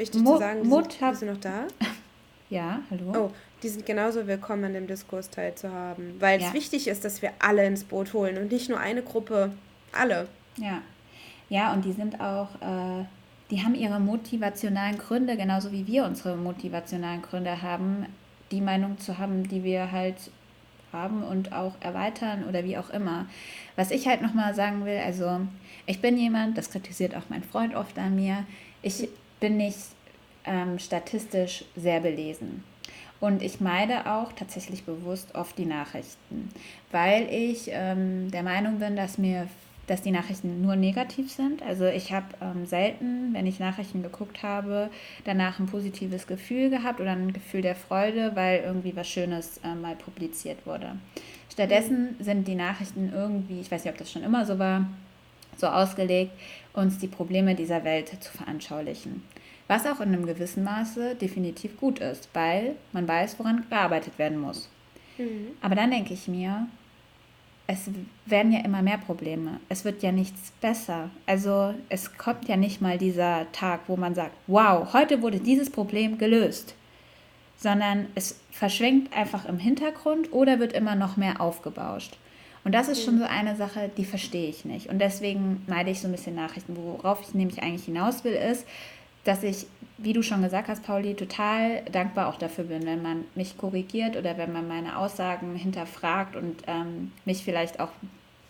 Mutter. 0.63 1.15
Sind, 1.15 1.31
noch 1.31 1.39
da? 1.39 1.67
ja, 2.49 2.79
hallo. 2.89 3.13
Oh, 3.15 3.31
die 3.65 3.69
sind 3.69 3.85
genauso 3.87 4.27
willkommen, 4.27 4.65
an 4.65 4.73
dem 4.73 4.85
Diskurs 4.85 5.31
teilzuhaben. 5.31 6.21
Weil 6.21 6.39
ja. 6.39 6.47
es 6.47 6.53
wichtig 6.53 6.87
ist, 6.87 7.03
dass 7.03 7.23
wir 7.23 7.31
alle 7.39 7.65
ins 7.65 7.83
Boot 7.83 8.13
holen 8.13 8.37
und 8.37 8.51
nicht 8.51 8.69
nur 8.69 8.79
eine 8.79 9.01
Gruppe, 9.01 9.53
alle. 9.91 10.27
Ja. 10.57 10.83
Ja, 11.49 11.73
und 11.73 11.83
die 11.83 11.91
sind 11.91 12.21
auch, 12.21 12.49
äh, 12.61 13.05
die 13.49 13.63
haben 13.63 13.73
ihre 13.73 13.99
motivationalen 13.99 14.99
Gründe, 14.99 15.35
genauso 15.35 15.71
wie 15.71 15.87
wir 15.87 16.05
unsere 16.05 16.37
motivationalen 16.37 17.23
Gründe 17.23 17.63
haben, 17.63 18.05
die 18.51 18.61
Meinung 18.61 18.99
zu 18.99 19.17
haben, 19.17 19.47
die 19.47 19.63
wir 19.63 19.91
halt 19.91 20.17
haben 20.93 21.23
und 21.23 21.51
auch 21.51 21.73
erweitern 21.79 22.43
oder 22.47 22.63
wie 22.65 22.77
auch 22.77 22.91
immer. 22.91 23.25
Was 23.75 23.89
ich 23.89 24.07
halt 24.07 24.21
nochmal 24.21 24.53
sagen 24.53 24.85
will, 24.85 24.99
also 24.99 25.41
ich 25.87 26.01
bin 26.01 26.19
jemand, 26.19 26.55
das 26.55 26.69
kritisiert 26.69 27.15
auch 27.15 27.29
mein 27.29 27.43
Freund 27.43 27.73
oft 27.73 27.97
an 27.97 28.15
mir, 28.15 28.45
ich 28.83 29.09
bin 29.39 29.57
nicht 29.57 29.79
ähm, 30.45 30.77
statistisch 30.77 31.65
sehr 31.75 31.99
belesen. 32.01 32.63
Und 33.19 33.41
ich 33.41 33.61
meide 33.61 34.11
auch 34.11 34.33
tatsächlich 34.33 34.83
bewusst 34.83 35.35
oft 35.35 35.57
die 35.57 35.65
Nachrichten, 35.65 36.49
weil 36.91 37.27
ich 37.31 37.69
ähm, 37.71 38.29
der 38.29 38.43
Meinung 38.43 38.79
bin, 38.79 38.95
dass 38.95 39.17
mir 39.17 39.47
dass 39.87 40.01
die 40.01 40.11
Nachrichten 40.11 40.61
nur 40.61 40.75
negativ 40.75 41.31
sind. 41.31 41.61
Also 41.61 41.85
ich 41.85 42.11
habe 42.11 42.25
ähm, 42.41 42.65
selten, 42.65 43.33
wenn 43.33 43.45
ich 43.45 43.59
Nachrichten 43.59 44.01
geguckt 44.01 44.41
habe, 44.41 44.89
danach 45.25 45.59
ein 45.59 45.67
positives 45.67 46.27
Gefühl 46.27 46.69
gehabt 46.69 46.99
oder 46.99 47.11
ein 47.11 47.33
Gefühl 47.33 47.61
der 47.61 47.75
Freude, 47.75 48.31
weil 48.35 48.61
irgendwie 48.65 48.95
was 48.95 49.07
Schönes 49.07 49.59
äh, 49.63 49.75
mal 49.75 49.95
publiziert 49.95 50.65
wurde. 50.65 50.95
Stattdessen 51.51 52.15
sind 52.19 52.47
die 52.47 52.55
Nachrichten 52.55 53.11
irgendwie, 53.13 53.61
ich 53.61 53.71
weiß 53.71 53.83
nicht, 53.83 53.93
ob 53.93 53.99
das 53.99 54.11
schon 54.11 54.23
immer 54.23 54.45
so 54.45 54.57
war, 54.59 54.87
so 55.57 55.67
ausgelegt, 55.67 56.31
uns 56.73 56.97
die 56.97 57.07
Probleme 57.07 57.55
dieser 57.55 57.83
Welt 57.83 58.11
zu 58.21 58.31
veranschaulichen. 58.31 59.23
Was 59.67 59.85
auch 59.85 59.99
in 59.99 60.13
einem 60.13 60.25
gewissen 60.25 60.63
Maße 60.63 61.15
definitiv 61.15 61.77
gut 61.77 61.99
ist, 61.99 62.29
weil 62.33 62.75
man 62.93 63.07
weiß, 63.07 63.39
woran 63.39 63.65
gearbeitet 63.69 64.19
werden 64.19 64.39
muss. 64.39 64.69
Mhm. 65.17 65.49
Aber 65.61 65.75
dann 65.75 65.91
denke 65.91 66.13
ich 66.13 66.27
mir, 66.27 66.67
es 67.67 67.89
werden 68.25 68.51
ja 68.51 68.59
immer 68.59 68.83
mehr 68.83 68.99
Probleme. 68.99 69.59
Es 69.69 69.85
wird 69.85 70.03
ja 70.03 70.11
nichts 70.11 70.51
besser. 70.61 71.09
Also 71.25 71.73
es 71.89 72.15
kommt 72.15 72.47
ja 72.47 72.57
nicht 72.57 72.79
mal 72.79 72.97
dieser 72.97 73.51
Tag, 73.53 73.81
wo 73.87 73.95
man 73.95 74.13
sagt, 74.13 74.35
wow, 74.47 74.93
heute 74.93 75.21
wurde 75.21 75.39
dieses 75.39 75.71
Problem 75.71 76.17
gelöst. 76.17 76.75
Sondern 77.57 78.07
es 78.13 78.39
verschwenkt 78.51 79.15
einfach 79.15 79.45
im 79.45 79.57
Hintergrund 79.57 80.31
oder 80.31 80.59
wird 80.59 80.73
immer 80.73 80.95
noch 80.95 81.17
mehr 81.17 81.41
aufgebauscht. 81.41 82.17
Und 82.63 82.73
das 82.73 82.87
ist 82.87 83.03
schon 83.03 83.15
mhm. 83.15 83.19
so 83.19 83.25
eine 83.25 83.55
Sache, 83.55 83.89
die 83.95 84.05
verstehe 84.05 84.49
ich 84.49 84.65
nicht. 84.65 84.89
Und 84.89 84.99
deswegen 84.99 85.63
meide 85.67 85.91
ich 85.91 86.01
so 86.01 86.07
ein 86.07 86.11
bisschen 86.11 86.35
Nachrichten. 86.35 86.75
Worauf 86.75 87.21
ich 87.21 87.33
nämlich 87.33 87.63
eigentlich 87.63 87.85
hinaus 87.85 88.23
will, 88.23 88.33
ist, 88.33 88.67
dass 89.25 89.43
ich, 89.43 89.65
wie 89.97 90.13
du 90.13 90.23
schon 90.23 90.41
gesagt 90.41 90.69
hast, 90.69 90.83
Pauli, 90.83 91.15
total 91.15 91.81
dankbar 91.91 92.27
auch 92.27 92.37
dafür 92.37 92.63
bin, 92.63 92.85
wenn 92.85 93.01
man 93.01 93.25
mich 93.35 93.57
korrigiert 93.57 94.15
oder 94.15 94.37
wenn 94.37 94.53
man 94.53 94.67
meine 94.67 94.97
Aussagen 94.97 95.55
hinterfragt 95.55 96.35
und 96.35 96.63
ähm, 96.67 97.11
mich 97.25 97.43
vielleicht 97.43 97.79
auch 97.79 97.89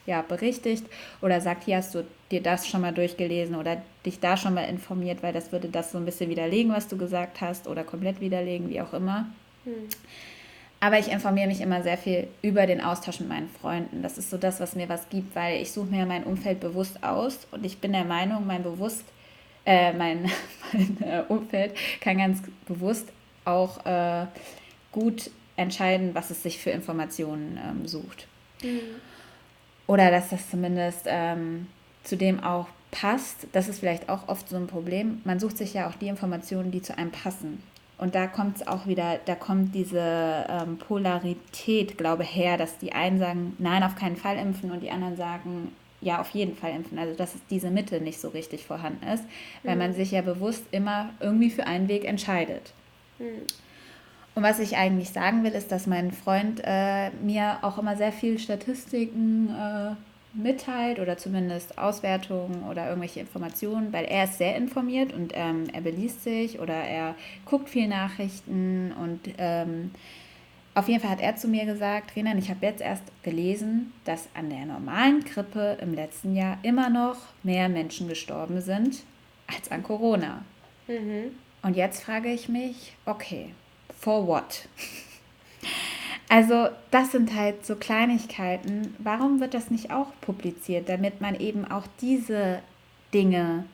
ja, 0.06 0.22
berichtigt 0.22 0.86
oder 1.22 1.42
sagt, 1.42 1.64
hier 1.64 1.78
hast 1.78 1.96
du 1.96 2.06
dir 2.30 2.44
das 2.44 2.68
schon 2.68 2.82
mal 2.82 2.94
durchgelesen 2.94 3.56
oder 3.56 3.82
dich 4.06 4.20
da 4.20 4.38
schon 4.38 4.54
mal 4.54 4.64
informiert, 4.64 5.24
weil 5.24 5.34
das 5.34 5.52
würde 5.52 5.70
das 5.70 5.92
so 5.92 5.98
ein 5.98 6.06
bisschen 6.06 6.30
widerlegen, 6.30 6.72
was 6.72 6.88
du 6.88 6.98
gesagt 6.98 7.42
hast 7.42 7.68
oder 7.68 7.84
komplett 7.84 8.20
widerlegen, 8.20 8.70
wie 8.70 8.82
auch 8.82 8.94
immer. 8.94 9.26
Hm. 9.64 9.74
Aber 10.80 11.00
ich 11.00 11.12
informiere 11.12 11.48
mich 11.48 11.62
immer 11.62 11.82
sehr 11.82 11.98
viel 11.98 12.28
über 12.42 12.68
den 12.68 12.82
Austausch 12.82 13.20
mit 13.20 13.30
meinen 13.30 13.50
Freunden. 13.50 14.04
Das 14.04 14.18
ist 14.18 14.30
so 14.30 14.38
das, 14.38 14.60
was 14.60 14.76
mir 14.76 14.90
was 14.90 15.10
gibt, 15.10 15.36
weil 15.36 15.62
ich 15.62 15.72
suche 15.72 15.88
mir 15.88 16.06
mein 16.06 16.26
Umfeld 16.26 16.60
bewusst 16.60 17.04
aus 17.04 17.48
und 17.52 17.66
ich 17.66 17.80
bin 17.80 17.94
der 17.94 18.04
Meinung, 18.04 18.46
mein 18.46 18.62
bewusst, 18.62 19.06
äh, 19.66 19.94
mein, 19.94 20.30
mein 20.74 20.98
äh, 21.02 21.24
Umfeld 21.28 21.76
kann 22.02 22.18
ganz 22.18 22.42
bewusst 22.68 23.08
auch 23.46 23.86
äh, 23.86 24.26
gut 24.92 25.30
entscheiden, 25.56 26.14
was 26.14 26.32
es 26.32 26.44
sich 26.44 26.60
für 26.60 26.72
Informationen 26.72 27.60
ähm, 27.64 27.88
sucht. 27.88 28.28
Mhm. 28.64 28.80
Oder 29.88 30.10
dass 30.12 30.30
das 30.30 30.50
zumindest 30.50 31.06
ähm, 31.06 31.68
zu 32.04 32.18
dem 32.18 32.44
auch 32.44 32.68
passt. 32.92 33.48
Das 33.52 33.68
ist 33.68 33.80
vielleicht 33.80 34.10
auch 34.10 34.28
oft 34.28 34.50
so 34.50 34.56
ein 34.56 34.68
Problem. 34.68 35.22
Man 35.26 35.40
sucht 35.40 35.58
sich 35.58 35.74
ja 35.74 35.88
auch 35.88 35.96
die 35.96 36.08
Informationen, 36.08 36.72
die 36.72 36.82
zu 36.82 36.98
einem 36.98 37.12
passen. 37.12 37.62
Und 37.98 38.16
da 38.16 38.28
kommt 38.28 38.58
es 38.58 38.68
auch 38.68 38.88
wieder, 38.88 39.20
da 39.26 39.36
kommt 39.36 39.74
diese 39.74 40.46
ähm, 40.50 40.78
Polarität, 40.78 41.98
glaube 41.98 42.24
ich, 42.24 42.36
her, 42.36 42.58
dass 42.58 42.78
die 42.78 42.92
einen 42.92 43.20
sagen, 43.20 43.56
nein, 43.58 43.84
auf 43.84 43.96
keinen 43.96 44.18
Fall 44.18 44.38
impfen 44.38 44.72
und 44.72 44.82
die 44.82 44.92
anderen 44.92 45.16
sagen, 45.16 45.72
ja, 46.06 46.22
auf 46.22 46.30
jeden 46.30 46.56
Fall 46.56 46.72
impfen. 46.72 47.00
Also 47.00 47.16
dass 47.16 47.34
diese 47.50 47.72
Mitte 47.72 48.00
nicht 48.00 48.22
so 48.22 48.30
richtig 48.30 48.66
vorhanden 48.66 49.06
ist, 49.08 49.24
weil 49.64 49.76
mhm. 49.76 49.82
man 49.82 49.94
sich 49.94 50.12
ja 50.12 50.22
bewusst 50.22 50.64
immer 50.72 51.10
irgendwie 51.20 51.50
für 51.50 51.68
einen 51.68 51.90
Weg 51.90 52.06
entscheidet. 52.06 52.72
Mhm. 53.20 53.42
Und 54.36 54.44
was 54.44 54.60
ich 54.60 54.78
eigentlich 54.78 55.10
sagen 55.10 55.44
will, 55.44 55.54
ist, 55.54 55.72
dass 55.72 55.88
mein 55.88 56.12
Freund 56.12 56.62
äh, 56.64 57.10
mir 57.22 57.60
auch 57.62 57.78
immer 57.78 57.96
sehr 57.96 58.12
viel 58.12 58.38
Statistiken 58.38 59.50
äh, 59.50 59.96
mitteilt 60.34 61.00
oder 61.00 61.18
zumindest 61.18 61.78
Auswertungen 61.78 62.64
oder 62.70 62.88
irgendwelche 62.88 63.22
Informationen, 63.22 63.94
weil 63.94 64.06
er 64.06 64.26
ist 64.26 64.38
sehr 64.38 64.58
informiert 64.58 65.14
und 65.14 65.32
ähm, 65.34 65.64
er 65.74 65.82
beliest 65.82 66.24
sich 66.24 66.60
oder 66.60 66.74
er 66.74 67.16
guckt 67.46 67.70
viel 67.70 67.88
Nachrichten 67.88 68.92
und 69.02 69.22
ähm, 69.38 69.92
auf 70.76 70.90
jeden 70.90 71.00
Fall 71.00 71.12
hat 71.12 71.22
er 71.22 71.38
zu 71.38 71.48
mir 71.48 71.66
gesagt, 71.66 72.16
Renan, 72.16 72.38
ich 72.38 72.50
habe 72.50 72.66
jetzt 72.66 72.82
erst 72.82 73.04
gelesen, 73.24 73.94
dass 74.04 74.28
an 74.34 74.50
der 74.50 74.66
normalen 74.66 75.24
Grippe 75.24 75.78
im 75.82 75.94
letzten 75.94 76.36
Jahr 76.36 76.58
immer 76.64 76.90
noch 76.90 77.16
mehr 77.44 77.70
Menschen 77.70 78.10
gestorben 78.10 78.60
sind 78.60 79.04
als 79.48 79.72
an 79.72 79.84
Corona. 79.84 80.44
Mhm. 80.88 81.32
Und 81.62 81.78
jetzt 81.78 82.04
frage 82.04 82.30
ich 82.30 82.50
mich, 82.50 82.94
okay, 83.06 83.54
for 84.00 84.28
what? 84.28 84.68
Also 86.28 86.70
das 86.90 87.12
sind 87.12 87.36
halt 87.36 87.68
so 87.68 87.76
Kleinigkeiten. 87.76 88.96
Warum 88.98 89.40
wird 89.40 89.54
das 89.54 89.70
nicht 89.70 89.92
auch 89.92 90.08
publiziert, 90.22 90.90
damit 90.90 91.22
man 91.22 91.40
eben 91.40 91.70
auch 91.70 91.84
diese 92.02 92.64
Dinge 93.14 93.66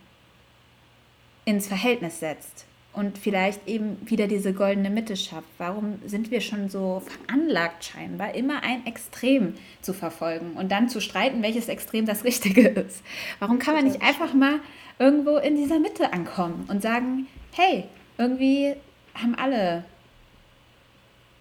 ins 1.45 1.66
Verhältnis 1.68 2.20
setzt 2.20 2.66
und 2.94 3.18
vielleicht 3.18 3.68
eben 3.68 3.98
wieder 4.06 4.28
diese 4.28 4.54
goldene 4.54 4.89
Mitte 4.89 5.16
schafft? 5.16 5.48
Warum 5.58 6.00
sind 6.06 6.32
wir 6.32 6.42
schon 6.42 6.70
so 6.70 7.02
veranlagt 7.06 7.86
scheinbar, 7.86 8.36
immer 8.36 8.64
ein 8.64 8.86
Extrem 8.86 9.56
zu 9.82 9.94
verfolgen 9.94 10.54
und 10.54 10.72
dann 10.72 10.89
zu 10.89 11.00
streiten, 11.00 11.42
welches 11.42 11.70
Extrem 11.70 12.06
das 12.06 12.24
Richtige 12.24 12.68
ist? 12.68 13.02
Warum 13.39 13.60
kann 13.60 13.76
man 13.76 13.86
nicht 13.86 14.02
einfach 14.02 14.34
mal 14.34 14.60
irgendwo 15.00 15.38
in 15.38 15.56
dieser 15.56 15.80
Mitte 15.80 16.14
ankommen 16.14 16.66
und 16.70 16.82
sagen, 16.82 17.28
hey, 17.54 17.86
irgendwie 18.18 18.76
haben 19.16 19.36
alle 19.36 19.84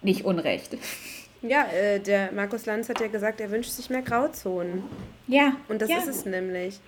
nicht 0.01 0.25
Unrecht. 0.25 0.77
Ja, 1.41 1.65
äh, 1.65 1.99
der 1.99 2.31
Markus 2.31 2.65
Lanz 2.65 2.89
hat 2.89 2.99
ja 2.99 3.07
gesagt, 3.07 3.41
er 3.41 3.51
wünscht 3.51 3.71
sich 3.71 3.89
mehr 3.89 4.01
Grauzonen. 4.01 4.83
Ja. 5.27 5.55
Und 5.69 5.81
das 5.81 5.89
ja. 5.89 5.97
ist 5.97 6.07
es 6.07 6.25
nämlich. 6.25 6.79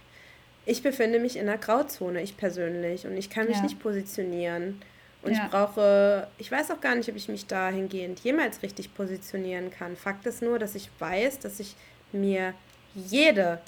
Ich 0.66 0.82
befinde 0.82 1.20
mich 1.20 1.36
in 1.36 1.47
einer 1.47 1.57
Grauzone, 1.57 2.22
ich 2.22 2.38
persönlich, 2.38 3.05
und 3.05 3.18
ich 3.18 3.30
kann 3.30 3.47
mich 3.47 3.57
ja. 3.57 3.64
nicht 3.64 3.80
positionieren. 3.80 4.82
Und 5.22 5.34
ja. 5.34 5.43
ich 5.43 5.51
brauche, 5.51 6.28
ich 6.38 6.51
weiß 6.51 6.72
auch 6.72 6.82
gar 6.82 6.95
nicht, 6.95 7.09
ob 7.09 7.16
ich 7.16 7.30
mich 7.30 7.47
dahingehend 7.47 8.20
jemals 8.20 8.61
richtig 8.61 8.93
positionieren 8.93 9.72
kann. 9.72 9.95
Fakt 9.95 10.26
ist 10.26 10.41
nur, 10.41 10.59
dass 10.59 10.76
ich 10.76 10.89
weiß, 10.99 11.39
dass 11.39 11.59
ich 11.59 11.76
mir 12.11 12.53
jede 12.93 13.59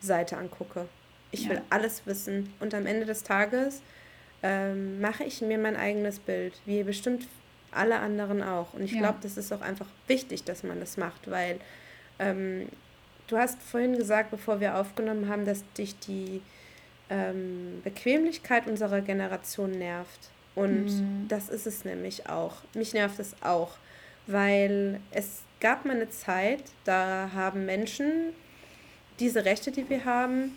Seite 0.00 0.36
angucke. 0.36 0.86
Ich 1.30 1.48
will 1.48 1.60
alles 1.70 2.02
wissen. 2.04 2.52
Und 2.60 2.74
am 2.74 2.86
Ende 2.86 3.06
des 3.06 3.24
Tages 3.24 3.82
ähm, 4.42 5.00
mache 5.00 5.24
ich 5.24 5.40
mir 5.40 5.58
mein 5.58 5.76
eigenes 5.76 6.20
Bild, 6.20 6.54
wie 6.64 6.82
bestimmt 6.84 7.26
alle 7.72 7.98
anderen 7.98 8.42
auch. 8.42 8.72
Und 8.74 8.82
ich 8.82 8.92
ja. 8.92 9.00
glaube, 9.00 9.18
das 9.22 9.36
ist 9.36 9.52
auch 9.52 9.60
einfach 9.60 9.88
wichtig, 10.06 10.44
dass 10.44 10.62
man 10.62 10.78
das 10.78 10.96
macht, 10.96 11.30
weil 11.30 11.58
ähm, 12.18 12.68
du 13.26 13.36
hast 13.36 13.60
vorhin 13.62 13.96
gesagt, 13.96 14.30
bevor 14.30 14.60
wir 14.60 14.76
aufgenommen 14.76 15.28
haben, 15.28 15.44
dass 15.44 15.64
dich 15.74 15.98
die 15.98 16.42
ähm, 17.10 17.80
Bequemlichkeit 17.84 18.66
unserer 18.66 19.00
Generation 19.00 19.70
nervt. 19.72 20.30
Und 20.54 20.86
mhm. 20.86 21.26
das 21.28 21.48
ist 21.48 21.66
es 21.66 21.84
nämlich 21.84 22.28
auch. 22.28 22.56
Mich 22.74 22.94
nervt 22.94 23.18
es 23.18 23.34
auch, 23.42 23.72
weil 24.26 25.00
es 25.10 25.42
gab 25.60 25.84
mal 25.84 25.96
eine 25.96 26.10
Zeit, 26.10 26.62
da 26.84 27.30
haben 27.34 27.66
Menschen 27.66 28.32
diese 29.18 29.44
Rechte, 29.44 29.70
die 29.70 29.88
wir 29.88 30.04
haben, 30.04 30.56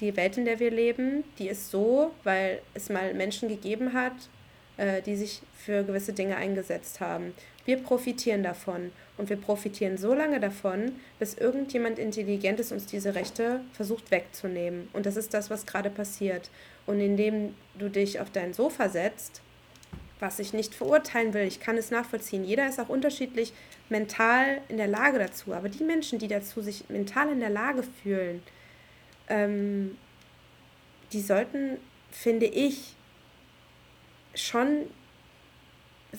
die 0.00 0.16
Welt, 0.16 0.36
in 0.36 0.44
der 0.44 0.60
wir 0.60 0.70
leben, 0.70 1.24
die 1.38 1.48
ist 1.48 1.70
so, 1.70 2.12
weil 2.22 2.60
es 2.74 2.88
mal 2.90 3.14
Menschen 3.14 3.48
gegeben 3.48 3.94
hat, 3.94 4.12
äh, 4.76 5.00
die 5.02 5.16
sich 5.16 5.42
für 5.54 5.84
gewisse 5.84 6.12
Dinge 6.12 6.36
eingesetzt 6.36 7.00
haben. 7.00 7.34
Wir 7.66 7.76
profitieren 7.78 8.42
davon 8.42 8.92
und 9.18 9.28
wir 9.28 9.36
profitieren 9.36 9.98
so 9.98 10.14
lange 10.14 10.40
davon, 10.40 10.92
bis 11.18 11.34
irgendjemand 11.34 11.98
Intelligentes 11.98 12.72
uns 12.72 12.86
diese 12.86 13.14
Rechte 13.14 13.60
versucht 13.72 14.10
wegzunehmen. 14.10 14.88
Und 14.92 15.04
das 15.04 15.16
ist 15.16 15.34
das, 15.34 15.50
was 15.50 15.66
gerade 15.66 15.90
passiert. 15.90 16.48
Und 16.86 17.00
indem 17.00 17.54
du 17.76 17.90
dich 17.90 18.20
auf 18.20 18.30
dein 18.30 18.54
Sofa 18.54 18.88
setzt, 18.88 19.42
was 20.20 20.38
ich 20.38 20.52
nicht 20.52 20.74
verurteilen 20.74 21.34
will, 21.34 21.42
ich 21.42 21.60
kann 21.60 21.76
es 21.76 21.90
nachvollziehen. 21.90 22.44
Jeder 22.44 22.68
ist 22.68 22.80
auch 22.80 22.88
unterschiedlich 22.88 23.52
mental 23.88 24.62
in 24.68 24.76
der 24.76 24.86
Lage 24.86 25.18
dazu. 25.18 25.52
Aber 25.52 25.68
die 25.68 25.84
Menschen, 25.84 26.18
die 26.18 26.28
dazu 26.28 26.62
sich 26.62 26.88
mental 26.88 27.30
in 27.30 27.40
der 27.40 27.50
Lage 27.50 27.82
fühlen, 28.02 28.42
ähm, 29.28 29.98
die 31.12 31.20
sollten, 31.20 31.78
finde 32.10 32.46
ich, 32.46 32.94
schon 34.34 34.86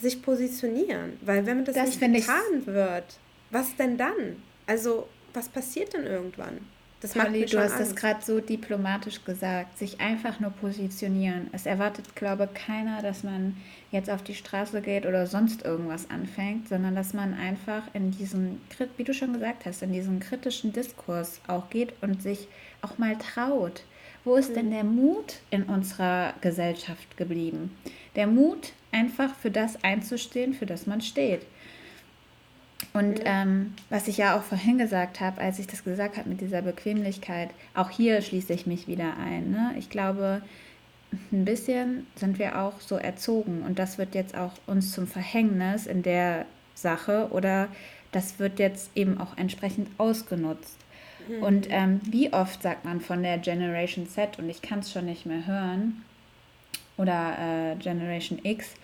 sich 0.00 0.22
positionieren. 0.22 1.18
Weil 1.22 1.46
wenn 1.46 1.64
das, 1.64 1.74
das 1.74 2.00
nicht 2.00 2.26
getan 2.26 2.66
wird, 2.66 3.04
was 3.50 3.76
denn 3.76 3.96
dann? 3.96 4.42
Also, 4.66 5.08
was 5.32 5.48
passiert 5.48 5.94
denn 5.94 6.04
irgendwann? 6.06 6.58
Das 7.00 7.12
Polly, 7.12 7.46
du 7.46 7.60
hast 7.60 7.74
Angst. 7.74 7.92
das 7.92 7.96
gerade 7.96 8.24
so 8.24 8.40
diplomatisch 8.40 9.24
gesagt, 9.24 9.78
sich 9.78 10.00
einfach 10.00 10.40
nur 10.40 10.50
positionieren. 10.50 11.48
Es 11.52 11.64
erwartet, 11.64 12.16
glaube 12.16 12.48
ich, 12.52 12.60
keiner, 12.60 13.02
dass 13.02 13.22
man 13.22 13.56
jetzt 13.92 14.10
auf 14.10 14.22
die 14.24 14.34
Straße 14.34 14.80
geht 14.80 15.06
oder 15.06 15.28
sonst 15.28 15.64
irgendwas 15.64 16.10
anfängt, 16.10 16.68
sondern 16.68 16.96
dass 16.96 17.14
man 17.14 17.34
einfach 17.34 17.82
in 17.94 18.10
diesen, 18.10 18.60
wie 18.96 19.04
du 19.04 19.14
schon 19.14 19.32
gesagt 19.32 19.64
hast, 19.64 19.82
in 19.82 19.92
diesen 19.92 20.18
kritischen 20.18 20.72
Diskurs 20.72 21.40
auch 21.46 21.70
geht 21.70 21.92
und 22.00 22.20
sich 22.20 22.48
auch 22.82 22.98
mal 22.98 23.16
traut. 23.16 23.84
Wo 24.24 24.34
ist 24.34 24.56
denn 24.56 24.66
mhm. 24.66 24.72
der 24.72 24.84
Mut 24.84 25.34
in 25.50 25.62
unserer 25.62 26.34
Gesellschaft 26.40 27.16
geblieben? 27.16 27.76
Der 28.16 28.26
Mut, 28.26 28.72
einfach 28.92 29.34
für 29.34 29.50
das 29.50 29.82
einzustehen, 29.84 30.54
für 30.54 30.66
das 30.66 30.86
man 30.86 31.00
steht. 31.00 31.42
Und 32.92 33.20
ähm, 33.24 33.74
was 33.90 34.08
ich 34.08 34.18
ja 34.18 34.36
auch 34.36 34.42
vorhin 34.42 34.78
gesagt 34.78 35.20
habe, 35.20 35.40
als 35.40 35.58
ich 35.58 35.66
das 35.66 35.84
gesagt 35.84 36.16
habe 36.16 36.28
mit 36.28 36.40
dieser 36.40 36.62
Bequemlichkeit, 36.62 37.50
auch 37.74 37.90
hier 37.90 38.22
schließe 38.22 38.52
ich 38.52 38.66
mich 38.66 38.88
wieder 38.88 39.16
ein. 39.18 39.50
Ne? 39.50 39.74
Ich 39.78 39.90
glaube, 39.90 40.42
ein 41.32 41.44
bisschen 41.44 42.06
sind 42.16 42.38
wir 42.38 42.58
auch 42.58 42.80
so 42.80 42.96
erzogen 42.96 43.62
und 43.66 43.78
das 43.78 43.98
wird 43.98 44.14
jetzt 44.14 44.36
auch 44.36 44.52
uns 44.66 44.92
zum 44.92 45.06
Verhängnis 45.06 45.86
in 45.86 46.02
der 46.02 46.46
Sache 46.74 47.28
oder 47.30 47.68
das 48.12 48.38
wird 48.38 48.58
jetzt 48.58 48.90
eben 48.94 49.20
auch 49.20 49.36
entsprechend 49.36 49.88
ausgenutzt. 49.98 50.76
Mhm. 51.28 51.42
Und 51.42 51.66
ähm, 51.70 52.00
wie 52.04 52.32
oft 52.32 52.62
sagt 52.62 52.84
man 52.84 53.00
von 53.00 53.22
der 53.22 53.38
Generation 53.38 54.08
Z, 54.08 54.38
und 54.38 54.48
ich 54.48 54.62
kann 54.62 54.80
es 54.80 54.92
schon 54.92 55.06
nicht 55.06 55.26
mehr 55.26 55.46
hören, 55.46 56.04
oder 56.98 57.72
äh, 57.72 57.76
Generation 57.76 58.38
X, 58.42 58.74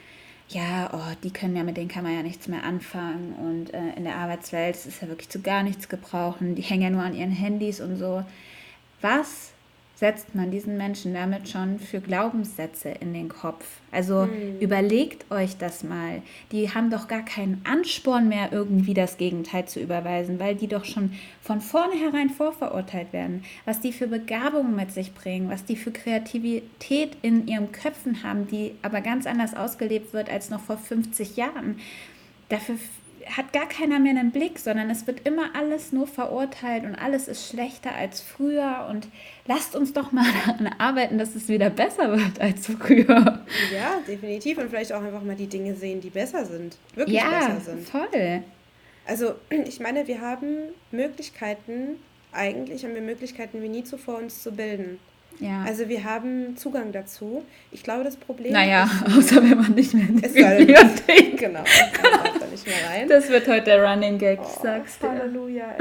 ja, 0.48 0.90
oh, 0.92 1.14
die 1.22 1.30
können 1.30 1.56
ja, 1.56 1.62
mit 1.62 1.76
denen 1.76 1.88
kann 1.88 2.04
man 2.04 2.14
ja 2.14 2.22
nichts 2.22 2.48
mehr 2.48 2.64
anfangen 2.64 3.34
und 3.34 3.74
äh, 3.74 3.96
in 3.96 4.04
der 4.04 4.16
Arbeitswelt 4.16 4.76
ist 4.76 5.02
ja 5.02 5.08
wirklich 5.08 5.28
zu 5.28 5.40
gar 5.40 5.62
nichts 5.62 5.88
gebrauchen, 5.88 6.54
die 6.54 6.62
hängen 6.62 6.82
ja 6.82 6.90
nur 6.90 7.02
an 7.02 7.14
ihren 7.14 7.32
Handys 7.32 7.80
und 7.80 7.96
so. 7.96 8.24
Was 9.00 9.53
setzt 9.97 10.34
man 10.34 10.51
diesen 10.51 10.76
Menschen 10.76 11.14
damit 11.14 11.49
schon 11.49 11.78
für 11.78 12.01
Glaubenssätze 12.01 12.88
in 12.88 13.14
den 13.14 13.28
Kopf? 13.28 13.64
Also 13.92 14.26
mhm. 14.26 14.59
überlegt 14.61 15.30
euch 15.30 15.57
das 15.57 15.84
mal. 15.84 16.22
Die 16.51 16.70
haben 16.70 16.90
doch 16.90 17.07
gar 17.07 17.24
keinen 17.24 17.61
Ansporn 17.64 18.28
mehr, 18.28 18.53
irgendwie 18.53 18.95
das 18.95 19.16
Gegenteil 19.16 19.66
zu 19.66 19.80
überweisen, 19.80 20.40
weil 20.40 20.57
die 20.57 20.66
doch 20.66 20.84
schon 20.84 21.12
von 21.40 21.61
vornherein 21.61 22.30
vorverurteilt 22.30 23.12
werden. 23.12 23.45
Was 23.64 23.80
die 23.80 23.92
für 23.92 24.09
Begabungen 24.09 24.74
mit 24.74 24.90
sich 24.90 25.14
bringen, 25.14 25.49
was 25.49 25.64
die 25.64 25.76
für 25.76 25.92
Kreativität 25.92 27.16
in 27.22 27.47
ihren 27.47 27.70
Köpfen 27.70 28.22
haben, 28.24 28.49
die 28.49 28.72
aber 28.82 29.01
ganz 29.01 29.26
anders 29.26 29.55
ausgelebt 29.55 30.12
wird 30.12 30.28
als 30.28 30.51
noch 30.51 30.61
vor 30.61 30.76
50 30.76 31.36
Jahren. 31.36 31.78
Dafür 32.49 32.76
hat 33.27 33.53
gar 33.53 33.68
keiner 33.68 33.99
mehr 33.99 34.11
einen 34.11 34.31
Blick, 34.31 34.59
sondern 34.59 34.91
es 34.91 35.07
wird 35.07 35.27
immer 35.27 35.55
alles 35.55 35.93
nur 35.93 36.07
verurteilt 36.07 36.85
und 36.85 36.95
alles 36.95 37.29
ist 37.29 37.49
schlechter 37.49 37.95
als 37.95 38.20
früher. 38.20 38.87
Und 38.91 39.09
lasst 39.47 39.75
uns 39.77 39.93
doch 39.93 40.12
mal 40.12 40.27
daran 40.47 40.75
arbeiten, 40.79 41.18
dass 41.18 41.35
es 41.35 41.49
wieder 41.49 41.70
besser 41.70 42.16
wird 42.16 42.41
als 42.41 42.66
früher. 42.66 43.45
Ja, 43.72 44.01
definitiv. 44.07 44.59
Und 44.59 44.70
vielleicht 44.70 44.93
auch 44.93 45.03
einfach 45.03 45.22
mal 45.22 45.37
die 45.37 45.47
Dinge 45.47 45.75
sehen, 45.75 46.01
die 46.01 46.11
besser 46.11 46.45
sind. 46.45 46.77
Wirklich 46.95 47.18
ja, 47.18 47.31
besser 47.31 47.61
sind. 47.61 47.89
Voll. 47.89 48.43
Also, 49.07 49.35
ich 49.51 49.81
meine, 49.81 50.07
wir 50.07 50.20
haben 50.20 50.57
Möglichkeiten, 50.91 51.97
eigentlich 52.33 52.85
haben 52.85 52.95
wir 52.95 53.03
Möglichkeiten 53.03 53.62
wie 53.62 53.68
nie 53.68 53.85
zuvor 53.85 54.18
uns 54.18 54.43
zu 54.43 54.53
bilden. 54.53 54.99
Ja. 55.41 55.62
Also 55.62 55.89
wir 55.89 56.05
haben 56.05 56.57
Zugang 56.57 56.93
dazu. 56.93 57.45
Ich 57.70 57.82
glaube, 57.82 58.05
das 58.05 58.16
Problem 58.16 58.53
Naja, 58.53 58.85
ist, 58.85 59.16
außer 59.16 59.43
wenn 59.43 59.59
man 59.59 59.72
nicht 59.74 59.95
mehr 59.95 60.09
in 60.09 60.16
die 60.16 60.28
Bibliothek. 60.28 61.37
genau, 61.39 61.62
da 61.62 62.47
nicht 62.47 62.66
mehr 62.66 62.89
rein. 62.89 63.09
Das 63.09 63.28
wird 63.28 63.47
heute 63.49 63.64
der 63.64 63.85
Running 63.85 64.18
Gag, 64.18 64.41
oh, 64.43 64.62
sagst 64.62 65.03
du. 65.03 65.09
Halleluja. 65.09 65.74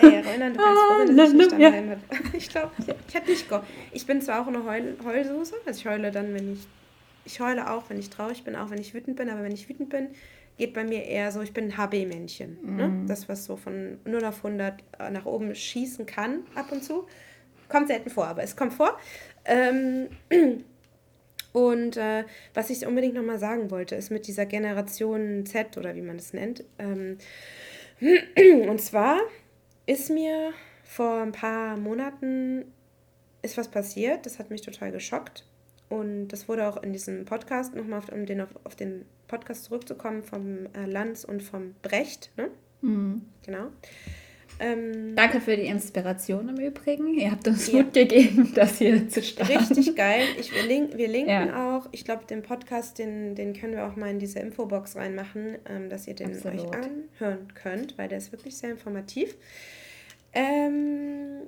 Ey, 0.00 0.20
Roland, 0.20 0.56
du 0.56 0.62
kannst 0.62 0.82
froh 0.82 1.16
dass 1.16 1.28
ich 1.30 1.36
nicht 1.36 1.52
daheim 1.52 1.92
Ich 2.32 2.48
glaube, 2.48 2.70
ich 3.08 3.14
hätte 3.14 3.30
nicht 3.30 3.48
go. 3.48 3.60
Ich 3.92 4.06
bin 4.06 4.20
zwar 4.20 4.42
auch 4.42 4.46
eine 4.46 4.64
Heul 4.64 4.96
Heulsoße, 5.04 5.54
also 5.66 5.78
ich 5.78 5.86
heule 5.86 6.10
dann, 6.10 6.34
wenn 6.34 6.52
ich... 6.52 6.66
Ich 7.26 7.38
heule 7.38 7.70
auch, 7.70 7.84
wenn 7.88 7.98
ich 7.98 8.08
traurig 8.08 8.44
bin, 8.44 8.56
auch 8.56 8.70
wenn 8.70 8.80
ich 8.80 8.94
wütend 8.94 9.16
bin, 9.16 9.28
aber 9.28 9.42
wenn 9.42 9.52
ich 9.52 9.68
wütend 9.68 9.90
bin, 9.90 10.08
geht 10.60 10.74
bei 10.74 10.84
mir 10.84 11.04
eher 11.04 11.32
so, 11.32 11.40
ich 11.42 11.52
bin 11.52 11.72
ein 11.72 11.76
HB-Männchen. 11.76 12.58
Ne? 12.62 12.88
Mhm. 12.88 13.00
Ne? 13.00 13.06
Das, 13.06 13.28
was 13.28 13.44
so 13.44 13.56
von 13.56 13.98
0 14.04 14.24
auf 14.24 14.44
100 14.44 14.74
nach 15.10 15.24
oben 15.24 15.54
schießen 15.54 16.06
kann, 16.06 16.40
ab 16.54 16.70
und 16.70 16.84
zu. 16.84 17.06
Kommt 17.70 17.88
selten 17.88 18.10
vor, 18.10 18.26
aber 18.26 18.42
es 18.42 18.56
kommt 18.56 18.74
vor. 18.74 18.98
Ähm, 19.44 20.08
und 21.52 21.96
äh, 21.96 22.24
was 22.52 22.68
ich 22.68 22.86
unbedingt 22.86 23.14
nochmal 23.14 23.38
sagen 23.38 23.70
wollte, 23.70 23.94
ist 23.94 24.10
mit 24.10 24.26
dieser 24.26 24.44
Generation 24.44 25.46
Z 25.46 25.78
oder 25.78 25.94
wie 25.94 26.02
man 26.02 26.16
es 26.16 26.34
nennt. 26.34 26.64
Ähm, 26.78 27.18
und 28.68 28.80
zwar 28.80 29.18
ist 29.86 30.10
mir 30.10 30.52
vor 30.84 31.22
ein 31.22 31.32
paar 31.32 31.76
Monaten 31.76 32.64
ist 33.42 33.56
was 33.56 33.68
passiert, 33.68 34.26
das 34.26 34.38
hat 34.38 34.50
mich 34.50 34.60
total 34.60 34.92
geschockt. 34.92 35.44
Und 35.88 36.28
das 36.28 36.48
wurde 36.48 36.68
auch 36.68 36.82
in 36.82 36.92
diesem 36.92 37.24
Podcast, 37.24 37.74
nochmal 37.74 38.02
um 38.12 38.24
den, 38.24 38.40
auf, 38.40 38.50
auf 38.64 38.76
den 38.76 39.06
Podcast 39.26 39.64
zurückzukommen, 39.64 40.22
vom 40.22 40.66
äh, 40.74 40.86
Lanz 40.86 41.24
und 41.24 41.42
vom 41.42 41.74
Brecht, 41.82 42.30
ne? 42.36 42.50
Mhm. 42.80 43.22
Genau. 43.44 43.68
Ähm, 44.60 45.16
Danke 45.16 45.40
für 45.40 45.56
die 45.56 45.66
Inspiration 45.66 46.50
im 46.50 46.56
Übrigen. 46.58 47.14
Ihr 47.14 47.30
habt 47.30 47.48
uns 47.48 47.72
ja. 47.72 47.78
Mut 47.78 47.94
gegeben, 47.94 48.52
das 48.54 48.76
hier 48.76 49.08
zu 49.08 49.22
starten. 49.22 49.56
Richtig 49.56 49.96
geil. 49.96 50.24
Ich, 50.38 50.54
wir, 50.54 50.64
link, 50.64 50.98
wir 50.98 51.08
linken 51.08 51.30
ja. 51.30 51.78
auch, 51.78 51.88
ich 51.92 52.04
glaube, 52.04 52.26
den 52.26 52.42
Podcast, 52.42 52.98
den, 52.98 53.34
den 53.34 53.54
können 53.54 53.72
wir 53.72 53.86
auch 53.86 53.96
mal 53.96 54.10
in 54.10 54.18
diese 54.18 54.38
Infobox 54.38 54.96
reinmachen, 54.96 55.56
ähm, 55.66 55.88
dass 55.88 56.06
ihr 56.06 56.14
den 56.14 56.34
Absolut. 56.34 56.60
euch 56.60 56.74
anhören 56.74 57.48
könnt, 57.54 57.96
weil 57.96 58.08
der 58.08 58.18
ist 58.18 58.32
wirklich 58.32 58.54
sehr 58.54 58.70
informativ. 58.70 59.34
Ähm, 60.34 61.46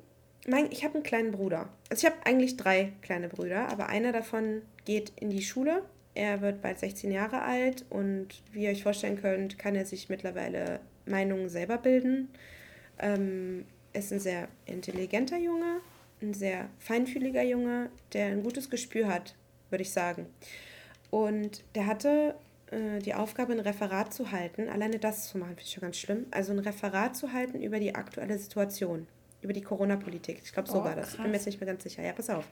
mein, 0.49 0.73
ich 0.73 0.83
habe 0.83 0.95
einen 0.95 1.03
kleinen 1.03 1.33
Bruder. 1.33 1.69
Also 1.91 2.07
ich 2.07 2.11
habe 2.11 2.25
eigentlich 2.25 2.57
drei 2.57 2.93
kleine 3.03 3.29
Brüder, 3.29 3.69
aber 3.69 3.91
einer 3.91 4.13
davon 4.13 4.63
geht 4.87 5.13
in 5.21 5.29
die 5.29 5.43
Schule. 5.43 5.83
Er 6.15 6.41
wird 6.41 6.63
bald 6.63 6.79
16 6.79 7.11
Jahre 7.11 7.43
alt 7.43 7.85
und 7.91 8.29
wie 8.53 8.65
ihr 8.65 8.71
euch 8.71 8.83
vorstellen 8.83 9.21
könnt, 9.21 9.59
kann 9.59 9.75
er 9.75 9.85
sich 9.85 10.09
mittlerweile 10.09 10.81
Meinungen 11.05 11.51
selber 11.51 11.77
bilden 11.77 12.29
ähm, 13.03 13.67
ist 13.93 14.13
ein 14.13 14.21
sehr 14.21 14.49
intelligenter 14.65 15.37
Junge, 15.37 15.81
ein 16.23 16.33
sehr 16.33 16.69
feinfühliger 16.79 17.43
Junge, 17.43 17.91
der 18.13 18.27
ein 18.27 18.43
gutes 18.43 18.71
Gespür 18.71 19.09
hat, 19.09 19.35
würde 19.71 19.83
ich 19.83 19.91
sagen. 19.91 20.27
Und 21.11 21.63
der 21.75 21.87
hatte 21.87 22.37
äh, 22.71 23.01
die 23.01 23.15
Aufgabe, 23.15 23.53
ein 23.53 23.61
Referat 23.61 24.15
zu 24.15 24.33
halten. 24.33 24.69
Alleine 24.69 24.99
das 24.99 25.29
zu 25.29 25.39
machen, 25.39 25.51
finde 25.51 25.63
ich 25.63 25.73
schon 25.73 25.83
ganz 25.83 25.99
schlimm. 25.99 26.27
Also 26.31 26.53
ein 26.53 26.59
Referat 26.59 27.17
zu 27.17 27.33
halten 27.33 27.63
über 27.63 27.79
die 27.79 27.95
aktuelle 27.95 28.39
Situation, 28.39 29.07
über 29.43 29.53
die 29.53 29.61
Corona-Politik. 29.61 30.41
Ich 30.43 30.53
glaube, 30.53 30.71
so 30.71 30.81
oh, 30.81 30.85
war 30.85 30.97
das. 30.97 31.13
Ich 31.13 31.17
bin 31.21 31.31
mir 31.31 31.37
jetzt 31.37 31.47
nicht 31.47 31.61
mehr 31.61 31.67
ganz 31.67 31.83
sicher. 31.83 32.03
Ja, 32.03 32.13
pass 32.13 32.31
auf. 32.31 32.49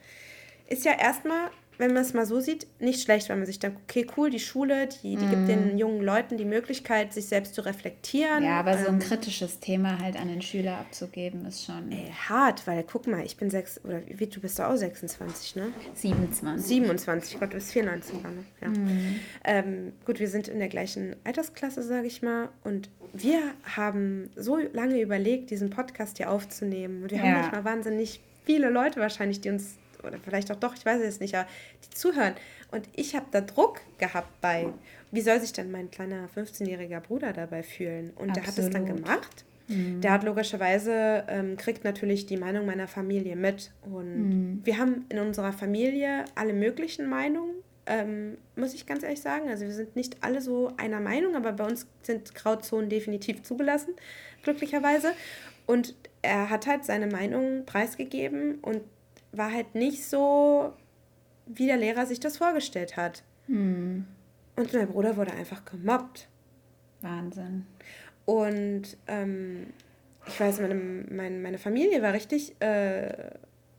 Ist 0.69 0.85
ja 0.85 0.93
erstmal 0.93 1.51
wenn 1.81 1.95
man 1.95 2.03
es 2.03 2.13
mal 2.13 2.27
so 2.27 2.41
sieht, 2.41 2.67
nicht 2.79 3.03
schlecht, 3.03 3.29
weil 3.31 3.37
man 3.37 3.47
sich 3.47 3.59
denkt, 3.59 3.79
okay, 3.83 4.07
cool, 4.17 4.31
die 4.31 4.39
Schule, 4.39 4.87
die, 4.87 5.17
die 5.17 5.25
mm. 5.25 5.31
gibt 5.31 5.49
den 5.49 5.79
jungen 5.79 6.03
Leuten 6.03 6.37
die 6.37 6.45
Möglichkeit, 6.45 7.13
sich 7.13 7.27
selbst 7.27 7.55
zu 7.55 7.63
reflektieren. 7.63 8.45
Ja, 8.45 8.61
aber 8.61 8.73
ähm, 8.73 8.79
so 8.79 8.89
ein 8.89 8.95
ähm, 8.95 9.01
kritisches 9.01 9.61
Thema 9.61 9.99
halt 9.99 10.21
an 10.21 10.29
den 10.29 10.43
Schüler 10.43 10.79
abzugeben, 10.79 11.47
ist 11.47 11.65
schon. 11.65 11.91
Ey, 11.91 12.13
hart, 12.29 12.67
weil 12.67 12.85
guck 12.85 13.07
mal, 13.07 13.25
ich 13.25 13.37
bin 13.37 13.51
sechs, 13.51 13.81
oder 13.85 14.03
wie, 14.07 14.27
du 14.27 14.41
bist 14.41 14.59
du 14.59 14.69
auch 14.69 14.77
26, 14.77 15.57
ne? 15.57 15.73
27. 15.95 16.67
27, 16.67 17.41
Gott, 17.41 17.51
du 17.51 17.55
bist 17.55 17.73
94 17.73 18.15
ne? 18.23 18.29
Ja. 18.61 18.69
Mm. 18.69 19.21
Ähm, 19.45 19.93
gut, 20.05 20.21
wir 20.21 20.29
sind 20.29 20.49
in 20.49 20.59
der 20.59 20.69
gleichen 20.69 21.17
Altersklasse, 21.25 21.83
sage 21.83 22.07
ich 22.07 22.21
mal, 22.21 22.51
und 22.63 22.91
wir 23.13 23.41
haben 23.65 24.31
so 24.37 24.59
lange 24.59 25.01
überlegt, 25.01 25.51
diesen 25.51 25.71
Podcast 25.71 26.19
hier 26.19 26.31
aufzunehmen. 26.31 27.03
Und 27.03 27.11
wir 27.11 27.19
ja. 27.19 27.25
haben 27.25 27.41
manchmal 27.41 27.65
wahnsinnig 27.65 28.21
viele 28.45 28.71
Leute 28.71 29.01
wahrscheinlich, 29.01 29.41
die 29.41 29.49
uns 29.49 29.77
oder 30.05 30.19
vielleicht 30.19 30.51
auch 30.51 30.57
doch, 30.57 30.75
ich 30.75 30.85
weiß 30.85 31.01
es 31.03 31.21
nicht, 31.21 31.35
aber 31.35 31.49
die 31.85 31.91
zuhören. 31.95 32.35
Und 32.71 32.89
ich 32.95 33.15
habe 33.15 33.27
da 33.31 33.41
Druck 33.41 33.81
gehabt 33.99 34.41
bei, 34.41 34.69
wie 35.11 35.21
soll 35.21 35.41
sich 35.41 35.53
denn 35.53 35.71
mein 35.71 35.91
kleiner 35.91 36.29
15-jähriger 36.35 37.01
Bruder 37.01 37.33
dabei 37.33 37.63
fühlen? 37.63 38.11
Und 38.17 38.31
Absolut. 38.31 38.37
der 38.37 38.47
hat 38.47 38.59
es 38.59 38.71
dann 38.71 38.87
gemacht. 38.87 39.45
Mhm. 39.71 40.01
Der 40.01 40.13
hat 40.13 40.25
logischerweise, 40.25 41.25
ähm, 41.29 41.57
kriegt 41.57 41.85
natürlich 41.85 42.27
die 42.27 42.37
Meinung 42.37 42.67
meiner 42.67 42.89
Familie 42.89 43.37
mit. 43.37 43.71
Und 43.83 44.29
mhm. 44.29 44.61
wir 44.65 44.79
haben 44.79 45.07
in 45.09 45.19
unserer 45.19 45.53
Familie 45.53 46.25
alle 46.35 46.53
möglichen 46.53 47.09
Meinungen, 47.09 47.55
ähm, 47.87 48.37
muss 48.57 48.75
ich 48.75 48.87
ganz 48.87 49.03
ehrlich 49.03 49.21
sagen. 49.21 49.49
Also 49.49 49.65
wir 49.65 49.73
sind 49.73 49.97
nicht 49.97 50.19
alle 50.23 50.41
so 50.41 50.73
einer 50.77 51.01
Meinung, 51.01 51.35
aber 51.35 51.53
bei 51.53 51.65
uns 51.65 51.87
sind 52.03 52.35
Grauzonen 52.35 52.89
definitiv 52.89 53.43
zugelassen, 53.43 53.95
glücklicherweise. 54.43 55.13
Und 55.67 55.95
er 56.23 56.51
hat 56.51 56.67
halt 56.67 56.85
seine 56.85 57.07
Meinung 57.07 57.65
preisgegeben 57.65 58.59
und 58.61 58.83
war 59.33 59.53
halt 59.53 59.75
nicht 59.75 60.05
so, 60.05 60.73
wie 61.47 61.67
der 61.67 61.77
Lehrer 61.77 62.07
sich 62.07 62.21
das 62.21 62.37
vorgestellt 62.39 62.97
hat. 62.97 63.23
Hm. 63.47 64.07
Und 64.57 64.73
mein 64.73 64.89
Bruder 64.89 65.17
wurde 65.17 65.33
einfach 65.33 65.65
gemobbt. 65.65 66.29
Wahnsinn. 67.01 67.67
Und 68.25 68.97
ähm, 69.07 69.73
ich 70.27 70.39
weiß, 70.39 70.61
meine, 70.61 70.75
meine, 70.75 71.39
meine 71.39 71.59
Familie 71.59 72.03
war 72.03 72.13
richtig, 72.13 72.61
äh, 72.61 73.31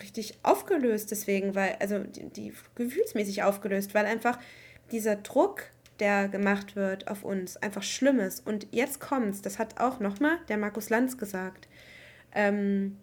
richtig 0.02 0.40
aufgelöst 0.44 1.12
deswegen, 1.12 1.56
weil, 1.56 1.76
also 1.80 2.00
die, 2.00 2.30
die 2.30 2.54
gefühlsmäßig 2.76 3.44
aufgelöst, 3.44 3.94
weil 3.94 4.06
einfach 4.06 4.40
dieser 4.92 5.18
Druck, 5.18 5.64
der 6.00 6.28
gemacht 6.28 6.76
wird 6.76 7.08
auf 7.08 7.24
uns, 7.24 7.58
einfach 7.58 7.84
schlimm 7.84 8.20
ist. 8.20 8.46
Und 8.46 8.68
jetzt 8.72 9.00
kommt's, 9.00 9.42
das 9.42 9.60
hat 9.60 9.80
auch 9.80 10.00
nochmal 10.00 10.40
der 10.50 10.58
Markus 10.58 10.90
Lanz 10.90 11.18
gesagt 11.18 11.68
ähm, 12.34 12.98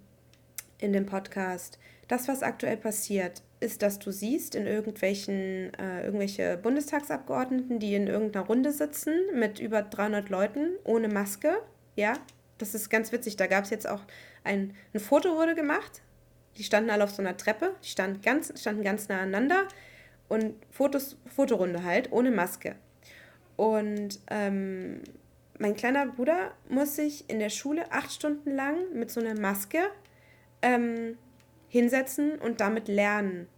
in 0.79 0.93
dem 0.93 1.07
Podcast 1.07 1.79
das, 2.09 2.27
was 2.27 2.43
aktuell 2.43 2.77
passiert, 2.77 3.43
ist, 3.61 3.83
dass 3.83 3.99
du 3.99 4.11
siehst 4.11 4.55
in 4.55 4.67
irgendwelchen, 4.67 5.73
äh, 5.75 6.05
irgendwelche 6.05 6.57
Bundestagsabgeordneten, 6.57 7.79
die 7.79 7.95
in 7.95 8.07
irgendeiner 8.07 8.47
Runde 8.47 8.73
sitzen 8.73 9.15
mit 9.35 9.61
über 9.61 9.83
300 9.83 10.29
Leuten 10.31 10.71
ohne 10.85 11.09
Maske. 11.09 11.59
Ja, 11.97 12.15
das 12.57 12.75
ist 12.75 12.89
ganz 12.89 13.13
witzig. 13.13 13.37
Da 13.37 13.47
gab 13.47 13.65
es 13.65 13.71
jetzt 13.71 13.89
auch 13.89 14.03
ein, 14.45 14.75
ein 14.95 15.01
Foto 15.01 15.37
wurde 15.37 15.55
gemacht. 15.55 16.03
Die 16.57 16.65
standen 16.65 16.91
alle 16.91 17.05
auf 17.05 17.11
so 17.11 17.23
einer 17.23 17.37
Treppe, 17.37 17.75
die 17.85 17.89
standen 17.89 18.21
ganz, 18.21 18.53
standen 18.61 18.83
ganz 18.83 19.09
nah 19.09 19.21
aneinander 19.21 19.69
und 20.29 20.55
Fotos, 20.71 21.17
Fotorunde 21.27 21.85
halt, 21.85 22.11
ohne 22.11 22.31
Maske. 22.31 22.75
Und 23.57 24.21
ähm, 24.31 25.03
mein 25.59 25.77
kleiner 25.77 26.07
Bruder 26.07 26.53
muss 26.69 26.97
sich 26.97 27.29
in 27.29 27.39
der 27.39 27.51
Schule 27.51 27.91
acht 27.93 28.13
Stunden 28.13 28.55
lang 28.55 28.77
mit 28.93 29.11
so 29.11 29.21
einer 29.21 29.39
Maske 29.39 29.79
ähm, 30.63 31.17
hinsetzen 31.69 32.39
und 32.39 32.61
damit 32.61 32.89
lernen. 32.89 33.49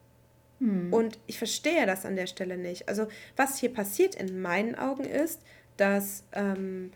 Hm. 0.59 0.93
Und 0.93 1.19
ich 1.27 1.39
verstehe 1.39 1.87
das 1.87 2.05
an 2.05 2.17
der 2.17 2.27
Stelle 2.27 2.57
nicht. 2.57 2.89
Also 2.89 3.07
was 3.37 3.59
hier 3.59 3.73
passiert 3.73 4.15
in 4.15 4.41
meinen 4.41 4.75
Augen 4.75 5.05
ist, 5.05 5.41
dass 5.77 6.25
ähm, 6.33 6.93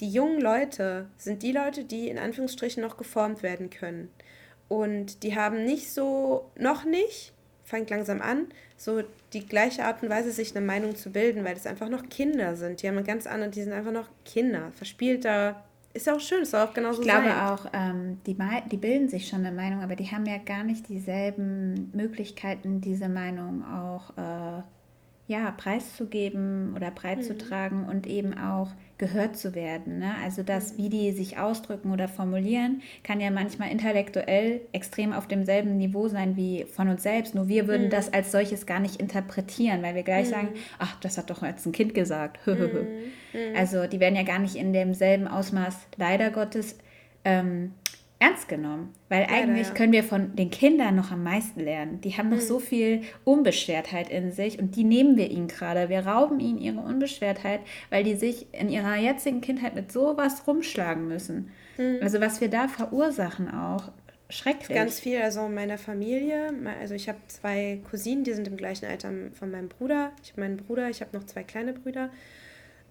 die 0.00 0.10
jungen 0.10 0.40
Leute 0.40 1.06
sind 1.16 1.42
die 1.42 1.52
Leute, 1.52 1.84
die 1.84 2.08
in 2.08 2.18
Anführungsstrichen 2.18 2.82
noch 2.82 2.96
geformt 2.96 3.42
werden 3.42 3.70
können. 3.70 4.10
Und 4.68 5.22
die 5.22 5.34
haben 5.34 5.64
nicht 5.64 5.92
so, 5.92 6.50
noch 6.56 6.84
nicht, 6.84 7.32
fängt 7.64 7.90
langsam 7.90 8.22
an, 8.22 8.46
so 8.76 9.02
die 9.32 9.46
gleiche 9.46 9.84
Art 9.84 10.02
und 10.02 10.08
Weise, 10.08 10.30
sich 10.30 10.56
eine 10.56 10.64
Meinung 10.64 10.94
zu 10.94 11.10
bilden, 11.10 11.44
weil 11.44 11.54
das 11.54 11.66
einfach 11.66 11.88
noch 11.88 12.08
Kinder 12.08 12.56
sind. 12.56 12.82
Die 12.82 12.88
haben 12.88 12.96
eine 12.96 13.06
ganz 13.06 13.26
andere, 13.26 13.50
die 13.50 13.62
sind 13.62 13.72
einfach 13.72 13.92
noch 13.92 14.08
Kinder, 14.24 14.72
verspielter, 14.76 15.64
ist 15.94 16.06
ja 16.06 16.14
auch 16.14 16.20
schön, 16.20 16.42
ist 16.42 16.54
auch 16.54 16.72
genauso 16.74 17.00
Ich 17.00 17.08
glaube 17.08 17.28
sein. 17.28 17.40
auch, 17.40 17.66
ähm, 17.72 18.20
die, 18.26 18.36
die 18.70 18.76
bilden 18.76 19.08
sich 19.08 19.28
schon 19.28 19.44
eine 19.44 19.54
Meinung, 19.54 19.82
aber 19.82 19.96
die 19.96 20.10
haben 20.10 20.26
ja 20.26 20.38
gar 20.38 20.64
nicht 20.64 20.88
dieselben 20.88 21.90
Möglichkeiten, 21.92 22.80
diese 22.80 23.08
Meinung 23.08 23.64
auch 23.64 24.10
äh, 24.16 24.62
ja, 25.28 25.50
preiszugeben 25.50 26.72
oder 26.74 26.90
breitzutragen 26.90 27.82
mhm. 27.82 27.88
und 27.88 28.06
eben 28.06 28.36
auch 28.36 28.70
gehört 28.96 29.36
zu 29.36 29.54
werden. 29.54 29.98
Ne? 29.98 30.14
Also 30.24 30.42
das, 30.42 30.78
wie 30.78 30.88
die 30.88 31.12
sich 31.12 31.38
ausdrücken 31.38 31.92
oder 31.92 32.08
formulieren, 32.08 32.80
kann 33.04 33.20
ja 33.20 33.30
manchmal 33.30 33.70
intellektuell 33.70 34.62
extrem 34.72 35.12
auf 35.12 35.28
demselben 35.28 35.76
Niveau 35.76 36.08
sein 36.08 36.36
wie 36.36 36.64
von 36.64 36.88
uns 36.88 37.02
selbst. 37.02 37.34
Nur 37.34 37.46
wir 37.46 37.68
würden 37.68 37.86
mhm. 37.86 37.90
das 37.90 38.12
als 38.12 38.32
solches 38.32 38.64
gar 38.64 38.80
nicht 38.80 38.96
interpretieren, 38.96 39.82
weil 39.82 39.94
wir 39.94 40.02
gleich 40.02 40.28
mhm. 40.28 40.32
sagen, 40.32 40.48
ach, 40.78 40.98
das 41.00 41.18
hat 41.18 41.28
doch 41.28 41.42
jetzt 41.42 41.64
ein 41.66 41.72
Kind 41.72 41.94
gesagt. 41.94 42.40
Mhm. 42.48 42.64
mhm. 42.64 43.56
Also 43.56 43.86
die 43.86 44.00
werden 44.00 44.16
ja 44.16 44.24
gar 44.24 44.38
nicht 44.38 44.56
in 44.56 44.72
demselben 44.72 45.28
Ausmaß, 45.28 45.76
leider 45.96 46.30
Gottes, 46.30 46.76
ähm, 47.24 47.74
ernst 48.20 48.48
genommen. 48.48 48.94
Weil 49.08 49.26
eigentlich 49.30 49.68
ja. 49.68 49.74
können 49.74 49.92
wir 49.92 50.02
von 50.02 50.34
den 50.34 50.50
Kindern 50.50 50.96
noch 50.96 51.12
am 51.12 51.22
meisten 51.22 51.60
lernen. 51.60 52.00
Die 52.00 52.16
haben 52.16 52.28
noch 52.28 52.38
mhm. 52.38 52.42
so 52.42 52.58
viel 52.58 53.02
Unbeschwertheit 53.24 54.10
in 54.10 54.32
sich 54.32 54.58
und 54.58 54.76
die 54.76 54.84
nehmen 54.84 55.16
wir 55.16 55.30
ihnen 55.30 55.48
gerade. 55.48 55.88
Wir 55.88 56.06
rauben 56.06 56.40
ihnen 56.40 56.58
ihre 56.58 56.80
Unbeschwertheit, 56.80 57.60
weil 57.90 58.04
die 58.04 58.16
sich 58.16 58.52
in 58.52 58.68
ihrer 58.68 58.96
jetzigen 58.96 59.40
Kindheit 59.40 59.74
mit 59.74 59.92
sowas 59.92 60.46
rumschlagen 60.46 61.06
müssen. 61.06 61.50
Mhm. 61.76 61.98
Also 62.02 62.20
was 62.20 62.40
wir 62.40 62.48
da 62.48 62.68
verursachen 62.68 63.50
auch. 63.50 63.92
Schrecklich. 64.30 64.76
Ganz 64.76 65.00
viel, 65.00 65.22
also 65.22 65.48
meiner 65.48 65.78
Familie, 65.78 66.52
also 66.78 66.94
ich 66.94 67.08
habe 67.08 67.18
zwei 67.28 67.80
Cousinen, 67.90 68.24
die 68.24 68.34
sind 68.34 68.46
im 68.46 68.58
gleichen 68.58 68.84
Alter 68.84 69.10
von 69.32 69.50
meinem 69.50 69.70
Bruder. 69.70 70.12
Ich 70.22 70.32
habe 70.32 70.42
meinen 70.42 70.58
Bruder, 70.58 70.90
ich 70.90 71.00
habe 71.00 71.16
noch 71.16 71.24
zwei 71.24 71.44
kleine 71.44 71.72
Brüder. 71.72 72.10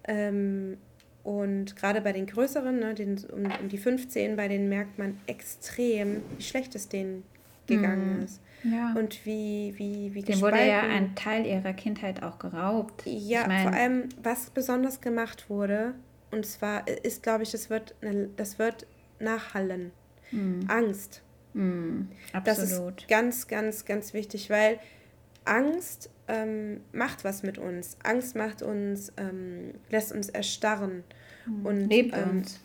Ähm, 0.08 0.78
und 1.22 1.76
gerade 1.76 2.00
bei 2.00 2.12
den 2.12 2.26
größeren, 2.26 2.78
ne, 2.78 2.94
den, 2.94 3.18
um, 3.32 3.44
um, 3.60 3.68
die 3.68 3.78
15, 3.78 4.36
bei 4.36 4.48
denen 4.48 4.68
merkt 4.68 4.98
man 4.98 5.18
extrem, 5.26 6.22
wie 6.36 6.42
schlecht 6.42 6.74
es 6.74 6.88
denen 6.88 7.24
gegangen 7.66 8.20
mm. 8.20 8.24
ist. 8.24 8.40
Ja. 8.64 8.94
Und 8.94 9.24
wie, 9.24 9.74
wie, 9.76 10.14
wie 10.14 10.22
Dem 10.22 10.40
wurde 10.40 10.66
ja 10.66 10.80
ein 10.80 11.14
Teil 11.14 11.46
ihrer 11.46 11.72
Kindheit 11.74 12.22
auch 12.22 12.38
geraubt. 12.38 13.02
Ja, 13.04 13.42
ich 13.42 13.46
mein, 13.46 13.62
vor 13.62 13.72
allem, 13.72 14.08
was 14.22 14.50
besonders 14.50 15.00
gemacht 15.00 15.48
wurde, 15.48 15.94
und 16.30 16.44
zwar 16.44 16.86
ist, 16.88 17.22
glaube 17.22 17.42
ich, 17.44 17.50
das 17.50 17.70
wird, 17.70 17.94
das 18.36 18.58
wird 18.58 18.86
nachhallen. 19.20 19.92
Mm. 20.32 20.62
Angst. 20.68 21.22
Mm, 21.54 22.02
absolut. 22.32 22.46
Das 22.46 22.98
ist 22.98 23.08
ganz, 23.08 23.48
ganz, 23.48 23.84
ganz 23.84 24.14
wichtig, 24.14 24.50
weil 24.50 24.78
Angst 25.48 26.10
ähm, 26.28 26.80
macht 26.92 27.24
was 27.24 27.42
mit 27.42 27.58
uns. 27.58 27.96
Angst 28.02 28.36
macht 28.36 28.62
uns, 28.62 29.12
ähm, 29.16 29.74
lässt 29.90 30.12
uns 30.12 30.28
erstarren. 30.28 31.04
Mhm. 31.46 31.66
Und, 31.66 31.88
Lebt 31.88 32.16
ähm, 32.16 32.30
uns. 32.30 32.60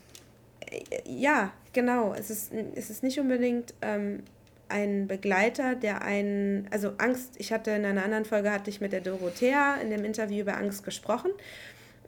Ja, 1.06 1.52
genau. 1.72 2.14
Es 2.14 2.30
ist, 2.30 2.52
es 2.76 2.90
ist 2.90 3.04
nicht 3.04 3.20
unbedingt 3.20 3.74
ähm, 3.82 4.24
ein 4.70 5.08
Begleiter, 5.08 5.76
der 5.76 6.02
einen, 6.02 6.68
also 6.72 6.94
Angst, 6.98 7.36
ich 7.38 7.54
hatte 7.54 7.72
in 7.72 7.86
einer 7.86 8.04
anderen 8.04 8.26
Folge, 8.26 8.52
hatte 8.52 8.70
ich 8.70 8.82
mit 8.82 8.92
der 8.92 9.02
Dorothea 9.02 9.76
in 9.76 9.90
dem 9.90 10.04
Interview 10.04 10.42
über 10.42 10.58
Angst 10.58 10.84
gesprochen. 10.84 11.32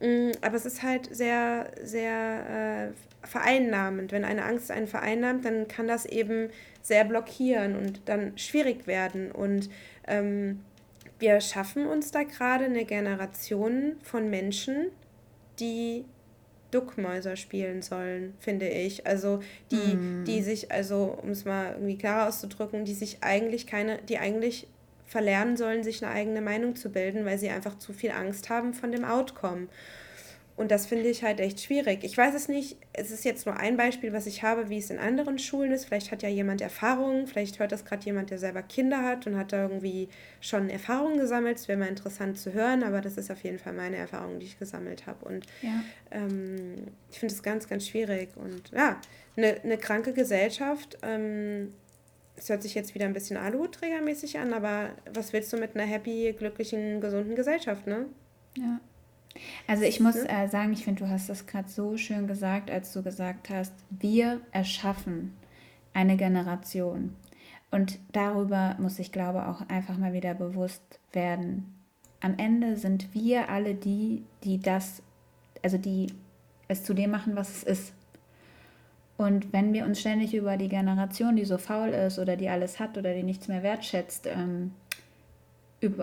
Mm, 0.00 0.32
aber 0.42 0.56
es 0.56 0.66
ist 0.66 0.82
halt 0.82 1.14
sehr, 1.14 1.70
sehr 1.82 2.92
äh, 2.92 3.26
vereinnahmend. 3.26 4.12
Wenn 4.12 4.24
eine 4.24 4.44
Angst 4.44 4.70
einen 4.70 4.86
vereinnahmt, 4.86 5.44
dann 5.44 5.68
kann 5.68 5.86
das 5.86 6.06
eben 6.06 6.50
sehr 6.82 7.04
blockieren 7.04 7.76
und 7.76 8.00
dann 8.06 8.36
schwierig 8.36 8.86
werden. 8.86 9.30
Und 9.32 9.70
ähm, 10.06 10.60
wir 11.18 11.40
schaffen 11.40 11.86
uns 11.86 12.10
da 12.10 12.24
gerade 12.24 12.66
eine 12.66 12.84
Generation 12.84 13.96
von 14.02 14.28
Menschen, 14.28 14.88
die 15.58 16.04
Duckmäuser 16.70 17.36
spielen 17.36 17.80
sollen, 17.80 18.34
finde 18.38 18.68
ich. 18.68 19.06
Also 19.06 19.40
die, 19.70 19.96
mm. 19.96 20.24
die 20.26 20.42
sich, 20.42 20.70
also 20.70 21.18
um 21.22 21.30
es 21.30 21.44
mal 21.44 21.72
irgendwie 21.72 21.96
klarer 21.96 22.28
auszudrücken, 22.28 22.84
die 22.84 22.94
sich 22.94 23.18
eigentlich 23.22 23.66
keine, 23.66 23.98
die 24.02 24.18
eigentlich 24.18 24.66
verlernen 25.06 25.56
sollen, 25.56 25.84
sich 25.84 26.04
eine 26.04 26.12
eigene 26.12 26.40
Meinung 26.40 26.76
zu 26.76 26.90
bilden, 26.90 27.24
weil 27.24 27.38
sie 27.38 27.48
einfach 27.48 27.78
zu 27.78 27.92
viel 27.92 28.10
Angst 28.10 28.50
haben 28.50 28.74
von 28.74 28.92
dem 28.92 29.04
Outcome. 29.04 29.68
Und 30.56 30.70
das 30.70 30.86
finde 30.86 31.08
ich 31.08 31.22
halt 31.22 31.38
echt 31.38 31.60
schwierig. 31.60 32.02
Ich 32.02 32.16
weiß 32.16 32.34
es 32.34 32.48
nicht, 32.48 32.78
es 32.94 33.10
ist 33.10 33.26
jetzt 33.26 33.44
nur 33.44 33.58
ein 33.58 33.76
Beispiel, 33.76 34.14
was 34.14 34.26
ich 34.26 34.42
habe, 34.42 34.70
wie 34.70 34.78
es 34.78 34.88
in 34.88 34.98
anderen 34.98 35.38
Schulen 35.38 35.70
ist. 35.70 35.84
Vielleicht 35.84 36.10
hat 36.10 36.22
ja 36.22 36.30
jemand 36.30 36.62
Erfahrungen, 36.62 37.26
vielleicht 37.26 37.58
hört 37.58 37.72
das 37.72 37.84
gerade 37.84 38.06
jemand, 38.06 38.30
der 38.30 38.38
selber 38.38 38.62
Kinder 38.62 39.02
hat 39.02 39.26
und 39.26 39.36
hat 39.36 39.52
da 39.52 39.64
irgendwie 39.64 40.08
schon 40.40 40.70
Erfahrungen 40.70 41.18
gesammelt. 41.18 41.58
Es 41.58 41.68
wäre 41.68 41.78
mal 41.78 41.88
interessant 41.88 42.38
zu 42.38 42.54
hören, 42.54 42.84
aber 42.84 43.02
das 43.02 43.18
ist 43.18 43.30
auf 43.30 43.44
jeden 43.44 43.58
Fall 43.58 43.74
meine 43.74 43.96
Erfahrung, 43.96 44.40
die 44.40 44.46
ich 44.46 44.58
gesammelt 44.58 45.06
habe. 45.06 45.26
Und 45.26 45.44
ja. 45.60 45.82
ähm, 46.10 46.74
ich 47.10 47.18
finde 47.18 47.34
es 47.34 47.42
ganz, 47.42 47.68
ganz 47.68 47.86
schwierig. 47.86 48.30
Und 48.36 48.70
ja, 48.70 48.98
eine, 49.36 49.60
eine 49.62 49.76
kranke 49.76 50.14
Gesellschaft. 50.14 50.96
Ähm, 51.02 51.74
es 52.34 52.48
hört 52.48 52.62
sich 52.62 52.74
jetzt 52.74 52.94
wieder 52.94 53.04
ein 53.04 53.12
bisschen 53.12 53.36
Aluhutträgermäßig 53.36 54.38
an, 54.38 54.54
aber 54.54 54.90
was 55.12 55.34
willst 55.34 55.52
du 55.52 55.58
mit 55.58 55.74
einer 55.74 55.84
happy, 55.84 56.34
glücklichen, 56.38 57.02
gesunden 57.02 57.34
Gesellschaft, 57.34 57.86
ne? 57.86 58.06
Ja. 58.56 58.80
Also 59.66 59.84
ich 59.84 60.00
muss 60.00 60.16
äh, 60.16 60.48
sagen, 60.48 60.72
ich 60.72 60.84
finde, 60.84 61.04
du 61.04 61.10
hast 61.10 61.28
das 61.28 61.46
gerade 61.46 61.68
so 61.68 61.96
schön 61.96 62.26
gesagt, 62.26 62.70
als 62.70 62.92
du 62.92 63.02
gesagt 63.02 63.50
hast, 63.50 63.72
wir 63.90 64.40
erschaffen 64.52 65.36
eine 65.92 66.16
Generation. 66.16 67.14
Und 67.70 67.98
darüber 68.12 68.76
muss 68.78 68.98
ich 68.98 69.12
glaube 69.12 69.48
auch 69.48 69.68
einfach 69.68 69.96
mal 69.96 70.12
wieder 70.12 70.34
bewusst 70.34 71.00
werden. 71.12 71.74
Am 72.20 72.38
Ende 72.38 72.76
sind 72.76 73.12
wir 73.14 73.48
alle 73.50 73.74
die, 73.74 74.24
die 74.44 74.58
das, 74.58 75.02
also 75.62 75.78
die 75.78 76.08
es 76.68 76.84
zu 76.84 76.94
dem 76.94 77.10
machen, 77.10 77.36
was 77.36 77.50
es 77.50 77.62
ist. 77.62 77.92
Und 79.16 79.52
wenn 79.52 79.72
wir 79.72 79.84
uns 79.86 80.00
ständig 80.00 80.34
über 80.34 80.56
die 80.56 80.68
Generation, 80.68 81.36
die 81.36 81.44
so 81.44 81.58
faul 81.58 81.88
ist 81.88 82.18
oder 82.18 82.36
die 82.36 82.48
alles 82.48 82.78
hat 82.78 82.98
oder 82.98 83.14
die 83.14 83.22
nichts 83.22 83.48
mehr 83.48 83.62
wertschätzt, 83.62 84.26
ähm, 84.26 84.72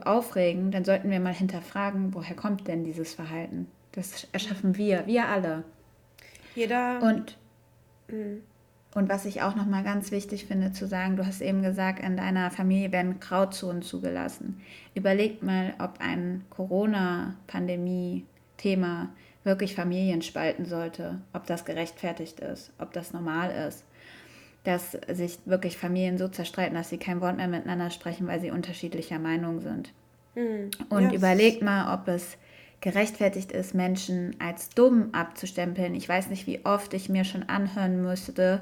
aufregen, 0.05 0.71
dann 0.71 0.85
sollten 0.85 1.09
wir 1.09 1.19
mal 1.19 1.33
hinterfragen, 1.33 2.13
woher 2.13 2.35
kommt 2.35 2.67
denn 2.67 2.83
dieses 2.83 3.13
Verhalten? 3.13 3.67
Das 3.93 4.27
erschaffen 4.31 4.77
wir, 4.77 5.07
wir 5.07 5.27
alle. 5.27 5.63
Jeder. 6.55 7.01
Und, 7.01 7.37
mhm. 8.09 8.41
und 8.95 9.09
was 9.09 9.25
ich 9.25 9.41
auch 9.41 9.55
nochmal 9.55 9.83
ganz 9.83 10.11
wichtig 10.11 10.45
finde 10.45 10.71
zu 10.71 10.87
sagen, 10.87 11.15
du 11.15 11.25
hast 11.25 11.41
eben 11.41 11.61
gesagt, 11.61 12.03
in 12.03 12.17
deiner 12.17 12.51
Familie 12.51 12.91
werden 12.91 13.19
Grauzonen 13.19 13.81
zugelassen. 13.81 14.61
Überlegt 14.95 15.41
mal, 15.43 15.73
ob 15.79 15.99
ein 15.99 16.43
Corona-Pandemie-Thema 16.49 19.09
wirklich 19.43 19.75
Familien 19.75 20.21
spalten 20.21 20.65
sollte, 20.65 21.19
ob 21.33 21.45
das 21.47 21.65
gerechtfertigt 21.65 22.39
ist, 22.39 22.71
ob 22.79 22.93
das 22.93 23.11
normal 23.13 23.51
ist 23.67 23.83
dass 24.63 24.97
sich 25.09 25.39
wirklich 25.45 25.77
Familien 25.77 26.17
so 26.17 26.27
zerstreiten, 26.27 26.75
dass 26.75 26.89
sie 26.89 26.97
kein 26.97 27.21
Wort 27.21 27.37
mehr 27.37 27.47
miteinander 27.47 27.89
sprechen, 27.89 28.27
weil 28.27 28.39
sie 28.39 28.51
unterschiedlicher 28.51 29.19
Meinung 29.19 29.59
sind. 29.59 29.91
Mhm. 30.35 30.71
Und 30.89 31.11
ja, 31.11 31.13
überlegt 31.13 31.61
mal, 31.61 31.93
ob 31.93 32.07
es 32.07 32.37
gerechtfertigt 32.81 33.51
ist, 33.51 33.73
Menschen 33.73 34.35
als 34.39 34.69
dumm 34.69 35.09
abzustempeln. 35.13 35.95
Ich 35.95 36.07
weiß 36.07 36.29
nicht, 36.29 36.47
wie 36.47 36.65
oft 36.65 36.93
ich 36.93 37.07
mir 37.09 37.23
schon 37.23 37.43
anhören 37.43 38.01
müsste, 38.01 38.61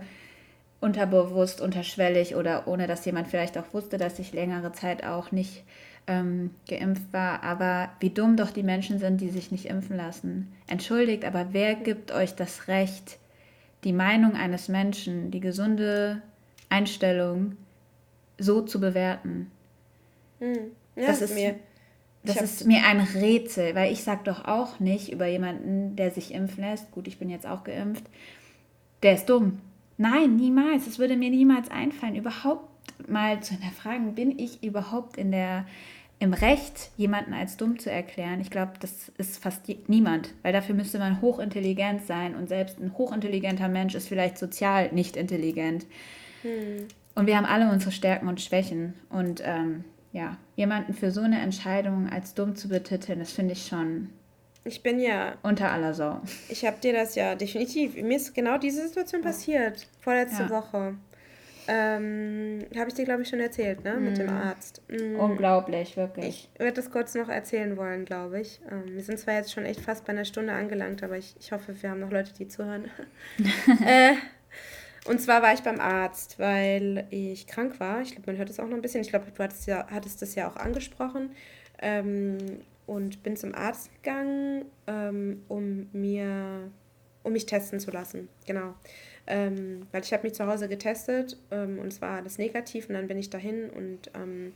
unterbewusst, 0.79 1.61
unterschwellig 1.61 2.35
oder 2.35 2.67
ohne 2.67 2.87
dass 2.87 3.05
jemand 3.05 3.27
vielleicht 3.27 3.57
auch 3.57 3.73
wusste, 3.73 3.97
dass 3.97 4.19
ich 4.19 4.33
längere 4.33 4.71
Zeit 4.73 5.03
auch 5.03 5.31
nicht 5.31 5.63
ähm, 6.07 6.51
geimpft 6.67 7.13
war, 7.13 7.43
aber 7.43 7.89
wie 7.99 8.09
dumm 8.09 8.37
doch 8.37 8.51
die 8.51 8.63
Menschen 8.63 8.99
sind, 8.99 9.21
die 9.21 9.29
sich 9.29 9.51
nicht 9.51 9.65
impfen 9.65 9.95
lassen. 9.95 10.51
Entschuldigt, 10.67 11.25
aber 11.25 11.47
wer 11.51 11.75
gibt 11.75 12.11
euch 12.11 12.35
das 12.35 12.67
Recht, 12.67 13.17
die 13.83 13.93
Meinung 13.93 14.35
eines 14.35 14.67
Menschen, 14.67 15.31
die 15.31 15.39
gesunde 15.39 16.21
Einstellung 16.69 17.57
so 18.37 18.61
zu 18.61 18.79
bewerten. 18.79 19.51
Hm. 20.39 20.71
Ja, 20.95 21.07
das 21.07 21.21
ist 21.21 21.35
mir. 21.35 21.55
Das 22.23 22.39
ist 22.39 22.67
mir 22.67 22.85
ein 22.85 22.99
Rätsel, 22.99 23.73
weil 23.73 23.91
ich 23.91 24.03
sage 24.03 24.21
doch 24.25 24.45
auch 24.45 24.79
nicht 24.79 25.11
über 25.11 25.25
jemanden, 25.25 25.95
der 25.95 26.11
sich 26.11 26.35
impfen 26.35 26.63
lässt, 26.63 26.91
gut, 26.91 27.07
ich 27.07 27.17
bin 27.17 27.31
jetzt 27.31 27.47
auch 27.47 27.63
geimpft, 27.63 28.03
der 29.01 29.15
ist 29.15 29.27
dumm. 29.27 29.59
Nein, 29.97 30.35
niemals. 30.35 30.85
Es 30.85 30.99
würde 30.99 31.17
mir 31.17 31.31
niemals 31.31 31.71
einfallen, 31.71 32.15
überhaupt 32.15 32.69
mal 33.07 33.41
zu 33.41 33.53
hinterfragen, 33.55 34.13
bin 34.13 34.37
ich 34.37 34.63
überhaupt 34.63 35.17
in 35.17 35.31
der 35.31 35.65
im 36.21 36.33
Recht, 36.33 36.91
jemanden 36.97 37.33
als 37.33 37.57
dumm 37.57 37.79
zu 37.79 37.89
erklären, 37.89 38.41
ich 38.41 38.51
glaube, 38.51 38.73
das 38.79 39.11
ist 39.17 39.41
fast 39.41 39.63
niemand, 39.87 40.29
weil 40.43 40.53
dafür 40.53 40.75
müsste 40.75 40.99
man 40.99 41.19
hochintelligent 41.19 42.05
sein 42.05 42.35
und 42.35 42.47
selbst 42.47 42.79
ein 42.79 42.95
hochintelligenter 42.95 43.67
Mensch 43.67 43.95
ist 43.95 44.07
vielleicht 44.07 44.37
sozial 44.37 44.91
nicht 44.91 45.17
intelligent. 45.17 45.87
Hm. 46.43 46.87
Und 47.15 47.25
wir 47.25 47.35
haben 47.35 47.47
alle 47.47 47.71
unsere 47.71 47.91
Stärken 47.91 48.27
und 48.27 48.39
Schwächen. 48.39 48.93
Und 49.09 49.41
ähm, 49.43 49.83
ja, 50.13 50.37
jemanden 50.55 50.93
für 50.93 51.09
so 51.09 51.21
eine 51.21 51.41
Entscheidung 51.41 52.07
als 52.07 52.35
dumm 52.35 52.55
zu 52.55 52.69
betiteln, 52.69 53.17
das 53.17 53.31
finde 53.31 53.53
ich 53.53 53.65
schon. 53.65 54.11
Ich 54.63 54.83
bin 54.83 54.99
ja. 54.99 55.33
Unter 55.41 55.71
aller 55.71 55.95
Sau. 55.95 56.21
Ich 56.49 56.63
habe 56.65 56.77
dir 56.79 56.93
das 56.93 57.15
ja 57.15 57.33
definitiv. 57.33 57.95
Mir 57.95 58.17
ist 58.17 58.35
genau 58.35 58.59
diese 58.59 58.87
Situation 58.87 59.23
passiert. 59.23 59.87
Vorletzte 60.01 60.43
ja. 60.43 60.49
Woche. 60.51 60.93
Ähm, 61.67 62.65
Habe 62.75 62.89
ich 62.89 62.95
dir, 62.95 63.05
glaube 63.05 63.21
ich, 63.21 63.29
schon 63.29 63.39
erzählt, 63.39 63.83
ne? 63.83 63.95
Mit 63.97 64.17
dem 64.17 64.27
mhm. 64.27 64.33
Arzt. 64.33 64.81
Mhm. 64.89 65.15
Unglaublich, 65.17 65.95
wirklich. 65.97 66.49
Ich 66.53 66.59
werde 66.59 66.73
das 66.73 66.91
kurz 66.91 67.13
noch 67.15 67.29
erzählen 67.29 67.77
wollen, 67.77 68.05
glaube 68.05 68.41
ich. 68.41 68.61
Ähm, 68.69 68.83
wir 68.87 69.03
sind 69.03 69.19
zwar 69.19 69.35
jetzt 69.35 69.53
schon 69.53 69.65
echt 69.65 69.81
fast 69.81 70.05
bei 70.05 70.13
einer 70.13 70.25
Stunde 70.25 70.53
angelangt, 70.53 71.03
aber 71.03 71.17
ich, 71.17 71.35
ich 71.39 71.51
hoffe, 71.51 71.75
wir 71.81 71.89
haben 71.89 71.99
noch 71.99 72.11
Leute, 72.11 72.33
die 72.33 72.47
zuhören. 72.47 72.89
äh, 73.85 74.13
und 75.05 75.19
zwar 75.19 75.41
war 75.41 75.53
ich 75.53 75.61
beim 75.61 75.79
Arzt, 75.79 76.39
weil 76.39 77.05
ich 77.09 77.47
krank 77.47 77.79
war. 77.79 78.01
Ich 78.01 78.11
glaube, 78.11 78.31
man 78.31 78.37
hört 78.37 78.49
es 78.49 78.59
auch 78.59 78.67
noch 78.67 78.75
ein 78.75 78.81
bisschen. 78.81 79.01
Ich 79.01 79.09
glaube, 79.09 79.25
du 79.31 79.43
hattest, 79.43 79.67
ja, 79.67 79.87
hattest 79.89 80.21
das 80.21 80.35
ja 80.35 80.49
auch 80.49 80.55
angesprochen. 80.55 81.31
Ähm, 81.81 82.37
und 82.85 83.23
bin 83.23 83.37
zum 83.37 83.55
Arzt 83.55 83.89
gegangen, 83.95 84.65
ähm, 84.87 85.43
um 85.47 85.87
mir 85.93 86.69
um 87.23 87.33
mich 87.33 87.45
testen 87.45 87.79
zu 87.79 87.91
lassen. 87.91 88.29
Genau. 88.45 88.73
Ähm, 89.31 89.87
weil 89.91 90.03
ich 90.03 90.11
habe 90.11 90.23
mich 90.23 90.33
zu 90.33 90.45
Hause 90.45 90.67
getestet 90.67 91.37
ähm, 91.51 91.79
und 91.79 91.87
es 91.87 92.01
war 92.01 92.17
alles 92.17 92.37
negativ 92.37 92.89
und 92.89 92.95
dann 92.95 93.07
bin 93.07 93.17
ich 93.17 93.29
dahin 93.29 93.69
und 93.69 94.11
ähm, 94.13 94.51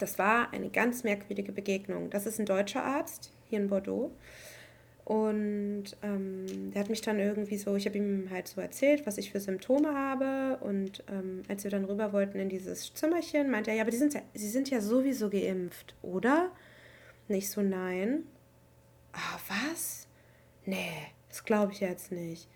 das 0.00 0.18
war 0.18 0.52
eine 0.52 0.70
ganz 0.70 1.04
merkwürdige 1.04 1.52
Begegnung. 1.52 2.10
Das 2.10 2.26
ist 2.26 2.40
ein 2.40 2.46
deutscher 2.46 2.82
Arzt 2.84 3.30
hier 3.48 3.60
in 3.60 3.68
Bordeaux 3.68 4.10
und 5.08 5.84
ähm, 6.02 6.70
der 6.70 6.82
hat 6.82 6.90
mich 6.90 7.00
dann 7.00 7.18
irgendwie 7.18 7.56
so, 7.56 7.74
ich 7.76 7.86
habe 7.86 7.96
ihm 7.96 8.28
halt 8.30 8.46
so 8.46 8.60
erzählt, 8.60 9.06
was 9.06 9.16
ich 9.16 9.32
für 9.32 9.40
Symptome 9.40 9.94
habe. 9.94 10.58
Und 10.62 11.02
ähm, 11.10 11.44
als 11.48 11.64
wir 11.64 11.70
dann 11.70 11.86
rüber 11.86 12.12
wollten 12.12 12.38
in 12.38 12.50
dieses 12.50 12.92
Zimmerchen, 12.92 13.50
meinte 13.50 13.70
er, 13.70 13.78
ja, 13.78 13.82
aber 13.84 13.90
die 13.90 13.96
sind 13.96 14.12
ja, 14.12 14.20
sie 14.34 14.50
sind 14.50 14.68
ja 14.68 14.82
sowieso 14.82 15.30
geimpft, 15.30 15.94
oder? 16.02 16.50
Nicht 17.26 17.48
so, 17.48 17.62
nein. 17.62 18.24
Ah, 19.14 19.38
was? 19.48 20.08
Nee, 20.66 20.92
das 21.30 21.42
glaube 21.42 21.72
ich 21.72 21.80
jetzt 21.80 22.12
nicht. 22.12 22.46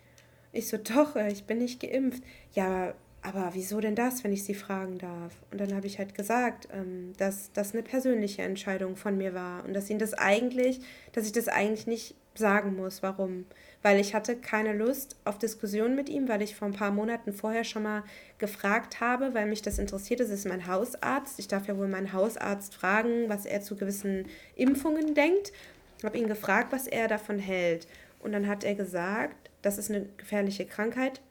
Ich 0.53 0.67
so, 0.67 0.77
doch, 0.77 1.15
äh, 1.15 1.31
ich 1.31 1.43
bin 1.45 1.57
nicht 1.57 1.81
geimpft. 1.81 2.23
Ja, 2.53 2.93
aber 3.23 3.51
wieso 3.53 3.79
denn 3.79 3.95
das, 3.95 4.23
wenn 4.23 4.31
ich 4.31 4.43
Sie 4.43 4.53
fragen 4.53 4.99
darf? 4.99 5.33
Und 5.51 5.59
dann 5.59 5.73
habe 5.73 5.87
ich 5.87 5.97
halt 5.97 6.13
gesagt, 6.13 6.67
ähm, 6.71 7.13
dass 7.17 7.51
das 7.53 7.73
eine 7.73 7.81
persönliche 7.81 8.43
Entscheidung 8.43 8.95
von 8.95 9.17
mir 9.17 9.33
war 9.33 9.65
und 9.65 9.73
dass 9.73 9.89
ihn 9.89 9.97
das 9.97 10.13
eigentlich, 10.13 10.81
dass 11.13 11.25
ich 11.25 11.31
das 11.31 11.47
eigentlich 11.47 11.87
nicht 11.87 12.15
sagen 12.35 12.75
muss, 12.75 13.01
warum. 13.01 13.45
Weil 13.81 13.99
ich 13.99 14.13
hatte 14.13 14.35
keine 14.35 14.73
Lust 14.73 15.15
auf 15.25 15.39
Diskussionen 15.39 15.95
mit 15.95 16.09
ihm, 16.09 16.27
weil 16.27 16.41
ich 16.41 16.55
vor 16.55 16.67
ein 16.67 16.73
paar 16.73 16.91
Monaten 16.91 17.33
vorher 17.33 17.63
schon 17.63 17.83
mal 17.83 18.03
gefragt 18.37 19.01
habe, 19.01 19.33
weil 19.33 19.47
mich 19.47 19.61
das 19.61 19.79
interessiert. 19.79 20.19
Es 20.19 20.29
ist 20.29 20.45
mein 20.45 20.67
Hausarzt. 20.67 21.39
Ich 21.39 21.47
darf 21.47 21.67
ja 21.67 21.77
wohl 21.77 21.87
meinen 21.87 22.13
Hausarzt 22.13 22.75
fragen, 22.75 23.27
was 23.27 23.45
er 23.45 23.61
zu 23.61 23.75
gewissen 23.75 24.25
Impfungen 24.55 25.15
denkt. 25.15 25.51
Ich 25.97 26.03
habe 26.03 26.17
ihn 26.17 26.27
gefragt, 26.27 26.71
was 26.71 26.87
er 26.87 27.07
davon 27.07 27.39
hält. 27.39 27.87
Und 28.19 28.33
dann 28.33 28.47
hat 28.47 28.63
er 28.63 28.75
gesagt, 28.75 29.49
das 29.63 29.79
ist 29.79 29.89
eine 29.89 30.05
gefährliche 30.17 30.65
Krankheit. 30.65 31.21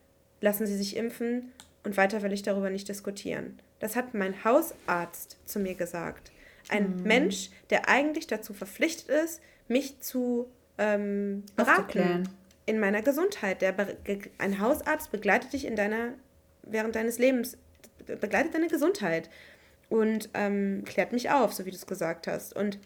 Lassen 0.40 0.66
Sie 0.66 0.76
sich 0.76 0.96
impfen 0.96 1.52
und 1.84 1.96
weiter 1.96 2.22
will 2.22 2.32
ich 2.32 2.42
darüber 2.42 2.70
nicht 2.70 2.88
diskutieren. 2.88 3.60
Das 3.78 3.94
hat 3.94 4.14
mein 4.14 4.44
Hausarzt 4.44 5.38
zu 5.44 5.60
mir 5.60 5.74
gesagt. 5.74 6.32
Ein 6.68 6.96
mhm. 6.96 7.02
Mensch, 7.04 7.50
der 7.70 7.88
eigentlich 7.88 8.26
dazu 8.26 8.54
verpflichtet 8.54 9.08
ist, 9.08 9.40
mich 9.68 10.00
zu 10.00 10.48
ähm, 10.78 11.44
beraten 11.54 12.28
in 12.66 12.80
meiner 12.80 13.02
Gesundheit. 13.02 13.62
Der 13.62 13.74
ein 14.38 14.60
Hausarzt 14.60 15.12
begleitet 15.12 15.52
dich 15.52 15.64
in 15.64 15.76
deiner 15.76 16.14
während 16.62 16.94
deines 16.94 17.18
Lebens, 17.18 17.56
begleitet 18.06 18.54
deine 18.54 18.68
Gesundheit 18.68 19.28
und 19.88 20.30
ähm, 20.34 20.84
klärt 20.84 21.12
mich 21.12 21.30
auf, 21.30 21.52
so 21.52 21.66
wie 21.66 21.70
du 21.70 21.76
es 21.76 21.86
gesagt 21.86 22.26
hast. 22.26 22.54
Und 22.54 22.78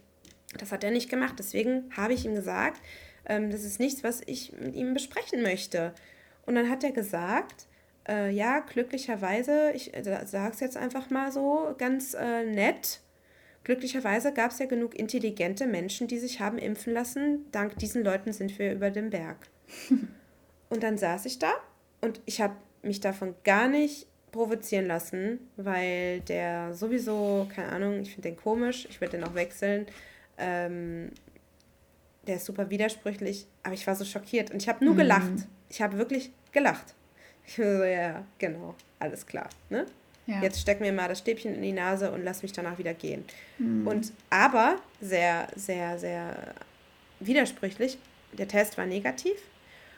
das 0.58 0.72
hat 0.72 0.82
er 0.82 0.90
nicht 0.90 1.10
gemacht. 1.10 1.34
Deswegen 1.38 1.90
habe 1.96 2.14
ich 2.14 2.24
ihm 2.24 2.34
gesagt, 2.34 2.80
ähm, 3.26 3.50
das 3.50 3.64
ist 3.64 3.80
nichts, 3.80 4.04
was 4.04 4.22
ich 4.26 4.52
mit 4.52 4.74
ihm 4.74 4.94
besprechen 4.94 5.42
möchte. 5.42 5.94
Und 6.46 6.54
dann 6.54 6.70
hat 6.70 6.84
er 6.84 6.92
gesagt, 6.92 7.66
äh, 8.08 8.30
ja, 8.30 8.60
glücklicherweise, 8.60 9.72
ich 9.74 9.94
äh, 9.94 10.02
sage 10.24 10.52
es 10.52 10.60
jetzt 10.60 10.76
einfach 10.76 11.10
mal 11.10 11.32
so 11.32 11.74
ganz 11.78 12.14
äh, 12.14 12.44
nett, 12.44 13.00
Glücklicherweise 13.66 14.32
gab 14.32 14.52
es 14.52 14.60
ja 14.60 14.66
genug 14.66 14.96
intelligente 14.96 15.66
Menschen, 15.66 16.06
die 16.06 16.20
sich 16.20 16.38
haben 16.38 16.56
impfen 16.56 16.92
lassen. 16.92 17.46
Dank 17.50 17.76
diesen 17.78 18.04
Leuten 18.04 18.32
sind 18.32 18.56
wir 18.60 18.72
über 18.72 18.90
dem 18.90 19.10
Berg. 19.10 19.38
und 20.68 20.84
dann 20.84 20.96
saß 20.96 21.26
ich 21.26 21.40
da 21.40 21.52
und 22.00 22.20
ich 22.26 22.40
habe 22.40 22.54
mich 22.82 23.00
davon 23.00 23.34
gar 23.42 23.66
nicht 23.66 24.06
provozieren 24.30 24.86
lassen, 24.86 25.40
weil 25.56 26.20
der 26.20 26.74
sowieso, 26.74 27.48
keine 27.52 27.72
Ahnung, 27.72 28.02
ich 28.02 28.14
finde 28.14 28.28
den 28.28 28.36
komisch, 28.36 28.86
ich 28.88 29.00
werde 29.00 29.18
den 29.18 29.26
auch 29.26 29.34
wechseln. 29.34 29.86
Ähm, 30.38 31.10
der 32.26 32.36
ist 32.36 32.46
super 32.46 32.70
widersprüchlich, 32.70 33.46
aber 33.62 33.74
ich 33.74 33.86
war 33.86 33.94
so 33.94 34.04
schockiert 34.04 34.50
und 34.50 34.62
ich 34.62 34.68
habe 34.68 34.84
nur 34.84 34.94
mhm. 34.94 34.98
gelacht. 34.98 35.48
Ich 35.68 35.80
habe 35.80 35.98
wirklich 35.98 36.30
gelacht. 36.52 36.94
Ich 37.46 37.58
war 37.58 37.78
so, 37.78 37.84
ja, 37.84 38.24
genau, 38.38 38.74
alles 38.98 39.26
klar. 39.26 39.48
Ne? 39.70 39.86
Ja. 40.26 40.42
Jetzt 40.42 40.60
steck 40.60 40.80
mir 40.80 40.92
mal 40.92 41.08
das 41.08 41.20
Stäbchen 41.20 41.54
in 41.54 41.62
die 41.62 41.72
Nase 41.72 42.10
und 42.10 42.24
lass 42.24 42.42
mich 42.42 42.52
danach 42.52 42.78
wieder 42.78 42.94
gehen. 42.94 43.24
Mhm. 43.58 43.86
Und 43.86 44.12
aber 44.30 44.76
sehr, 45.00 45.46
sehr, 45.54 45.98
sehr 45.98 46.54
widersprüchlich. 47.20 47.98
Der 48.32 48.48
Test 48.48 48.76
war 48.76 48.86
negativ. 48.86 49.36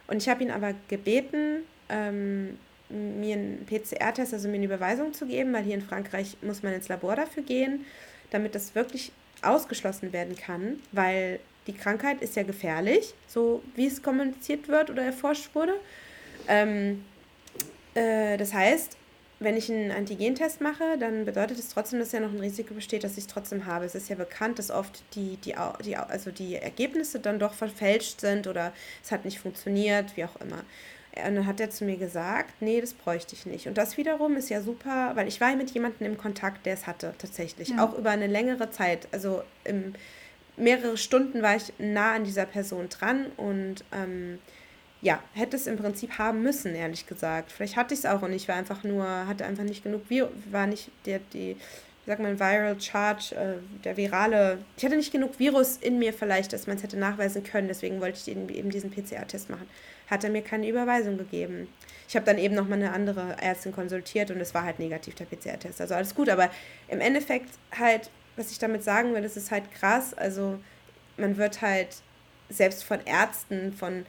Und 0.06 0.18
ich 0.18 0.28
habe 0.28 0.42
ihn 0.42 0.50
aber 0.50 0.74
gebeten, 0.88 1.62
ähm, 1.88 2.58
mir 2.90 3.36
einen 3.36 3.66
PCR-Test, 3.66 4.32
also 4.32 4.48
mir 4.48 4.54
eine 4.54 4.64
Überweisung 4.64 5.12
zu 5.12 5.26
geben, 5.26 5.52
weil 5.52 5.64
hier 5.64 5.74
in 5.74 5.82
Frankreich 5.82 6.36
muss 6.42 6.62
man 6.62 6.72
ins 6.72 6.88
Labor 6.88 7.16
dafür 7.16 7.42
gehen, 7.42 7.84
damit 8.30 8.54
das 8.54 8.74
wirklich 8.74 9.12
ausgeschlossen 9.42 10.12
werden 10.12 10.36
kann, 10.36 10.80
weil 10.92 11.40
die 11.68 11.74
Krankheit 11.74 12.22
ist 12.22 12.34
ja 12.34 12.42
gefährlich, 12.42 13.14
so 13.28 13.62
wie 13.76 13.86
es 13.86 14.02
kommuniziert 14.02 14.66
wird 14.66 14.90
oder 14.90 15.04
erforscht 15.04 15.54
wurde. 15.54 15.74
Ähm, 16.48 17.04
äh, 17.94 18.36
das 18.36 18.52
heißt, 18.52 18.96
wenn 19.40 19.56
ich 19.56 19.70
einen 19.70 19.92
Antigentest 19.92 20.60
mache, 20.60 20.98
dann 20.98 21.24
bedeutet 21.24 21.58
es 21.58 21.68
trotzdem, 21.68 22.00
dass 22.00 22.10
ja 22.10 22.20
noch 22.20 22.32
ein 22.32 22.40
Risiko 22.40 22.74
besteht, 22.74 23.04
dass 23.04 23.12
ich 23.12 23.18
es 23.18 23.26
trotzdem 23.26 23.66
habe. 23.66 23.84
Es 23.84 23.94
ist 23.94 24.08
ja 24.08 24.16
bekannt, 24.16 24.58
dass 24.58 24.70
oft 24.70 25.02
die, 25.14 25.36
die, 25.36 25.54
die, 25.84 25.96
also 25.96 26.32
die 26.32 26.56
Ergebnisse 26.56 27.20
dann 27.20 27.38
doch 27.38 27.52
verfälscht 27.52 28.20
sind 28.20 28.48
oder 28.48 28.72
es 29.04 29.12
hat 29.12 29.24
nicht 29.24 29.38
funktioniert, 29.38 30.16
wie 30.16 30.24
auch 30.24 30.36
immer. 30.40 30.64
Und 31.26 31.36
dann 31.36 31.46
hat 31.46 31.60
er 31.60 31.70
zu 31.70 31.84
mir 31.84 31.96
gesagt, 31.96 32.60
nee, 32.60 32.80
das 32.80 32.94
bräuchte 32.94 33.34
ich 33.34 33.46
nicht. 33.46 33.66
Und 33.66 33.78
das 33.78 33.96
wiederum 33.96 34.36
ist 34.36 34.50
ja 34.50 34.60
super, 34.60 35.12
weil 35.14 35.28
ich 35.28 35.40
war 35.40 35.54
mit 35.56 35.70
jemandem 35.70 36.06
im 36.06 36.18
Kontakt, 36.18 36.66
der 36.66 36.74
es 36.74 36.86
hatte, 36.86 37.14
tatsächlich. 37.18 37.68
Ja. 37.70 37.84
Auch 37.84 37.96
über 37.96 38.10
eine 38.10 38.26
längere 38.26 38.70
Zeit. 38.70 39.08
Also 39.12 39.42
im, 39.64 39.94
mehrere 40.58 40.96
Stunden 40.96 41.42
war 41.42 41.56
ich 41.56 41.72
nah 41.78 42.14
an 42.14 42.24
dieser 42.24 42.46
Person 42.46 42.88
dran 42.88 43.26
und 43.36 43.84
ähm, 43.92 44.38
ja, 45.00 45.22
hätte 45.34 45.56
es 45.56 45.66
im 45.66 45.76
Prinzip 45.76 46.18
haben 46.18 46.42
müssen, 46.42 46.74
ehrlich 46.74 47.06
gesagt. 47.06 47.52
Vielleicht 47.52 47.76
hatte 47.76 47.94
ich 47.94 48.00
es 48.00 48.06
auch 48.06 48.22
und 48.22 48.32
ich 48.32 48.48
war 48.48 48.56
einfach 48.56 48.82
nur, 48.82 49.06
hatte 49.26 49.44
einfach 49.44 49.64
nicht 49.64 49.84
genug, 49.84 50.02
war 50.50 50.66
nicht 50.66 50.90
der, 51.06 51.20
die, 51.32 51.56
wie 52.04 52.10
sagt 52.10 52.20
man, 52.20 52.40
Viral 52.40 52.80
Charge, 52.80 53.34
äh, 53.36 53.82
der 53.84 53.96
virale, 53.96 54.58
ich 54.76 54.84
hatte 54.84 54.96
nicht 54.96 55.12
genug 55.12 55.38
Virus 55.38 55.76
in 55.76 55.98
mir 55.98 56.12
vielleicht, 56.12 56.52
dass 56.52 56.66
man 56.66 56.76
es 56.76 56.82
hätte 56.82 56.98
nachweisen 56.98 57.44
können, 57.44 57.68
deswegen 57.68 58.00
wollte 58.00 58.18
ich 58.18 58.28
eben, 58.28 58.48
eben 58.48 58.70
diesen 58.70 58.90
PCR-Test 58.90 59.50
machen. 59.50 59.68
Hat 60.08 60.24
er 60.24 60.30
mir 60.30 60.42
keine 60.42 60.68
Überweisung 60.68 61.16
gegeben. 61.18 61.68
Ich 62.08 62.16
habe 62.16 62.24
dann 62.24 62.38
eben 62.38 62.54
nochmal 62.54 62.78
eine 62.78 62.92
andere 62.92 63.36
Ärztin 63.40 63.72
konsultiert 63.72 64.30
und 64.30 64.40
es 64.40 64.54
war 64.54 64.64
halt 64.64 64.78
negativ, 64.78 65.14
der 65.14 65.26
PCR-Test. 65.26 65.80
Also 65.80 65.94
alles 65.94 66.14
gut, 66.14 66.28
aber 66.28 66.50
im 66.88 67.00
Endeffekt 67.00 67.50
halt, 67.78 68.10
was 68.38 68.50
ich 68.50 68.58
damit 68.58 68.82
sagen 68.82 69.14
will, 69.14 69.22
das 69.22 69.36
ist 69.36 69.50
halt 69.50 69.70
krass. 69.72 70.14
Also 70.14 70.58
man 71.16 71.36
wird 71.36 71.60
halt 71.60 72.02
selbst 72.48 72.84
von 72.84 73.00
Ärzten, 73.04 73.72
von 73.72 74.06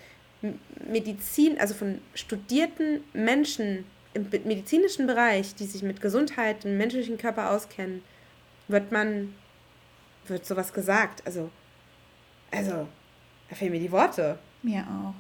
Medizin, 0.88 1.60
also 1.60 1.74
von 1.74 2.00
studierten 2.14 3.02
Menschen 3.14 3.86
im 4.14 4.30
medizinischen 4.46 5.06
Bereich, 5.08 5.56
die 5.56 5.66
sich 5.66 5.84
mit 5.84 6.02
Gesundheit 6.02 6.66
und 6.66 6.78
menschlichen 6.78 7.18
Körper 7.18 7.52
auskennen, 7.52 8.02
wird 8.68 8.92
man, 8.92 9.36
wird 10.28 10.46
sowas 10.46 10.74
gesagt. 10.74 11.24
Also, 11.26 11.50
also, 12.52 12.88
da 13.50 13.56
fehlen 13.56 13.72
mir 13.72 13.80
die 13.80 13.92
Worte. 13.92 14.40
Mir 14.64 14.82
auch. 14.82 15.14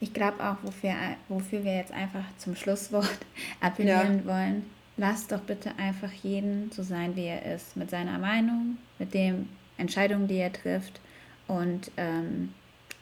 Ich 0.00 0.14
glaube 0.14 0.42
auch, 0.42 0.56
wofür, 0.62 0.94
wofür 1.28 1.64
wir 1.64 1.76
jetzt 1.76 1.92
einfach 1.92 2.24
zum 2.38 2.54
Schlusswort 2.54 3.18
appellieren 3.60 4.18
ja. 4.18 4.24
wollen, 4.24 4.70
lasst 4.98 5.32
doch 5.32 5.40
bitte 5.40 5.70
einfach 5.78 6.12
jeden 6.12 6.70
so 6.70 6.82
sein, 6.82 7.16
wie 7.16 7.24
er 7.24 7.54
ist, 7.54 7.76
mit 7.76 7.88
seiner 7.88 8.18
Meinung, 8.18 8.76
mit 8.98 9.14
den 9.14 9.48
Entscheidungen, 9.78 10.28
die 10.28 10.36
er 10.36 10.52
trifft 10.52 11.00
und 11.48 11.90
ähm, 11.96 12.52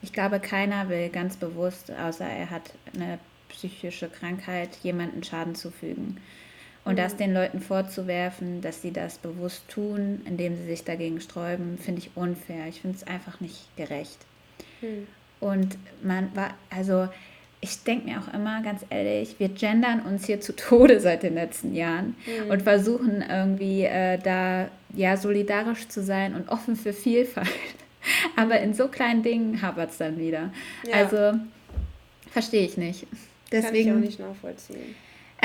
ich 0.03 0.13
glaube, 0.13 0.41
keiner 0.41 0.89
will 0.89 1.09
ganz 1.09 1.37
bewusst, 1.37 1.91
außer 1.91 2.25
er 2.25 2.51
hat 2.51 2.73
eine 2.95 3.19
psychische 3.49 4.09
Krankheit, 4.09 4.71
jemanden 4.83 5.23
Schaden 5.25 5.55
zufügen. 5.55 6.19
Und 6.85 6.93
mhm. 6.93 6.97
das 6.97 7.17
den 7.17 7.35
Leuten 7.35 7.61
vorzuwerfen, 7.61 8.61
dass 8.61 8.83
sie 8.83 8.93
das 8.93 9.19
bewusst 9.19 9.69
tun, 9.69 10.23
indem 10.25 10.57
sie 10.57 10.65
sich 10.65 10.85
dagegen 10.85 11.21
sträuben, 11.21 11.79
finde 11.79 12.03
ich 12.03 12.11
unfair. 12.15 12.67
Ich 12.69 12.83
finde 12.83 12.97
es 12.97 13.05
einfach 13.05 13.41
nicht 13.41 13.77
gerecht. 13.77 14.19
Mhm. 14.81 15.09
Und 15.41 15.77
man 16.03 16.35
war, 16.37 16.55
also 16.71 17.09
ich 17.61 17.83
denke 17.83 18.09
mir 18.09 18.21
auch 18.21 18.33
immer 18.33 18.63
ganz 18.63 18.83
ehrlich, 18.91 19.37
wir 19.39 19.49
gendern 19.49 20.01
uns 20.01 20.27
hier 20.27 20.41
zu 20.41 20.55
Tode 20.55 21.01
seit 21.07 21.23
den 21.23 21.35
letzten 21.35 21.75
Jahren 21.75 22.17
mhm. 22.27 22.51
und 22.51 22.63
versuchen 22.63 23.25
irgendwie 23.29 23.85
äh, 23.85 24.19
da 24.19 24.69
ja 24.95 25.17
solidarisch 25.17 25.89
zu 25.89 26.03
sein 26.03 26.35
und 26.35 26.49
offen 26.49 26.77
für 26.77 26.93
Vielfalt. 26.93 27.49
Aber 28.37 28.61
in 28.61 28.73
so 28.73 28.89
kleinen 28.89 29.23
Dingen 29.23 29.63
hapert 29.63 29.91
es 29.91 29.99
dann 29.99 30.19
wieder. 30.19 30.53
Ja. 30.87 30.95
Also 30.95 31.39
verstehe 32.31 32.65
ich 32.65 32.77
nicht. 32.77 33.07
Deswegen, 33.51 33.91
Kann 33.91 34.03
ich 34.03 34.05
auch 34.05 34.09
nicht 34.09 34.21
nachvollziehen. 34.21 34.95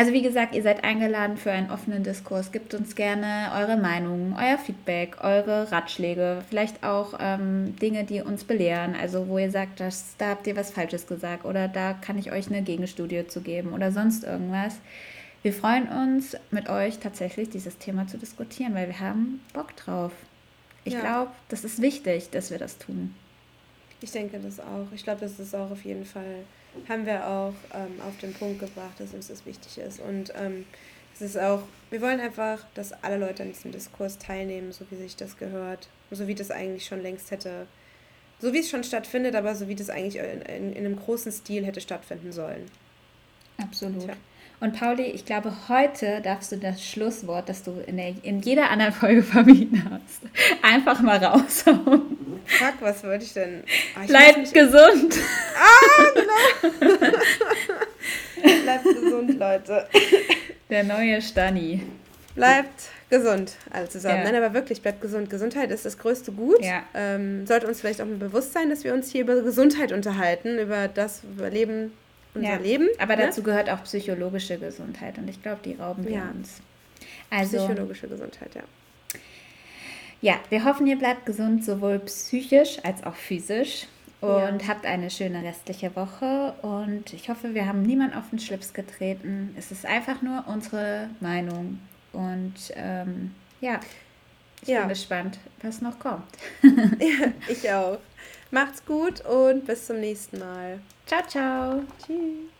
Also 0.01 0.13
wie 0.13 0.23
gesagt, 0.23 0.55
ihr 0.55 0.63
seid 0.63 0.83
eingeladen 0.83 1.37
für 1.37 1.51
einen 1.51 1.69
offenen 1.69 2.01
Diskurs. 2.01 2.51
Gebt 2.51 2.73
uns 2.73 2.95
gerne 2.95 3.51
eure 3.55 3.77
Meinungen, 3.77 4.35
euer 4.35 4.57
Feedback, 4.57 5.17
eure 5.23 5.71
Ratschläge, 5.71 6.41
vielleicht 6.49 6.83
auch 6.83 7.13
ähm, 7.19 7.75
Dinge, 7.75 8.03
die 8.03 8.21
uns 8.23 8.43
belehren. 8.43 8.95
Also 8.99 9.27
wo 9.27 9.37
ihr 9.37 9.51
sagt, 9.51 9.79
dass, 9.79 10.15
da 10.17 10.29
habt 10.29 10.47
ihr 10.47 10.55
was 10.55 10.71
Falsches 10.71 11.05
gesagt 11.05 11.45
oder 11.45 11.67
da 11.67 11.93
kann 11.93 12.17
ich 12.17 12.31
euch 12.31 12.47
eine 12.47 12.63
Gegenstudie 12.63 13.27
zu 13.27 13.41
geben 13.41 13.73
oder 13.73 13.91
sonst 13.91 14.23
irgendwas. 14.23 14.77
Wir 15.43 15.53
freuen 15.53 15.87
uns, 15.87 16.35
mit 16.49 16.67
euch 16.67 16.97
tatsächlich 16.97 17.51
dieses 17.51 17.77
Thema 17.77 18.07
zu 18.07 18.17
diskutieren, 18.17 18.73
weil 18.73 18.87
wir 18.87 18.99
haben 19.01 19.39
Bock 19.53 19.75
drauf. 19.75 20.13
Ich 20.83 20.93
Ja. 20.93 21.01
glaube, 21.01 21.31
das 21.49 21.63
ist 21.63 21.79
wichtig, 21.79 22.31
dass 22.31 22.49
wir 22.49 22.57
das 22.57 22.79
tun. 22.79 23.13
Ich 24.01 24.09
denke 24.09 24.39
das 24.39 24.59
auch. 24.59 24.87
Ich 24.95 25.03
glaube, 25.03 25.19
das 25.21 25.37
ist 25.39 25.53
auch 25.53 25.69
auf 25.69 25.85
jeden 25.85 26.05
Fall, 26.05 26.37
haben 26.87 27.05
wir 27.05 27.27
auch 27.27 27.53
ähm, 27.73 27.99
auf 28.07 28.17
den 28.19 28.33
Punkt 28.33 28.59
gebracht, 28.59 28.99
dass 28.99 29.13
uns 29.13 29.27
das 29.27 29.45
wichtig 29.45 29.77
ist. 29.77 29.99
Und 29.99 30.33
ähm, 30.35 30.65
es 31.13 31.21
ist 31.21 31.37
auch, 31.37 31.63
wir 31.89 32.01
wollen 32.01 32.19
einfach, 32.19 32.65
dass 32.73 32.93
alle 33.03 33.17
Leute 33.17 33.43
an 33.43 33.49
diesem 33.49 33.71
Diskurs 33.71 34.17
teilnehmen, 34.17 34.71
so 34.71 34.85
wie 34.89 34.95
sich 34.95 35.15
das 35.15 35.37
gehört. 35.37 35.89
So 36.09 36.27
wie 36.27 36.35
das 36.35 36.51
eigentlich 36.51 36.85
schon 36.85 37.01
längst 37.01 37.31
hätte, 37.31 37.67
so 38.39 38.51
wie 38.53 38.59
es 38.59 38.69
schon 38.69 38.83
stattfindet, 38.83 39.35
aber 39.35 39.55
so 39.55 39.67
wie 39.67 39.75
das 39.75 39.89
eigentlich 39.89 40.17
in, 40.17 40.41
in, 40.41 40.73
in 40.73 40.85
einem 40.85 40.97
großen 40.97 41.31
Stil 41.31 41.65
hätte 41.65 41.79
stattfinden 41.79 42.31
sollen. 42.31 42.69
Absolut. 43.57 44.03
Tja. 44.03 44.15
Und 44.61 44.79
Pauli, 44.79 45.03
ich 45.05 45.25
glaube, 45.25 45.51
heute 45.69 46.21
darfst 46.21 46.51
du 46.51 46.57
das 46.57 46.81
Schlusswort, 46.85 47.49
das 47.49 47.63
du 47.63 47.71
in, 47.87 47.97
der, 47.97 48.13
in 48.21 48.41
jeder 48.41 48.69
anderen 48.69 48.93
Folge 48.93 49.23
vermieden 49.35 49.83
hast, 49.91 50.21
einfach 50.61 51.01
mal 51.01 51.17
raushauen. 51.17 52.17
Fuck, 52.45 52.73
was 52.79 53.03
wollte 53.03 53.25
ich 53.25 53.33
denn? 53.33 53.63
Ah, 53.95 54.01
ich 54.03 54.07
Bleib 54.07 54.37
muss 54.37 54.53
mich- 54.53 54.53
gesund. 54.53 55.15
Bleibt 58.63 58.83
gesund, 58.83 59.39
Leute. 59.39 59.87
Der 60.69 60.83
neue 60.83 61.21
Stani. 61.21 61.81
Bleibt 62.35 62.83
gesund, 63.09 63.53
alle 63.71 63.89
zusammen. 63.89 64.19
Ja. 64.19 64.31
Nein, 64.31 64.35
aber 64.41 64.53
wirklich, 64.53 64.81
bleibt 64.81 65.01
gesund. 65.01 65.29
Gesundheit 65.29 65.69
ist 65.71 65.85
das 65.85 65.97
größte 65.97 66.31
Gut. 66.31 66.63
Ja. 66.63 66.83
Ähm, 66.93 67.45
sollte 67.45 67.67
uns 67.67 67.81
vielleicht 67.81 68.01
auch 68.01 68.05
mal 68.05 68.15
bewusst 68.17 68.53
sein, 68.53 68.69
dass 68.69 68.83
wir 68.83 68.93
uns 68.93 69.11
hier 69.11 69.21
über 69.21 69.41
Gesundheit 69.41 69.91
unterhalten, 69.91 70.57
über 70.59 70.87
das 70.87 71.21
Leben, 71.51 71.91
unser 72.33 72.49
Ja. 72.49 72.55
Leben. 72.57 72.87
Aber 72.99 73.15
ne? 73.15 73.23
dazu 73.23 73.43
gehört 73.43 73.69
auch 73.69 73.83
psychologische 73.83 74.57
Gesundheit 74.57 75.17
und 75.17 75.27
ich 75.29 75.41
glaube, 75.41 75.59
die 75.63 75.73
rauben 75.75 76.05
wir 76.05 76.11
Ja. 76.13 76.31
uns. 76.33 76.61
Also, 77.29 77.57
Psychologische 77.57 78.07
Gesundheit, 78.07 78.53
ja. 78.55 78.61
ja, 80.21 80.35
wir 80.49 80.63
hoffen, 80.65 80.85
ihr 80.87 80.97
bleibt 80.97 81.25
gesund, 81.25 81.63
sowohl 81.65 81.99
psychisch 81.99 82.77
als 82.83 83.03
auch 83.03 83.15
physisch. 83.15 83.87
Und 84.21 84.29
Ja. 84.61 84.67
habt 84.67 84.85
eine 84.85 85.09
schöne 85.09 85.41
restliche 85.43 85.95
Woche. 85.95 86.53
Und 86.61 87.11
ich 87.11 87.27
hoffe, 87.29 87.55
wir 87.55 87.65
haben 87.65 87.81
niemand 87.81 88.15
auf 88.15 88.29
den 88.29 88.37
Schlips 88.37 88.71
getreten. 88.71 89.55
Es 89.57 89.71
ist 89.71 89.83
einfach 89.83 90.21
nur 90.21 90.43
unsere 90.47 91.09
Meinung. 91.21 91.79
Und 92.13 92.53
ähm, 92.75 93.33
ja, 93.61 93.79
ich 94.61 94.67
Ja. 94.67 94.81
bin 94.81 94.89
gespannt, 94.89 95.39
was 95.63 95.81
noch 95.81 95.97
kommt. 95.97 96.25
Ich 97.47 97.67
auch. 97.71 97.97
Macht's 98.51 98.85
gut 98.85 99.25
und 99.25 99.65
bis 99.65 99.87
zum 99.87 99.99
nächsten 99.99 100.39
Mal. 100.39 100.79
Ciao, 101.05 101.21
ciao. 101.27 101.83
Tschüss. 102.05 102.50